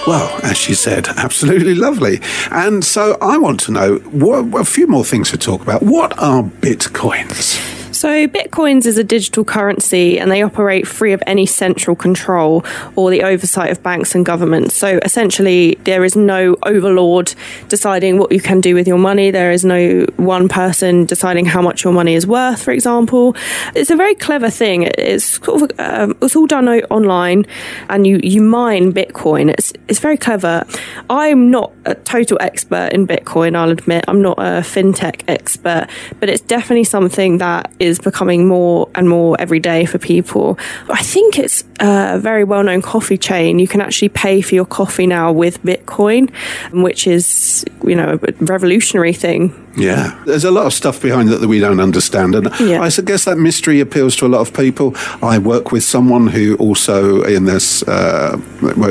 Well, 0.10 0.40
as 0.42 0.58
she 0.58 0.74
said, 0.74 1.08
absolutely 1.18 1.76
lovely. 1.76 2.20
And 2.50 2.84
so 2.84 3.16
I 3.22 3.38
want 3.38 3.60
to 3.60 3.72
know 3.72 3.98
what, 3.98 4.60
a 4.60 4.66
few 4.66 4.88
more 4.88 5.06
things 5.06 5.30
to 5.30 5.38
talk 5.38 5.62
about. 5.62 5.84
What 5.84 6.18
are 6.18 6.42
bitcoins? 6.42 7.79
So, 8.00 8.30
Bitcoins 8.30 8.86
is 8.86 8.98
a 8.98 9.04
digital 9.04 9.44
currency 9.44 10.22
and 10.22 10.32
they 10.32 10.42
operate 10.42 10.88
free 10.88 11.12
of 11.12 11.22
any 11.28 11.46
central 11.46 11.98
control 11.98 12.64
or 12.96 13.12
the 13.12 13.24
oversight 13.24 13.72
of 13.72 13.84
banks 13.84 14.16
and 14.16 14.26
governments. 14.26 14.74
So, 14.74 15.02
essentially, 15.04 15.76
there 15.84 16.06
is 16.06 16.16
no 16.16 16.56
overlord 16.64 17.36
deciding 17.68 18.18
what 18.18 18.32
you 18.32 18.40
can 18.40 18.62
do 18.62 18.74
with 18.74 18.88
your 18.88 19.00
money. 19.00 19.32
There 19.32 19.52
is 19.52 19.66
no 19.66 20.06
one 20.16 20.48
person 20.48 21.08
deciding 21.08 21.48
how 21.48 21.62
much 21.62 21.84
your 21.84 21.92
money 21.92 22.14
is 22.14 22.26
worth, 22.26 22.64
for 22.64 22.72
example. 22.72 23.36
It's 23.76 23.90
a 23.90 23.98
very 23.98 24.16
clever 24.16 24.50
thing. 24.50 24.84
It's 24.98 25.26
sort 25.44 25.70
of, 25.70 25.80
um, 25.82 26.18
it's 26.22 26.38
all 26.38 26.48
done 26.48 26.70
online 26.70 27.46
and 27.90 28.08
you, 28.08 28.22
you 28.24 28.42
mine 28.42 28.94
Bitcoin. 28.94 29.50
It's, 29.50 29.74
it's 29.90 30.00
very 30.00 30.16
clever. 30.16 30.66
I'm 31.10 31.52
not 31.52 31.74
a 31.84 31.96
total 31.96 32.38
expert 32.40 32.94
in 32.94 33.08
Bitcoin, 33.08 33.58
I'll 33.58 33.72
admit. 33.72 34.06
I'm 34.08 34.22
not 34.22 34.40
a 34.40 34.62
fintech 34.62 35.24
expert, 35.28 35.88
but 36.22 36.30
it's 36.30 36.42
definitely 36.42 36.86
something 36.86 37.40
that 37.40 37.70
is 37.80 37.89
becoming 37.98 38.48
more 38.48 38.90
and 38.94 39.10
more 39.10 39.36
every 39.40 39.60
day 39.60 39.86
for 39.86 39.98
people. 39.98 40.60
I 40.90 41.02
think 41.02 41.40
it's 41.40 41.64
a 41.80 42.20
very 42.20 42.44
well 42.44 42.62
known 42.64 42.82
coffee 42.82 43.18
chain. 43.18 43.58
You 43.58 43.68
can 43.68 43.82
actually 43.82 44.10
pay 44.10 44.42
for 44.42 44.54
your 44.54 44.66
coffee 44.66 45.08
now 45.08 45.32
with 45.32 45.64
Bitcoin, 45.64 46.30
which 46.72 47.08
is, 47.08 47.66
you 47.84 47.96
know, 47.96 48.20
a 48.22 48.32
revolutionary 48.44 49.14
thing. 49.14 49.66
Yeah, 49.80 50.14
there's 50.26 50.44
a 50.46 50.52
lot 50.52 50.66
of 50.66 50.74
stuff 50.74 51.02
behind 51.02 51.30
it 51.32 51.40
that 51.42 51.48
we 51.48 51.60
don't 51.60 51.80
understand, 51.80 52.36
and 52.36 52.50
Yeah. 52.60 52.82
I 52.84 52.90
guess 53.02 53.24
that 53.26 53.38
mystery 53.38 53.80
appeals 53.80 54.16
to 54.18 54.26
a 54.26 54.32
lot 54.36 54.42
of 54.42 54.54
people. 54.54 54.96
I 55.24 55.38
work 55.38 55.72
with 55.72 55.84
someone 55.84 56.28
who 56.28 56.56
also 56.58 57.22
in 57.24 57.46
this 57.46 57.84
uh, 57.84 58.38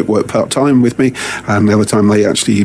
work, 0.07 0.29
part 0.29 0.51
time 0.51 0.83
with 0.83 0.99
me, 0.99 1.13
and 1.47 1.69
the 1.69 1.75
other 1.75 1.85
time 1.85 2.09
they 2.09 2.25
actually 2.25 2.65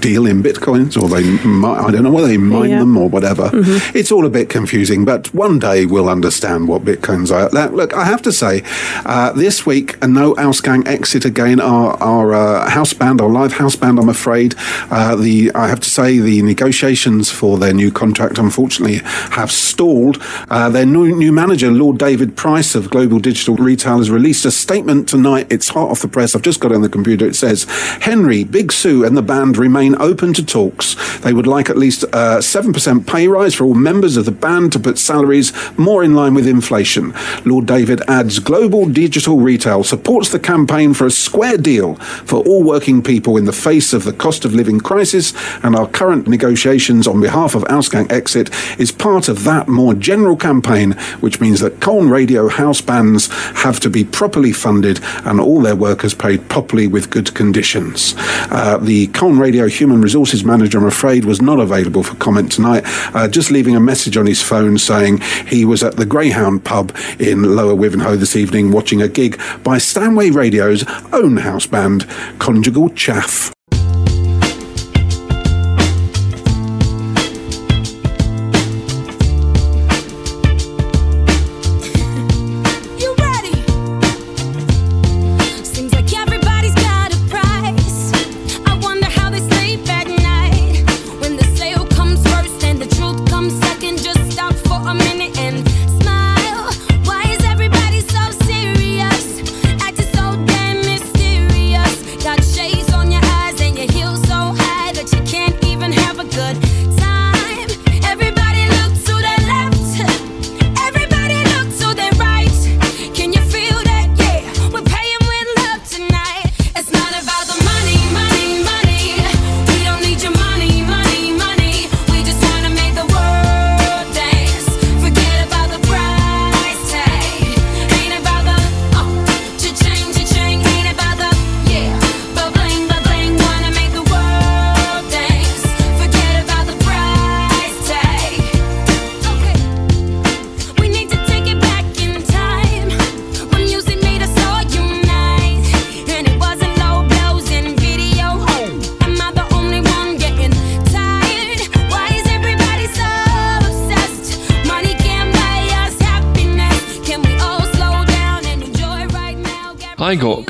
deal 0.00 0.26
in 0.26 0.42
bitcoins, 0.42 0.96
or 1.00 1.08
they 1.08 1.22
mi- 1.46 1.68
I 1.86 1.90
don't 1.90 2.02
know 2.04 2.10
whether 2.10 2.28
they 2.28 2.36
mine 2.36 2.70
Yeah. 2.70 2.78
them 2.80 2.96
or 2.96 3.08
whatever. 3.08 3.48
Mhm. 3.50 3.94
It's 3.94 4.12
all 4.12 4.24
a 4.26 4.30
bit 4.30 4.48
confusing, 4.48 5.04
but 5.04 5.28
one 5.34 5.58
day 5.58 5.86
we'll 5.86 6.08
understand 6.08 6.68
what 6.68 6.84
bitcoins 6.84 7.30
are. 7.32 7.48
Now, 7.52 7.68
look, 7.70 7.96
I 7.96 8.04
have 8.04 8.22
to 8.22 8.32
say, 8.32 8.62
uh, 9.06 9.32
this 9.32 9.66
week, 9.66 9.96
a 10.02 10.06
No 10.08 10.34
Ausgang 10.34 10.86
exit 10.86 11.24
again. 11.24 11.60
Our 11.60 11.96
our 12.02 12.34
uh, 12.34 12.68
house 12.70 12.92
band, 12.92 13.20
our 13.20 13.28
live 13.30 13.52
house 13.54 13.76
band. 13.76 13.98
I'm 13.98 14.08
afraid 14.08 14.54
uh, 14.90 15.16
the 15.16 15.50
I 15.54 15.68
have 15.68 15.80
to 15.80 15.90
say 15.90 16.18
the 16.18 16.42
negotiations 16.42 17.30
for 17.38 17.56
their 17.56 17.72
new 17.72 17.92
contract, 17.92 18.36
unfortunately, 18.36 18.98
have 19.30 19.52
stalled. 19.52 20.20
Uh, 20.50 20.68
their 20.68 20.84
new, 20.84 21.14
new 21.14 21.32
manager, 21.32 21.70
Lord 21.70 21.96
David 21.96 22.36
Price 22.36 22.74
of 22.74 22.90
Global 22.90 23.20
Digital 23.20 23.54
Retail, 23.54 23.98
has 23.98 24.10
released 24.10 24.44
a 24.44 24.50
statement 24.50 25.08
tonight. 25.08 25.46
It's 25.48 25.68
hot 25.68 25.88
off 25.88 26.02
the 26.02 26.08
press. 26.08 26.34
I've 26.34 26.42
just 26.42 26.58
got 26.58 26.72
it 26.72 26.74
on 26.74 26.82
the 26.82 26.88
computer. 26.88 27.26
It 27.26 27.36
says 27.36 27.64
Henry, 28.00 28.42
Big 28.42 28.72
Sue, 28.72 29.04
and 29.04 29.16
the 29.16 29.22
band 29.22 29.56
remain 29.56 29.94
open 30.00 30.32
to 30.34 30.44
talks. 30.44 30.96
They 31.20 31.32
would 31.32 31.46
like 31.46 31.70
at 31.70 31.78
least 31.78 32.02
a 32.02 32.40
7% 32.40 33.06
pay 33.06 33.28
rise 33.28 33.54
for 33.54 33.64
all 33.64 33.74
members 33.74 34.16
of 34.16 34.24
the 34.24 34.32
band 34.32 34.72
to 34.72 34.80
put 34.80 34.98
salaries 34.98 35.52
more 35.78 36.02
in 36.02 36.14
line 36.14 36.34
with 36.34 36.46
inflation. 36.46 37.14
Lord 37.44 37.66
David 37.66 38.02
adds 38.08 38.40
Global 38.40 38.86
Digital 38.86 39.38
Retail 39.38 39.84
supports 39.84 40.30
the 40.30 40.40
campaign 40.40 40.92
for 40.92 41.06
a 41.06 41.10
square 41.10 41.56
deal 41.56 41.94
for 41.94 42.40
all 42.44 42.64
working 42.64 43.00
people 43.00 43.36
in 43.36 43.44
the 43.44 43.52
face 43.52 43.92
of 43.92 44.02
the 44.04 44.12
cost 44.12 44.44
of 44.44 44.54
living 44.54 44.80
crisis, 44.80 45.32
and 45.62 45.76
our 45.76 45.86
current 45.86 46.26
negotiations 46.26 47.06
on 47.06 47.17
behalf 47.20 47.54
of 47.54 47.62
Ausgang 47.64 48.10
Exit 48.10 48.50
is 48.78 48.92
part 48.92 49.28
of 49.28 49.44
that 49.44 49.68
more 49.68 49.94
general 49.94 50.36
campaign, 50.36 50.92
which 51.20 51.40
means 51.40 51.60
that 51.60 51.80
Colne 51.80 52.08
Radio 52.08 52.48
house 52.48 52.80
bands 52.80 53.28
have 53.56 53.80
to 53.80 53.90
be 53.90 54.04
properly 54.04 54.52
funded 54.52 55.00
and 55.24 55.40
all 55.40 55.60
their 55.60 55.76
workers 55.76 56.14
paid 56.14 56.48
properly 56.48 56.86
with 56.86 57.10
good 57.10 57.34
conditions. 57.34 58.14
Uh, 58.50 58.78
the 58.78 59.06
Colne 59.08 59.38
Radio 59.38 59.66
Human 59.66 60.00
Resources 60.00 60.44
Manager, 60.44 60.78
I'm 60.78 60.86
afraid, 60.86 61.24
was 61.24 61.42
not 61.42 61.60
available 61.60 62.02
for 62.02 62.14
comment 62.16 62.52
tonight, 62.52 62.82
uh, 63.14 63.28
just 63.28 63.50
leaving 63.50 63.76
a 63.76 63.80
message 63.80 64.16
on 64.16 64.26
his 64.26 64.42
phone 64.42 64.78
saying 64.78 65.20
he 65.46 65.64
was 65.64 65.82
at 65.82 65.96
the 65.96 66.06
Greyhound 66.06 66.64
pub 66.64 66.94
in 67.18 67.56
Lower 67.56 67.74
Wivenhoe 67.74 68.18
this 68.18 68.36
evening 68.36 68.72
watching 68.72 69.02
a 69.02 69.08
gig 69.08 69.40
by 69.62 69.78
Stanway 69.78 70.30
Radio's 70.30 70.84
own 71.12 71.38
house 71.38 71.66
band, 71.66 72.02
Conjugal 72.38 72.90
Chaff. 72.90 73.57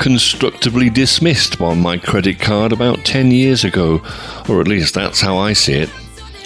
Constructively 0.09 0.89
dismissed 0.89 1.61
on 1.61 1.79
my 1.79 1.95
credit 1.95 2.39
card 2.39 2.71
about 2.71 3.05
10 3.05 3.29
years 3.29 3.63
ago, 3.63 4.01
or 4.49 4.59
at 4.59 4.67
least 4.67 4.95
that's 4.95 5.21
how 5.21 5.37
I 5.37 5.53
see 5.53 5.73
it. 5.73 5.89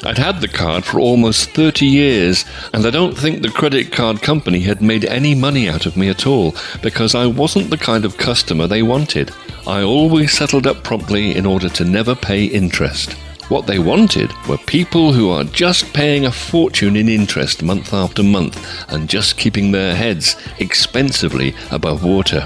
I'd 0.03 0.17
had 0.17 0.41
the 0.41 0.49
card 0.49 0.83
for 0.83 0.99
almost 0.99 1.51
30 1.51 1.85
years, 1.85 2.43
and 2.73 2.85
I 2.85 2.89
don't 2.89 3.17
think 3.17 3.41
the 3.41 3.47
credit 3.47 3.89
card 3.89 4.21
company 4.21 4.59
had 4.59 4.81
made 4.81 5.05
any 5.05 5.33
money 5.33 5.69
out 5.69 5.85
of 5.85 5.95
me 5.95 6.09
at 6.09 6.27
all 6.27 6.53
because 6.81 7.15
I 7.15 7.25
wasn't 7.25 7.69
the 7.69 7.77
kind 7.77 8.03
of 8.03 8.17
customer 8.17 8.67
they 8.67 8.83
wanted. 8.83 9.31
I 9.65 9.81
always 9.81 10.33
settled 10.33 10.67
up 10.67 10.83
promptly 10.83 11.33
in 11.33 11.45
order 11.45 11.69
to 11.69 11.85
never 11.85 12.15
pay 12.15 12.43
interest. 12.43 13.13
What 13.47 13.65
they 13.65 13.79
wanted 13.79 14.33
were 14.49 14.57
people 14.57 15.13
who 15.13 15.29
are 15.29 15.45
just 15.45 15.93
paying 15.93 16.25
a 16.25 16.33
fortune 16.33 16.97
in 16.97 17.07
interest 17.07 17.63
month 17.63 17.93
after 17.93 18.23
month 18.23 18.59
and 18.89 19.07
just 19.07 19.37
keeping 19.37 19.71
their 19.71 19.95
heads 19.95 20.35
expensively 20.59 21.55
above 21.71 22.03
water. 22.03 22.45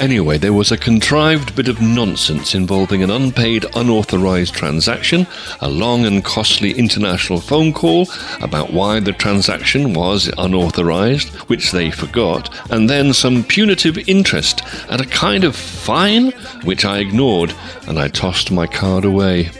Anyway, 0.00 0.38
there 0.38 0.54
was 0.54 0.72
a 0.72 0.78
contrived 0.78 1.54
bit 1.54 1.68
of 1.68 1.82
nonsense 1.82 2.54
involving 2.54 3.02
an 3.02 3.10
unpaid, 3.10 3.66
unauthorized 3.74 4.54
transaction, 4.54 5.26
a 5.60 5.68
long 5.68 6.06
and 6.06 6.24
costly 6.24 6.72
international 6.72 7.38
phone 7.38 7.70
call 7.70 8.08
about 8.40 8.72
why 8.72 8.98
the 8.98 9.12
transaction 9.12 9.92
was 9.92 10.32
unauthorized, 10.38 11.28
which 11.50 11.70
they 11.70 11.90
forgot, 11.90 12.48
and 12.72 12.88
then 12.88 13.12
some 13.12 13.44
punitive 13.44 13.98
interest 14.08 14.62
and 14.88 15.02
a 15.02 15.06
kind 15.06 15.44
of 15.44 15.54
fine, 15.54 16.30
which 16.64 16.86
I 16.86 17.00
ignored, 17.00 17.54
and 17.86 17.98
I 17.98 18.08
tossed 18.08 18.50
my 18.50 18.66
card 18.66 19.04
away. 19.04 19.50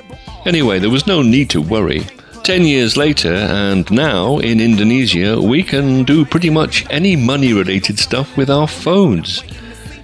Anyway, 0.47 0.79
there 0.79 0.89
was 0.89 1.07
no 1.07 1.21
need 1.21 1.51
to 1.51 1.61
worry. 1.61 2.07
Ten 2.45 2.65
years 2.65 2.97
later, 2.97 3.35
and 3.35 3.89
now 3.91 4.39
in 4.39 4.59
Indonesia, 4.59 5.39
we 5.39 5.63
can 5.63 6.05
do 6.05 6.25
pretty 6.25 6.49
much 6.49 6.87
any 6.89 7.15
money 7.15 7.53
related 7.53 7.99
stuff 7.99 8.39
with 8.39 8.49
our 8.49 8.67
phones. 8.67 9.45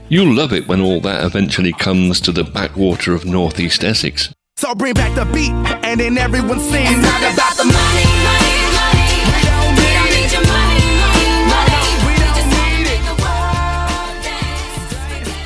You'll 0.08 0.32
love 0.32 0.52
it 0.52 0.68
when 0.68 0.80
all 0.80 1.00
that 1.00 1.24
eventually 1.24 1.72
comes 1.72 2.20
to 2.20 2.30
the 2.30 2.44
backwater 2.44 3.12
of 3.12 3.24
northeast 3.24 3.82
Essex. 3.82 4.32
So 4.56 4.72
bring 4.72 4.94
back 4.94 5.14
the 5.16 5.24
beat, 5.34 5.50
and 5.84 5.98
then 5.98 6.16
everyone 6.16 6.60
sings. 6.60 6.90
It's 6.90 7.02
not 7.02 7.34
about 7.34 7.56
the 7.56 7.64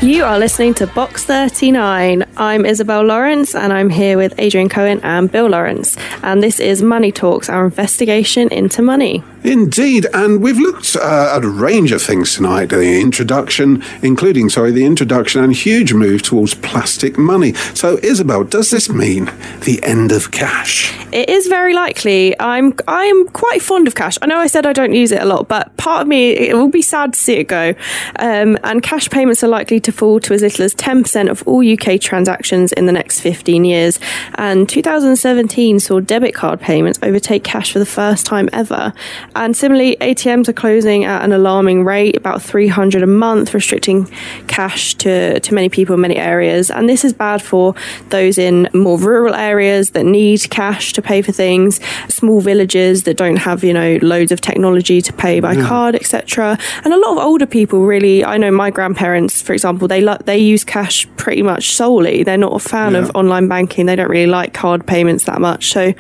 You 0.03 0.25
are 0.25 0.39
listening 0.39 0.73
to 0.75 0.87
Box 0.87 1.27
39. 1.27 2.25
I'm 2.39 2.65
Isabel 2.65 3.05
Lawrence 3.05 3.55
and 3.55 3.71
I'm 3.71 3.91
here 3.91 4.17
with 4.17 4.33
Adrian 4.39 4.71
Cohen 4.71 4.99
and 5.03 5.31
Bill 5.31 5.49
Lawrence. 5.49 5.95
And 6.23 6.43
this 6.43 6.59
is 6.59 6.83
Money 6.83 7.13
Talks, 7.13 7.51
our 7.51 7.67
investigation 7.67 8.49
into 8.49 8.81
money. 8.81 9.23
Indeed, 9.45 10.07
and 10.13 10.43
we've 10.43 10.59
looked 10.59 10.97
uh, 10.97 11.35
at 11.37 11.45
a 11.45 11.49
range 11.49 11.93
of 11.93 12.03
things 12.03 12.35
tonight. 12.35 12.67
The 12.67 13.01
introduction, 13.01 13.83
including, 14.03 14.51
sorry, 14.51 14.71
the 14.71 14.85
introduction 14.85 15.43
and 15.43 15.55
huge 15.55 15.95
move 15.95 16.23
towards 16.23 16.55
plastic 16.55 17.17
money. 17.17 17.55
So, 17.75 17.99
Isabel, 18.03 18.45
does 18.45 18.71
this 18.71 18.91
mean 18.91 19.27
the 19.65 19.81
end 19.83 20.13
of 20.13 20.31
cash? 20.31 20.95
It 21.13 21.31
is 21.31 21.47
very 21.47 21.73
likely. 21.73 22.39
I'm 22.39 22.75
I'm 22.87 23.29
quite 23.29 23.63
fond 23.63 23.89
of 23.89 23.95
cash. 23.95 24.19
I 24.21 24.27
know 24.27 24.39
I 24.39 24.47
said 24.47 24.67
I 24.67 24.73
don't 24.75 24.93
use 24.93 25.11
it 25.11 25.23
a 25.23 25.25
lot, 25.25 25.49
but 25.49 25.75
part 25.79 26.03
of 26.03 26.09
me 26.09 26.33
it 26.33 26.55
will 26.55 26.69
be 26.69 26.83
sad 26.83 27.15
to 27.15 27.19
see 27.19 27.35
it 27.35 27.45
go. 27.45 27.75
Um, 28.19 28.59
and 28.63 28.83
cash 28.83 29.09
payments 29.09 29.43
are 29.43 29.49
likely 29.49 29.81
to 29.81 29.90
fall 29.91 30.21
to 30.21 30.35
as 30.35 30.43
little 30.43 30.65
as 30.65 30.75
10% 30.75 31.29
of 31.31 31.43
all 31.47 31.65
UK 31.67 32.01
transactions 32.01 32.73
in 32.73 32.87
the 32.87 32.93
next 32.93 33.21
15 33.21 33.65
years. 33.65 33.99
And 34.37 34.69
2017 34.69 35.81
saw 35.81 36.01
debit 36.01 36.35
card 36.35 36.61
payments 36.61 36.99
overtake 37.03 37.45
cash 37.45 37.73
for 37.73 37.79
the 37.79 37.87
first 37.87 38.27
time 38.27 38.49
ever. 38.53 38.93
And 39.35 39.57
similarly, 39.57 39.97
ATMs 40.01 40.49
are 40.49 40.53
closing 40.53 41.05
at 41.05 41.23
an 41.23 41.33
alarming 41.33 41.85
rate, 41.85 42.17
about 42.17 42.43
300 42.43 43.03
a 43.03 43.07
month, 43.07 43.55
restricting 43.55 44.07
cash 44.47 44.95
to, 44.97 45.41
to 45.41 45.55
many 45.55 45.69
people 45.69 45.95
in 45.95 46.01
many 46.01 46.17
areas. 46.17 46.71
And 46.71 46.89
this 46.89 47.05
is 47.05 47.13
bad 47.13 47.43
for 47.43 47.75
those 48.11 48.39
in 48.39 48.69
more 48.75 48.99
rural 48.99 49.35
areas 49.35 49.91
that 49.91 50.05
need 50.05 50.49
cash 50.51 50.93
to 50.95 51.03
pay 51.03 51.23
for 51.23 51.33
things, 51.33 51.81
small 52.09 52.41
villages 52.41 53.05
that 53.05 53.17
don't 53.17 53.37
have, 53.37 53.65
you 53.65 53.73
know, 53.73 53.99
loads 54.03 54.33
of 54.33 54.41
technology 54.41 55.01
to 55.03 55.13
pay 55.13 55.41
by 55.41 55.53
Yeah. 55.55 55.67
card, 55.67 55.95
etc. 55.95 56.59
And 56.85 56.93
a 56.93 56.97
lot 56.97 57.13
of 57.13 57.19
older 57.19 57.47
people 57.47 57.83
really, 57.87 58.25
I 58.25 58.37
know 58.37 58.51
my 58.51 58.71
grandparents, 58.71 59.43
for 59.43 59.53
example, 59.53 59.80
they 59.89 60.01
lo- 60.01 60.19
they 60.25 60.39
use 60.39 60.65
cash 60.65 61.07
pretty 61.17 61.43
much 61.43 61.73
solely. 61.73 62.23
They're 62.23 62.37
not 62.37 62.55
a 62.55 62.59
fan 62.59 62.97
of 62.97 63.11
online 63.15 63.49
banking. 63.49 63.87
They 63.87 63.97
don't 63.97 64.11
really 64.11 64.27
like 64.31 64.55
card 64.55 64.87
payments 64.87 65.25
that 65.25 65.41
much. 65.41 65.71
So 65.73 65.93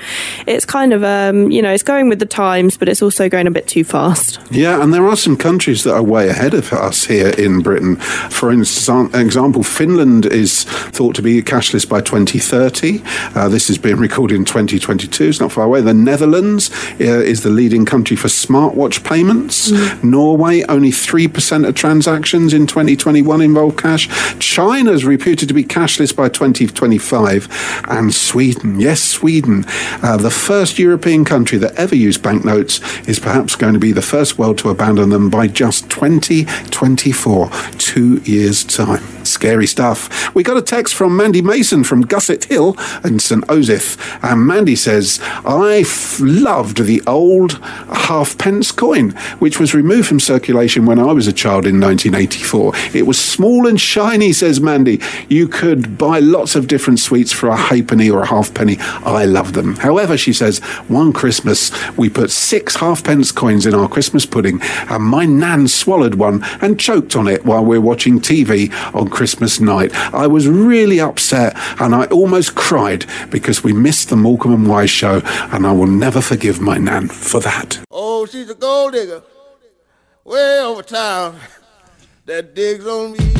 it's 0.47 0.65
kind 0.65 0.93
of, 0.93 1.05
um, 1.05 1.51
you 1.51 1.63
know, 1.63 1.73
it's 1.73 1.83
going 1.83 2.09
with 2.09 2.19
the 2.19 2.27
times, 2.27 2.77
but 2.77 2.89
it's 2.89 3.03
also 3.03 3.29
going 3.29 3.47
a 3.47 3.51
bit 3.51 3.67
too 3.67 3.85
fast. 3.85 4.39
Yeah, 4.51 4.83
and 4.83 4.93
there 4.93 5.07
are 5.07 5.17
some 5.17 5.37
countries 5.37 5.85
that 5.85 5.95
are 5.95 6.03
way 6.03 6.29
ahead 6.29 6.55
of 6.55 6.73
us 6.73 7.05
here 7.05 7.31
in 7.31 7.61
Britain. 7.61 7.97
For 7.97 8.51
instance, 8.51 9.15
example, 9.15 9.63
Finland 9.63 10.27
is 10.27 10.65
thought 10.65 11.15
to 11.17 11.23
be 11.23 11.43
cashless 11.43 11.89
by 11.89 12.01
2030. 12.01 13.03
Uh, 13.35 13.49
this 13.49 13.71
is 13.71 13.79
being 13.79 13.97
recorded 13.97 14.35
in 14.35 14.45
2022. 14.45 15.25
It's 15.25 15.41
not 15.41 15.53
far 15.53 15.65
away. 15.65 15.81
The 15.81 15.95
Netherlands 15.95 16.71
uh, 17.01 17.05
is 17.05 17.43
the 17.43 17.51
leading 17.51 17.85
country 17.85 18.17
for 18.17 18.29
smartwatch 18.29 19.05
payments. 19.05 19.71
Norway, 20.03 20.63
only 20.69 20.91
3% 20.91 21.69
of 21.69 21.75
transactions 21.75 22.53
in 22.53 22.67
2021 22.67 23.41
cash. 23.73 24.09
China 24.39 24.93
is 24.93 25.05
reputed 25.05 25.49
to 25.49 25.55
be 25.55 25.65
cashless 25.65 26.15
by 26.15 26.29
2025. 26.29 27.85
And 27.89 28.15
Sweden, 28.15 28.81
yes, 28.81 29.03
Sweden, 29.03 29.65
uh, 30.03 30.17
the 30.17 30.31
first 30.31 30.79
European 30.79 31.25
country 31.25 31.59
that 31.59 31.75
ever 31.77 31.95
used 31.95 32.23
banknotes, 32.23 32.81
is 33.09 33.19
perhaps 33.19 33.57
going 33.57 33.75
to 33.75 33.81
be 33.81 33.93
the 33.93 34.03
first 34.03 34.39
world 34.39 34.59
to 34.59 34.71
abandon 34.71 35.11
them 35.11 35.31
by 35.31 35.47
just 35.47 35.91
2024, 35.91 37.51
two 37.79 38.19
years' 38.25 38.65
time. 38.65 39.03
Scary 39.25 39.67
stuff. 39.67 40.35
We 40.35 40.43
got 40.43 40.57
a 40.57 40.63
text 40.63 40.95
from 40.95 41.17
Mandy 41.17 41.43
Mason 41.43 41.85
from 41.85 42.03
Gusset 42.07 42.45
Hill 42.45 42.75
and 43.05 43.21
St. 43.21 43.47
Osyth. 43.47 43.99
And 44.23 44.47
Mandy 44.47 44.77
says, 44.77 45.21
I 45.45 45.81
f- 45.81 46.19
loved 46.21 46.85
the 46.85 47.03
old 47.07 47.53
halfpence 47.63 48.73
coin, 48.73 49.11
which 49.39 49.61
was 49.61 49.75
removed 49.75 50.09
from 50.09 50.21
circulation 50.21 50.87
when 50.87 50.99
I 50.99 51.13
was 51.13 51.27
a 51.27 51.33
child 51.33 51.67
in 51.67 51.81
1984. 51.81 52.73
It 52.95 53.07
was 53.07 53.19
small 53.19 53.60
and 53.67 53.81
shiny, 53.81 54.33
says 54.33 54.61
Mandy. 54.61 55.01
You 55.29 55.49
could 55.49 55.97
buy 55.97 56.19
lots 56.19 56.55
of 56.55 56.67
different 56.67 56.99
sweets 57.01 57.33
for 57.33 57.49
a 57.49 57.57
halfpenny 57.57 58.11
or 58.11 58.23
a 58.23 58.27
halfpenny. 58.27 58.77
I 58.79 59.25
love 59.25 59.55
them. 59.55 59.77
However, 59.77 60.17
she 60.17 60.33
says, 60.33 60.59
one 60.89 61.13
Christmas 61.13 61.71
we 61.97 62.09
put 62.09 62.31
six 62.31 62.77
halfpence 62.77 63.33
coins 63.33 63.67
in 63.67 63.75
our 63.75 63.89
Christmas 63.89 64.27
pudding, 64.27 64.61
and 64.63 65.03
my 65.03 65.25
nan 65.25 65.67
swallowed 65.67 66.15
one 66.15 66.43
and 66.61 66.79
choked 66.79 67.17
on 67.17 67.27
it 67.27 67.45
while 67.45 67.65
we 67.65 67.71
we're 67.71 67.81
watching 67.81 68.21
TV 68.21 68.71
on 68.95 69.09
Christmas 69.09 69.61
night. 69.61 69.95
I 70.13 70.27
was 70.27 70.49
really 70.49 71.01
upset 71.01 71.57
and 71.81 71.95
I 71.95 72.07
almost 72.07 72.55
cried 72.55 73.07
because 73.31 73.63
we 73.63 73.73
missed 73.73 74.11
the 74.11 74.17
Morecambe 74.17 74.53
and 74.55 74.69
Wise 74.69 74.91
show, 74.91 75.23
and 75.53 75.67
I 75.67 75.73
will 75.73 75.87
never 75.87 76.21
forgive 76.21 76.61
my 76.61 76.79
nan 76.79 77.09
for 77.09 77.41
that. 77.41 77.81
Oh, 77.91 78.27
she's 78.27 78.51
a 78.51 78.55
gold 78.55 78.93
digger. 78.93 79.23
Way 80.25 80.61
over 80.61 80.83
town. 80.83 81.39
That 82.27 82.55
digs 82.55 82.87
on 82.87 83.13
me. 83.13 83.40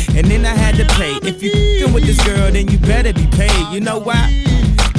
then 2.55 2.67
you 2.69 2.77
better 2.79 3.13
be 3.13 3.27
paid. 3.27 3.73
You 3.73 3.81
know 3.81 3.99
why? 3.99 4.43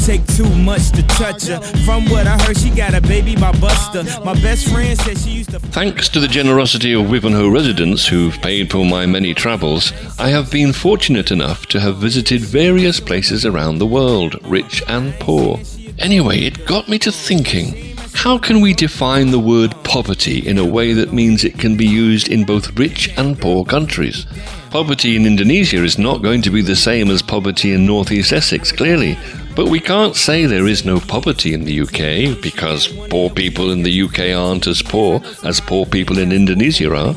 Take 0.05 0.27
too 0.27 0.49
much 0.57 0.91
to 0.93 1.03
touch 1.07 1.47
her. 1.47 1.61
From 1.85 2.09
what 2.11 2.27
I 2.27 2.37
heard, 2.43 2.59
she 2.59 2.71
got 2.71 2.93
a 2.93 3.01
baby 3.01 3.37
by 3.37 3.53
Buster. 3.61 4.03
My 4.25 4.35
best 4.35 4.69
friend 4.69 4.99
said 4.99 5.17
she 5.17 5.31
used 5.31 5.51
to. 5.51 5.61
Thanks 5.61 6.09
to 6.09 6.19
the 6.19 6.27
generosity 6.27 6.93
of 6.93 7.07
Wivenhoe 7.07 7.53
residents 7.53 8.07
who've 8.09 8.37
paid 8.43 8.73
for 8.73 8.85
my 8.85 9.07
many 9.07 9.33
travels, 9.33 9.93
I 10.19 10.31
have 10.31 10.51
been 10.51 10.73
fortunate 10.73 11.31
enough 11.31 11.67
to 11.67 11.79
have 11.79 11.99
visited 11.99 12.41
various 12.41 12.99
places 12.99 13.47
around 13.47 13.79
the 13.79 13.87
world, 13.87 14.37
rich 14.45 14.83
and 14.89 15.15
poor. 15.21 15.61
Anyway, 16.01 16.41
it 16.41 16.67
got 16.67 16.89
me 16.89 16.99
to 16.99 17.13
thinking 17.13 17.97
how 18.15 18.39
can 18.39 18.61
we 18.61 18.75
define 18.75 19.31
the 19.31 19.39
word 19.39 19.75
poverty 19.85 20.47
in 20.47 20.59
a 20.59 20.65
way 20.65 20.93
that 20.93 21.13
means 21.13 21.45
it 21.45 21.59
can 21.59 21.77
be 21.77 21.87
used 21.87 22.29
in 22.29 22.45
both 22.45 22.79
rich 22.79 23.09
and 23.17 23.41
poor 23.41 23.65
countries? 23.65 24.27
Poverty 24.73 25.17
in 25.17 25.27
Indonesia 25.27 25.85
is 25.85 25.99
not 25.99 26.23
going 26.23 26.41
to 26.41 26.49
be 26.49 26.63
the 26.63 26.75
same 26.75 27.11
as 27.11 27.21
poverty 27.21 27.75
in 27.75 27.85
northeast 27.85 28.33
Essex, 28.33 28.73
clearly. 28.73 29.19
But 29.55 29.69
we 29.69 29.81
can't 29.81 30.17
say 30.17 30.47
there 30.47 30.67
is 30.67 30.83
no 30.83 30.99
poverty 30.99 31.53
in 31.53 31.65
the 31.67 31.83
UK 31.83 32.41
because 32.41 32.89
poor 33.11 33.29
people 33.29 33.71
in 33.71 33.83
the 33.83 34.03
UK 34.05 34.35
aren't 34.35 34.67
as 34.67 34.81
poor 34.81 35.21
as 35.45 35.61
poor 35.61 35.85
people 35.85 36.19
in 36.19 36.33
Indonesia 36.33 36.91
are. 36.97 37.15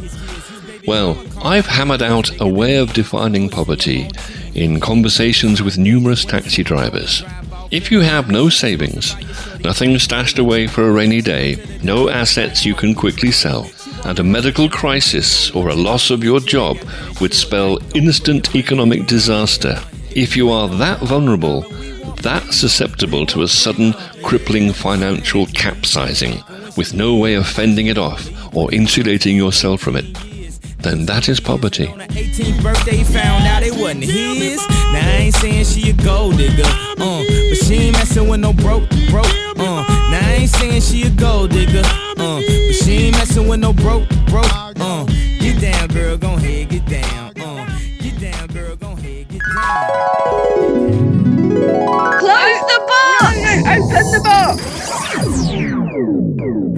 Well, 0.86 1.18
I've 1.41 1.66
hammered 1.66 2.01
out 2.01 2.30
a 2.41 2.47
way 2.47 2.76
of 2.76 2.91
defining 2.91 3.47
poverty 3.47 4.10
in 4.53 4.82
conversations 4.82 5.62
with 5.62 5.78
numerous 5.78 6.26
taxi 6.26 6.62
drivers. 6.62 7.24
If 7.72 7.91
you 7.91 8.01
have 8.01 8.30
no 8.30 8.49
savings, 8.49 9.16
nothing 9.63 9.97
stashed 9.97 10.38
away 10.38 10.68
for 10.68 10.88
a 10.88 10.91
rainy 10.91 11.22
day, 11.22 11.57
no 11.82 12.09
assets 12.09 12.66
you 12.66 12.76
can 12.76 12.93
quickly 12.93 13.32
sell, 13.32 13.70
and 14.03 14.20
a 14.20 14.24
medical 14.24 14.70
crisis 14.70 15.49
or 15.51 15.70
a 15.70 15.76
loss 15.76 16.11
of 16.11 16.24
your 16.24 16.39
job 16.39 16.78
would 17.20 17.34
spell 17.34 17.80
instant 17.95 18.55
economic 18.55 19.07
disaster, 19.07 19.82
if 20.11 20.38
you 20.38 20.51
are 20.51 20.70
that 20.70 20.99
vulnerable, 20.99 21.61
that 22.22 22.53
susceptible 22.53 23.26
to 23.26 23.41
a 23.41 23.47
sudden 23.47 23.93
crippling 24.24 24.72
financial 24.72 25.47
capsizing, 25.47 26.43
with 26.78 26.93
no 26.93 27.16
way 27.16 27.34
of 27.34 27.47
fending 27.47 27.88
it 27.88 27.97
off 27.97 28.30
or 28.55 28.74
insulating 28.74 29.36
yourself 29.36 29.82
from 29.82 29.95
it, 29.95 30.05
then 30.80 31.05
that 31.07 31.28
is 31.28 31.39
poverty. 31.39 31.88
18th 35.32 35.34
birthday, 35.34 35.34
found 35.34 35.34
out 35.34 35.34
it 35.34 35.34
wasn't 35.34 35.34
his. 35.34 35.34
Now 35.34 35.34
I 35.34 35.34
ain't 35.34 35.36
saying 35.36 35.66
she 35.66 35.90
a 35.90 35.94
gold 35.94 36.38
digger, 36.38 36.64
uh, 36.64 37.24
but 37.50 37.58
she 37.66 37.76
ain't 37.76 37.94
messing 37.94 38.28
with 38.30 38.40
no 38.40 38.54
broke, 38.54 38.90
broke, 39.10 39.26
uh. 39.58 39.84
Now 40.12 40.20
I 40.22 40.38
ain't 40.40 40.50
saying 40.50 40.82
she 40.82 41.04
a 41.04 41.10
gold 41.10 41.52
digger, 41.52 41.82
uh, 41.86 42.40
but 42.40 42.76
she 42.76 42.92
ain't 42.92 43.18
messing 43.18 43.48
with 43.48 43.60
no 43.60 43.74
broke, 43.74 44.08
broke, 44.28 44.52
uh. 44.80 45.06
Get 45.40 45.62
down, 45.62 45.88
girl, 45.90 46.18
gon' 46.18 46.40
head, 46.40 46.70
get 46.70 46.86
down, 46.86 47.34
uh. 47.42 47.66
Get 48.02 48.20
down, 48.20 48.48
girl, 48.48 48.76
gon' 48.76 48.98
head, 48.98 49.28
get 49.30 49.42
down. 49.42 49.90
Close 52.20 52.62
the 52.70 52.80
box! 52.88 53.38
Open 53.66 54.12
the 54.12 54.22
box! 54.24 55.35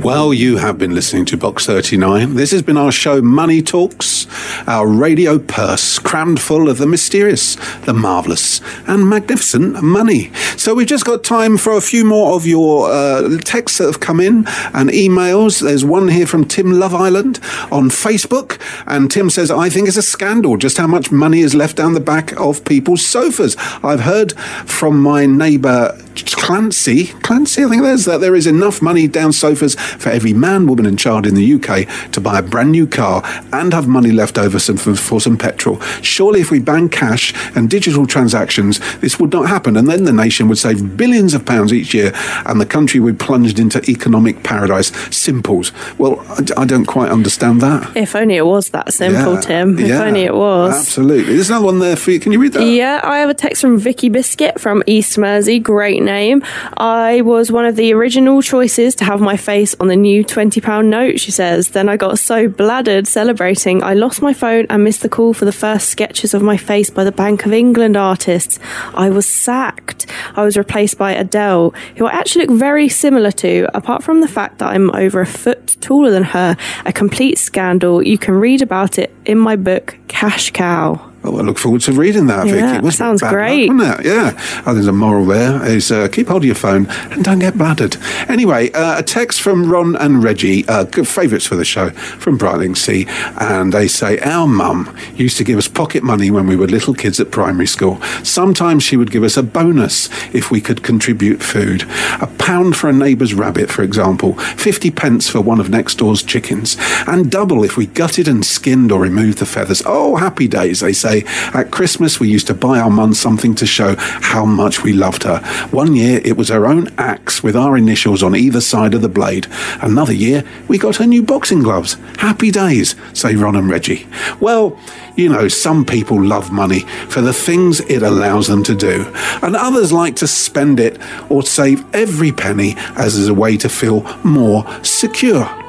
Well, 0.08 0.34
you 0.34 0.55
have 0.55 0.78
been 0.78 0.95
listening 0.95 1.26
to 1.26 1.38
Box 1.38 1.66
39. 1.66 2.36
This 2.36 2.51
has 2.51 2.62
been 2.62 2.78
our 2.78 2.93
show 2.93 3.22
Money 3.22 3.62
Talks, 3.62 4.26
our 4.66 4.88
radio 4.88 5.38
purse 5.38 5.99
crammed 5.99 6.39
full 6.39 6.70
of 6.70 6.78
the 6.78 6.86
mysterious, 6.86 7.55
the 7.82 7.93
marvellous, 7.93 8.62
and 8.88 9.10
magnificent 9.10 9.84
money. 9.84 10.32
So 10.55 10.74
we've 10.74 10.88
just 10.88 11.03
got 11.03 11.26
time 11.26 11.58
for 11.58 11.74
a 11.74 11.82
few 11.82 12.05
more 12.05 12.38
of 12.38 12.45
your 12.45 12.89
uh, 12.89 13.38
texts 13.39 13.80
that 13.80 13.88
have 13.88 13.99
come 13.99 14.22
in 14.22 14.47
and 14.74 14.89
emails. 14.91 15.60
There's 15.62 15.84
one 15.84 16.08
here 16.08 16.26
from 16.26 16.45
Tim 16.45 16.72
Love 16.72 16.95
Island 16.95 17.41
on 17.70 17.89
Facebook, 17.89 18.62
and 18.88 19.12
Tim 19.12 19.30
says, 19.30 19.51
I 19.51 19.70
think 19.70 19.89
it's 19.89 19.97
a 19.97 20.01
scandal 20.01 20.55
just 20.55 20.78
how 20.78 20.88
much 20.88 21.12
money 21.12 21.41
is 21.41 21.53
left 21.53 21.76
down 21.76 21.95
the 21.95 21.99
back 21.99 22.32
of 22.39 22.64
people's 22.64 23.05
sofas. 23.05 23.58
I've 23.84 23.99
heard 23.99 24.32
from 24.39 25.01
my 25.01 25.26
neighbour 25.26 26.01
Clancy, 26.26 27.07
Clancy, 27.22 27.63
I 27.63 27.70
think 27.70 27.84
there's 27.84 28.05
that 28.05 28.22
there 28.22 28.36
is 28.36 28.47
enough 28.47 28.82
money 28.82 29.07
down 29.07 29.34
sofas 29.34 29.76
for 29.76 30.09
every 30.09 30.34
man, 30.34 30.68
woman, 30.68 30.86
and 30.86 30.97
child 30.97 31.26
in 31.26 31.36
the 31.36 31.53
UK 31.53 32.11
to 32.11 32.22
buy 32.22 32.39
a 32.39 32.41
brand 32.41 32.72
new 32.72 32.88
car 32.88 33.22
and 33.53 33.74
have 33.74 33.88
money 33.88 34.11
left 34.11 34.38
over 34.38 34.59
some, 34.59 34.78
for, 34.78 34.95
for 34.95 35.22
some 35.22 35.38
petrol. 35.38 35.80
Surely, 36.01 36.41
if 36.41 36.51
we 36.51 36.59
ban 36.59 36.89
cash 36.89 37.34
and 37.55 37.70
digital 37.70 38.07
transactions, 38.07 38.80
this 38.99 39.20
would 39.20 39.32
not 39.32 39.47
happen. 39.47 39.78
And 39.78 39.88
then 39.88 40.03
the 40.03 40.13
nation 40.13 40.47
would 40.47 40.57
save 40.57 40.97
billions 40.97 41.34
of 41.34 41.45
pounds 41.45 41.74
each 41.74 41.93
year 41.93 42.11
and 42.45 42.59
the 42.59 42.65
country 42.65 42.99
would 42.99 43.20
plunged 43.20 43.59
into 43.59 43.82
economic 43.89 44.43
paradise. 44.43 44.88
Simples. 45.15 45.72
Well, 45.97 46.26
I 46.57 46.65
don't 46.65 46.86
quite 46.86 47.11
understand 47.11 47.61
that. 47.61 47.95
If 47.95 48.15
only 48.15 48.36
it 48.36 48.45
was 48.45 48.70
that 48.70 48.93
simple, 48.93 49.36
Yeah, 49.36 49.41
Tim. 49.41 49.80
If 49.80 49.88
yeah, 49.88 50.03
only 50.03 50.24
it 50.24 50.34
was. 50.34 50.78
Absolutely. 50.78 51.36
There's 51.36 51.49
another 51.49 51.65
one 51.65 51.80
there 51.80 51.95
for 51.95 52.11
you. 52.11 52.20
Can 52.20 52.32
you 52.32 52.39
read 52.39 52.53
that? 52.53 52.63
Yeah, 52.63 53.01
I 53.03 53.20
have 53.20 53.30
a 53.30 53.34
text 53.34 53.61
from 53.61 53.78
Vicky 53.78 54.09
Biscuit 54.09 54.59
from 54.59 54.84
East 54.88 55.18
Mersea. 55.18 55.61
Great 55.61 56.01
name. 56.08 56.41
I 56.78 57.22
was 57.22 57.51
one 57.51 57.66
of 57.66 57.76
the 57.76 57.93
original 57.93 58.41
choices 58.41 58.95
to 58.95 59.05
have 59.05 59.22
my 59.22 59.38
face 59.38 59.76
on 59.80 59.88
the 59.88 59.95
new 59.95 60.26
£20 60.26 60.86
note, 60.86 61.20
she 61.20 61.30
says. 61.30 61.70
Then 61.70 61.88
I 61.88 61.97
got 61.97 62.18
so 62.18 62.47
bladdered 62.47 63.05
celebrating, 63.05 63.84
I 63.84 63.93
lost 63.93 64.22
my 64.22 64.34
phone 64.34 64.66
and 64.70 64.84
missed 64.84 65.03
the 65.03 65.10
call 65.10 65.34
for 65.34 65.45
the 65.45 65.51
first 65.51 65.89
sketches 65.89 66.34
of 66.34 66.41
my 66.41 66.58
face 66.58 66.89
by 66.89 67.03
the 67.03 67.12
Bank 67.12 67.45
of 67.45 67.53
England 67.53 67.95
artists. 67.95 68.58
I 68.95 69.10
was 69.10 69.28
sacked. 69.28 70.08
I 70.36 70.43
was 70.43 70.58
replaced 70.58 70.97
by 70.97 71.12
Adele, 71.12 71.74
who 71.97 72.05
I 72.05 72.14
actually 72.14 72.47
look 72.47 72.58
very 72.58 72.89
similar 72.89 73.32
to, 73.32 73.70
apart 73.76 74.01
from 74.01 74.22
the 74.22 74.28
fact 74.28 74.60
that 74.60 74.72
I'm 74.74 74.89
over 74.95 75.22
a 75.22 75.26
foot 75.26 75.78
taller 75.82 76.10
than 76.10 76.24
her. 76.24 76.55
A 76.86 76.93
complete 76.93 77.38
scandal. 77.38 78.01
You 78.01 78.18
can 78.18 78.34
read 78.36 78.62
about 78.62 78.97
it 78.97 79.14
in 79.26 79.38
my 79.38 79.55
book, 79.55 79.97
Cash 80.08 80.51
Cow. 80.51 81.07
Oh, 81.28 81.38
I 81.38 81.41
look 81.41 81.57
forward 81.57 81.82
to 81.82 81.91
reading 81.91 82.28
that, 82.28 82.45
Vicky. 82.45 82.57
Yeah, 82.57 82.89
sounds 82.89 83.21
luck, 83.21 83.32
great. 83.34 83.69
wasn't 83.69 83.99
it? 83.99 84.05
Yeah. 84.05 84.63
Oh, 84.65 84.73
there's 84.73 84.88
a 84.88 84.93
moral 84.93 85.25
there. 85.25 85.61
Is 85.65 85.91
uh, 85.91 86.07
keep 86.07 86.30
hold 86.30 86.43
of 86.43 86.45
your 86.45 86.55
phone 86.55 86.88
and 87.11 87.21
don't 87.21 87.39
get 87.39 87.55
bladdered. 87.55 87.97
Anyway, 88.30 88.71
uh, 88.71 88.99
a 88.99 89.03
text 89.03 89.41
from 89.41 89.69
Ron 89.69 89.97
and 89.97 90.23
Reggie, 90.23 90.65
uh, 90.69 90.86
favourites 90.86 91.45
for 91.45 91.57
the 91.57 91.65
show, 91.65 91.89
from 91.89 92.39
Brightlingsea, 92.39 93.07
and 93.41 93.73
they 93.73 93.89
say 93.89 94.19
our 94.19 94.47
mum 94.47 94.95
used 95.15 95.36
to 95.38 95.43
give 95.43 95.57
us 95.57 95.67
pocket 95.67 96.01
money 96.01 96.32
when 96.32 96.47
we 96.47 96.55
were 96.55 96.65
little 96.67 96.93
kids 96.93 97.19
at 97.19 97.30
primary 97.30 97.67
school. 97.67 98.01
Sometimes 98.23 98.84
she 98.84 98.95
would 98.95 99.11
give 99.11 99.23
us 99.23 99.36
a 99.36 99.43
bonus 99.43 100.07
if 100.34 100.49
we 100.49 100.61
could 100.61 100.82
contribute 100.82 101.43
food. 101.43 101.84
A 102.21 102.28
pound 102.39 102.78
for 102.78 102.89
a 102.89 102.93
neighbour's 102.93 103.34
rabbit, 103.34 103.69
for 103.69 103.84
example, 103.84 104.36
50 104.36 104.91
pence 104.91 105.30
for 105.30 105.41
one 105.41 105.59
of 105.59 105.69
next 105.69 105.95
door's 105.95 106.23
chickens, 106.23 106.78
and 107.05 107.30
double 107.30 107.65
if 107.65 107.75
we 107.75 107.86
gutted 107.86 108.30
and 108.30 108.45
skinned 108.45 108.93
or 108.93 109.01
removed 109.01 109.39
the 109.39 109.45
feathers. 109.45 109.84
Oh, 109.86 110.15
happy 110.15 110.47
days, 110.47 110.80
they 110.80 110.93
say. 110.93 111.16
At 111.53 111.72
Christmas, 111.72 112.20
we 112.20 112.30
used 112.30 112.47
to 112.47 112.53
buy 112.53 112.80
our 112.80 112.89
mum 112.89 113.13
something 113.13 113.55
to 113.55 113.65
show 113.65 113.95
how 113.97 114.45
much 114.45 114.84
we 114.84 114.93
loved 114.93 115.24
her. 115.24 115.39
One 115.72 115.95
year, 115.95 116.22
it 116.24 116.38
was 116.38 116.49
her 116.49 116.65
own 116.65 116.89
axe 116.97 117.43
with 117.43 117.55
our 117.55 117.78
initials 117.78 118.24
on 118.24 118.36
either 118.36 118.61
side 118.61 118.93
of 118.93 119.01
the 119.01 119.09
blade. 119.09 119.47
Another 119.82 120.13
year, 120.13 120.43
we 120.68 120.78
got 120.78 120.97
her 120.97 121.05
new 121.05 121.24
boxing 121.24 121.59
gloves. 121.59 121.97
Happy 122.18 122.51
days, 122.51 122.95
say 123.13 123.36
Ron 123.36 123.55
and 123.55 123.70
Reggie. 123.70 124.07
Well, 124.39 124.78
you 125.15 125.30
know, 125.30 125.47
some 125.47 125.84
people 125.86 126.22
love 126.22 126.51
money 126.51 126.82
for 127.09 127.22
the 127.22 127.34
things 127.34 127.80
it 127.82 128.03
allows 128.03 128.47
them 128.47 128.63
to 128.63 128.76
do, 128.76 129.11
and 129.41 129.55
others 129.55 129.91
like 129.91 130.15
to 130.18 130.28
spend 130.28 130.80
it 130.80 130.99
or 131.30 131.43
save 131.43 131.84
every 131.93 132.32
penny 132.32 132.76
as 132.95 133.28
a 133.28 133.34
way 133.34 133.57
to 133.57 133.70
feel 133.70 134.01
more 134.24 134.65
secure. 134.84 135.66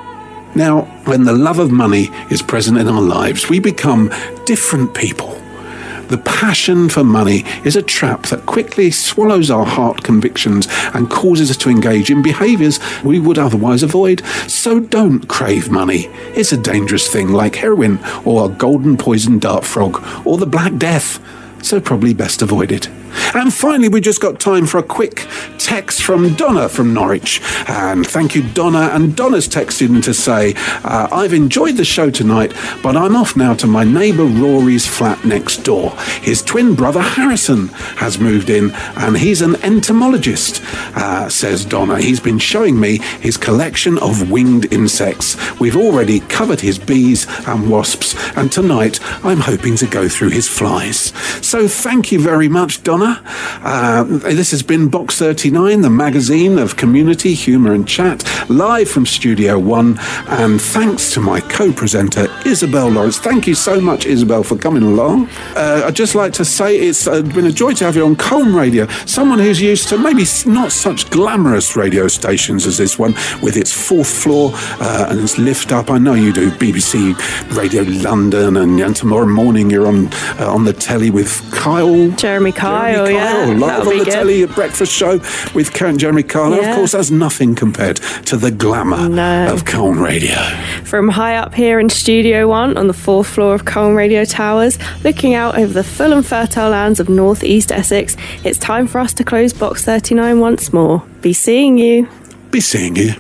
Now, 0.59 0.82
when 1.04 1.22
the 1.22 1.32
love 1.32 1.61
of 1.61 1.70
money 1.70 2.11
is 2.32 2.42
present 2.42 2.78
in 2.78 2.88
our 2.88 3.00
lives, 3.00 3.48
we 3.48 3.61
become 3.61 4.12
different 4.44 4.92
people. 4.92 5.40
The 6.09 6.18
passion 6.18 6.88
for 6.88 7.04
money 7.04 7.44
is 7.64 7.76
a 7.76 7.82
trap 7.82 8.24
that 8.24 8.44
quickly 8.44 8.90
swallows 8.90 9.52
our 9.52 9.64
heart 9.64 10.02
convictions 10.02 10.66
and 10.94 11.09
causes 11.09 11.48
us 11.48 11.56
to 11.59 11.70
engage 11.70 12.11
in 12.11 12.22
behaviours 12.22 12.80
we 13.04 13.20
would 13.20 13.38
otherwise 13.38 13.84
avoid. 13.84 14.26
So 14.48 14.80
don't 14.80 15.28
crave 15.28 15.70
money. 15.70 16.09
It's 16.34 16.50
a 16.50 16.56
dangerous 16.56 17.06
thing 17.06 17.28
like 17.28 17.54
heroin 17.54 18.00
or 18.24 18.46
a 18.46 18.52
golden 18.52 18.96
poison 18.96 19.38
dart 19.38 19.64
frog 19.64 20.04
or 20.26 20.38
the 20.38 20.46
Black 20.46 20.76
Death. 20.76 21.20
So 21.62 21.80
probably 21.80 22.14
best 22.14 22.42
avoided. 22.42 22.88
And 23.34 23.52
finally, 23.52 23.88
we 23.88 24.00
just 24.00 24.20
got 24.20 24.40
time 24.40 24.66
for 24.66 24.78
a 24.78 24.82
quick 24.82 25.26
text 25.58 26.02
from 26.02 26.34
Donna 26.34 26.68
from 26.68 26.94
Norwich. 26.94 27.40
And 27.68 28.06
thank 28.06 28.34
you, 28.34 28.42
Donna. 28.52 28.90
And 28.92 29.16
Donna's 29.16 29.48
texted 29.48 29.88
in 29.88 30.00
to 30.02 30.14
say, 30.14 30.54
uh, 30.84 31.08
I've 31.12 31.34
enjoyed 31.34 31.76
the 31.76 31.84
show 31.84 32.10
tonight, 32.10 32.52
but 32.82 32.96
I'm 32.96 33.16
off 33.16 33.36
now 33.36 33.54
to 33.54 33.66
my 33.66 33.84
neighbour 33.84 34.24
Rory's 34.24 34.86
flat 34.86 35.24
next 35.24 35.58
door. 35.58 35.90
His 36.22 36.42
twin 36.42 36.74
brother 36.74 37.00
Harrison 37.00 37.68
has 37.98 38.18
moved 38.18 38.50
in, 38.50 38.70
and 38.96 39.16
he's 39.16 39.42
an 39.42 39.56
entomologist, 39.56 40.62
uh, 40.96 41.28
says 41.28 41.64
Donna. 41.64 42.00
He's 42.00 42.20
been 42.20 42.38
showing 42.38 42.78
me 42.78 42.98
his 43.20 43.36
collection 43.36 43.98
of 43.98 44.30
winged 44.30 44.72
insects. 44.72 45.36
We've 45.60 45.76
already 45.76 46.20
covered 46.20 46.60
his 46.60 46.78
bees 46.78 47.26
and 47.46 47.70
wasps, 47.70 48.14
and 48.36 48.50
tonight 48.50 49.00
I'm 49.24 49.40
hoping 49.40 49.76
to 49.76 49.86
go 49.86 50.08
through 50.08 50.30
his 50.30 50.48
flies. 50.48 51.12
So 51.44 51.68
thank 51.68 52.12
you 52.12 52.20
very 52.20 52.48
much, 52.48 52.82
Donna. 52.82 53.07
Uh, 53.16 54.04
this 54.04 54.50
has 54.50 54.62
been 54.62 54.88
Box 54.88 55.18
39, 55.18 55.80
the 55.80 55.90
magazine 55.90 56.59
of 56.59 56.76
community, 56.76 57.34
humour, 57.34 57.72
and 57.72 57.86
chat, 57.88 58.24
live 58.48 58.88
from 58.88 59.06
Studio 59.06 59.59
One. 59.59 59.98
And 60.28 60.61
thanks 60.61 61.12
to 61.14 61.20
my 61.20 61.40
co 61.40 61.72
presenter, 61.72 62.28
Isabel 62.46 62.88
Lawrence. 62.88 63.18
Thank 63.18 63.46
you 63.46 63.54
so 63.54 63.80
much, 63.80 64.06
Isabel, 64.06 64.42
for 64.42 64.56
coming 64.56 64.82
along. 64.82 65.28
Uh, 65.56 65.82
I'd 65.86 65.96
just 65.96 66.14
like 66.14 66.32
to 66.34 66.44
say 66.44 66.76
it's 66.78 67.06
uh, 67.06 67.22
been 67.22 67.46
a 67.46 67.52
joy 67.52 67.72
to 67.74 67.84
have 67.84 67.96
you 67.96 68.04
on 68.04 68.16
Colne 68.16 68.54
Radio, 68.54 68.86
someone 69.06 69.38
who's 69.38 69.61
used 69.61 69.88
to 69.88 69.98
maybe 69.98 70.24
not 70.46 70.72
such 70.72 71.11
glamorous 71.11 71.76
radio 71.76 72.09
stations 72.09 72.66
as 72.66 72.78
this 72.78 72.98
one, 72.98 73.14
with 73.42 73.56
its 73.56 73.72
fourth 73.72 74.11
floor 74.11 74.52
uh, 74.54 75.06
and 75.11 75.20
its 75.20 75.38
lift 75.38 75.72
up. 75.72 75.90
I 75.90 75.98
know 75.98 76.14
you 76.14 76.32
do 76.32 76.50
BBC 76.50 77.16
Radio 77.56 77.82
London, 77.82 78.56
and, 78.56 78.80
and 78.80 78.94
tomorrow 78.94 79.26
morning 79.26 79.70
you're 79.70 79.86
on 79.86 80.09
uh, 80.38 80.52
on 80.52 80.64
the 80.64 80.72
telly 80.72 81.11
with 81.11 81.42
Kyle. 81.52 82.09
Jeremy 82.12 82.52
Kyle, 82.52 82.88
Jeremy 82.95 83.14
yeah. 83.14 83.45
Live 83.66 83.86
on 83.89 83.99
the 83.99 84.05
good. 84.05 84.12
telly 84.12 84.43
at 84.43 84.55
breakfast 84.55 84.93
show 84.93 85.18
with 85.55 85.72
Karen 85.72 85.99
Jeremy 85.99 86.22
Kyle. 86.22 86.53
Of 86.55 86.74
course, 86.76 86.93
that's 86.93 87.11
nothing 87.11 87.55
compared 87.55 87.97
to 88.26 88.36
the 88.36 88.51
glamour 88.51 89.09
No. 89.09 89.53
of 89.53 89.64
Colne 89.64 90.01
Radio. 90.01 90.36
From 90.84 91.09
high 91.09 91.36
up 91.36 91.55
here 91.55 91.78
in 91.80 91.89
Studio 91.89 92.49
One 92.49 92.76
on 92.76 92.86
the 92.86 92.93
fourth 92.95 93.26
floor 93.28 93.55
of 93.55 93.64
Colne 93.64 93.95
Radio 93.95 94.24
Towers, 94.24 94.78
looking 95.05 95.34
out 95.34 95.59
over 95.59 95.72
the 95.72 95.84
full 95.84 96.12
and 96.12 96.24
fertile 96.26 96.70
lands 96.70 97.01
of 97.01 97.09
North 97.09 97.43
East 97.45 97.70
Essex, 97.72 98.16
it's 98.45 98.59
time 98.59 98.86
for 98.86 98.99
us 98.99 99.12
to 99.14 99.24
close 99.24 99.53
Box 99.53 99.84
39 99.84 100.41
once 100.41 100.72
more. 100.72 101.03
Be 101.20 101.32
seeing 101.32 101.78
you. 101.78 102.09
Be 102.51 102.61
seeing 102.61 102.97
you. 102.97 103.14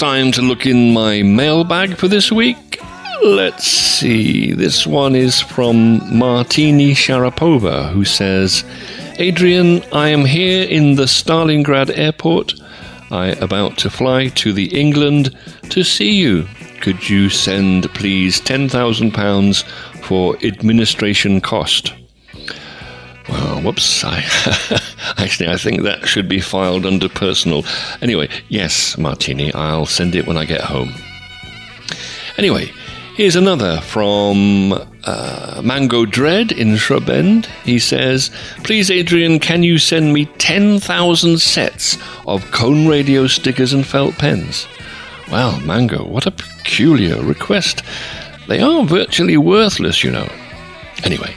Time 0.00 0.32
to 0.32 0.40
look 0.40 0.64
in 0.64 0.94
my 0.94 1.22
mailbag 1.22 1.94
for 1.94 2.08
this 2.08 2.32
week. 2.32 2.80
Let's 3.22 3.66
see. 3.66 4.54
This 4.54 4.86
one 4.86 5.14
is 5.14 5.42
from 5.42 6.00
Martini 6.18 6.92
Sharapova, 6.92 7.92
who 7.92 8.06
says, 8.06 8.64
Adrian, 9.18 9.82
I 9.92 10.08
am 10.08 10.24
here 10.24 10.66
in 10.66 10.94
the 10.94 11.02
Stalingrad 11.04 11.98
airport. 11.98 12.54
I 13.10 13.32
about 13.42 13.76
to 13.80 13.90
fly 13.90 14.28
to 14.28 14.54
the 14.54 14.74
England 14.74 15.36
to 15.68 15.84
see 15.84 16.12
you. 16.12 16.48
Could 16.80 17.10
you 17.10 17.28
send, 17.28 17.92
please, 17.92 18.40
£10,000 18.40 19.64
for 20.02 20.38
administration 20.42 21.42
cost? 21.42 21.92
Well, 23.28 23.60
whoops. 23.60 24.02
I, 24.02 24.22
actually, 25.18 25.48
I 25.48 25.56
think 25.56 25.82
that 25.82 26.06
should 26.06 26.28
be 26.28 26.40
filed 26.40 26.86
under 26.86 27.08
personal. 27.08 27.64
Anyway, 28.02 28.28
yes, 28.48 28.96
Martini, 28.98 29.52
I'll 29.54 29.86
send 29.86 30.14
it 30.14 30.26
when 30.26 30.36
I 30.36 30.44
get 30.44 30.60
home. 30.60 30.92
Anyway, 32.36 32.70
here's 33.16 33.36
another 33.36 33.80
from 33.80 34.72
uh, 35.04 35.60
Mango 35.64 36.06
Dread 36.06 36.52
in 36.52 36.76
Shrub 36.76 37.08
End. 37.08 37.46
He 37.64 37.78
says, 37.78 38.30
Please, 38.64 38.90
Adrian, 38.90 39.38
can 39.38 39.62
you 39.62 39.78
send 39.78 40.12
me 40.12 40.26
10,000 40.38 41.38
sets 41.40 41.98
of 42.26 42.50
Colne 42.50 42.86
Radio 42.86 43.26
stickers 43.26 43.72
and 43.72 43.86
felt 43.86 44.16
pens? 44.16 44.66
Wow, 45.30 45.58
Mango, 45.60 46.04
what 46.04 46.26
a 46.26 46.32
peculiar 46.32 47.22
request. 47.22 47.82
They 48.48 48.60
are 48.60 48.84
virtually 48.84 49.36
worthless, 49.36 50.02
you 50.02 50.10
know. 50.10 50.28
Anyway, 51.04 51.36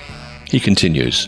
he 0.49 0.59
continues, 0.59 1.25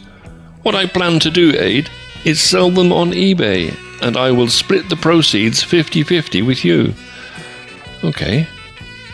What 0.63 0.73
I 0.75 0.87
plan 0.87 1.19
to 1.19 1.29
do, 1.29 1.53
Aid, 1.59 1.89
is 2.25 2.41
sell 2.41 2.71
them 2.71 2.91
on 2.91 3.11
eBay, 3.11 3.73
and 4.01 4.17
I 4.17 4.31
will 4.31 4.49
split 4.49 4.89
the 4.89 4.95
proceeds 4.95 5.63
50 5.63 6.03
50 6.03 6.41
with 6.41 6.65
you. 6.65 6.93
Okay, 8.03 8.47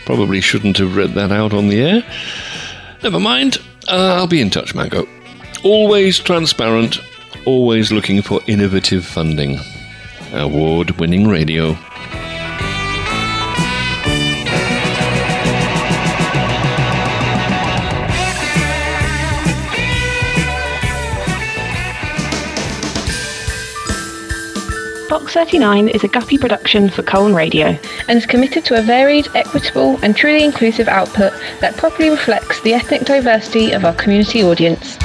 probably 0.05 0.41
shouldn't 0.41 0.77
have 0.77 0.95
read 0.95 1.13
that 1.13 1.31
out 1.31 1.53
on 1.53 1.67
the 1.67 1.81
air. 1.81 2.03
Never 3.03 3.19
mind, 3.19 3.57
uh, 3.87 4.15
I'll 4.15 4.27
be 4.27 4.41
in 4.41 4.49
touch, 4.49 4.73
Mango. 4.73 5.07
Always 5.63 6.19
transparent, 6.19 6.99
always 7.45 7.91
looking 7.91 8.21
for 8.21 8.41
innovative 8.47 9.05
funding. 9.05 9.59
Award 10.33 10.91
winning 10.91 11.27
radio. 11.27 11.77
Box 25.11 25.33
39 25.33 25.89
is 25.89 26.05
a 26.05 26.07
Guppy 26.07 26.37
production 26.37 26.89
for 26.89 27.03
Colne 27.03 27.35
Radio 27.35 27.77
and 28.07 28.17
is 28.17 28.25
committed 28.25 28.63
to 28.63 28.79
a 28.79 28.81
varied, 28.81 29.27
equitable, 29.35 29.99
and 30.03 30.15
truly 30.15 30.41
inclusive 30.41 30.87
output 30.87 31.33
that 31.59 31.75
properly 31.75 32.09
reflects 32.09 32.61
the 32.61 32.73
ethnic 32.73 33.01
diversity 33.01 33.73
of 33.73 33.83
our 33.83 33.93
community 33.95 34.41
audience. 34.41 34.97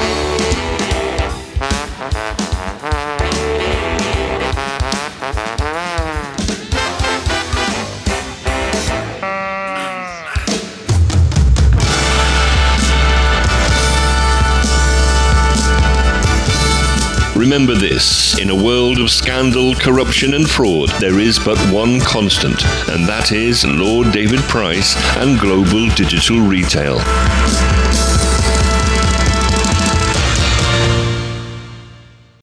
Remember 17.57 17.80
this 17.80 18.38
in 18.38 18.50
a 18.50 18.54
world 18.54 18.98
of 18.98 19.11
scandal, 19.11 19.74
corruption, 19.74 20.34
and 20.34 20.46
fraud, 20.46 20.90
there 21.00 21.18
is 21.18 21.38
but 21.38 21.57
one 21.72 22.00
constant, 22.00 22.62
and 22.90 23.09
that 23.09 23.32
is 23.32 23.64
Lord 23.64 24.12
David 24.12 24.40
Price 24.40 24.94
and 25.16 25.40
global 25.40 25.88
digital 25.94 26.38
retail. 26.38 26.98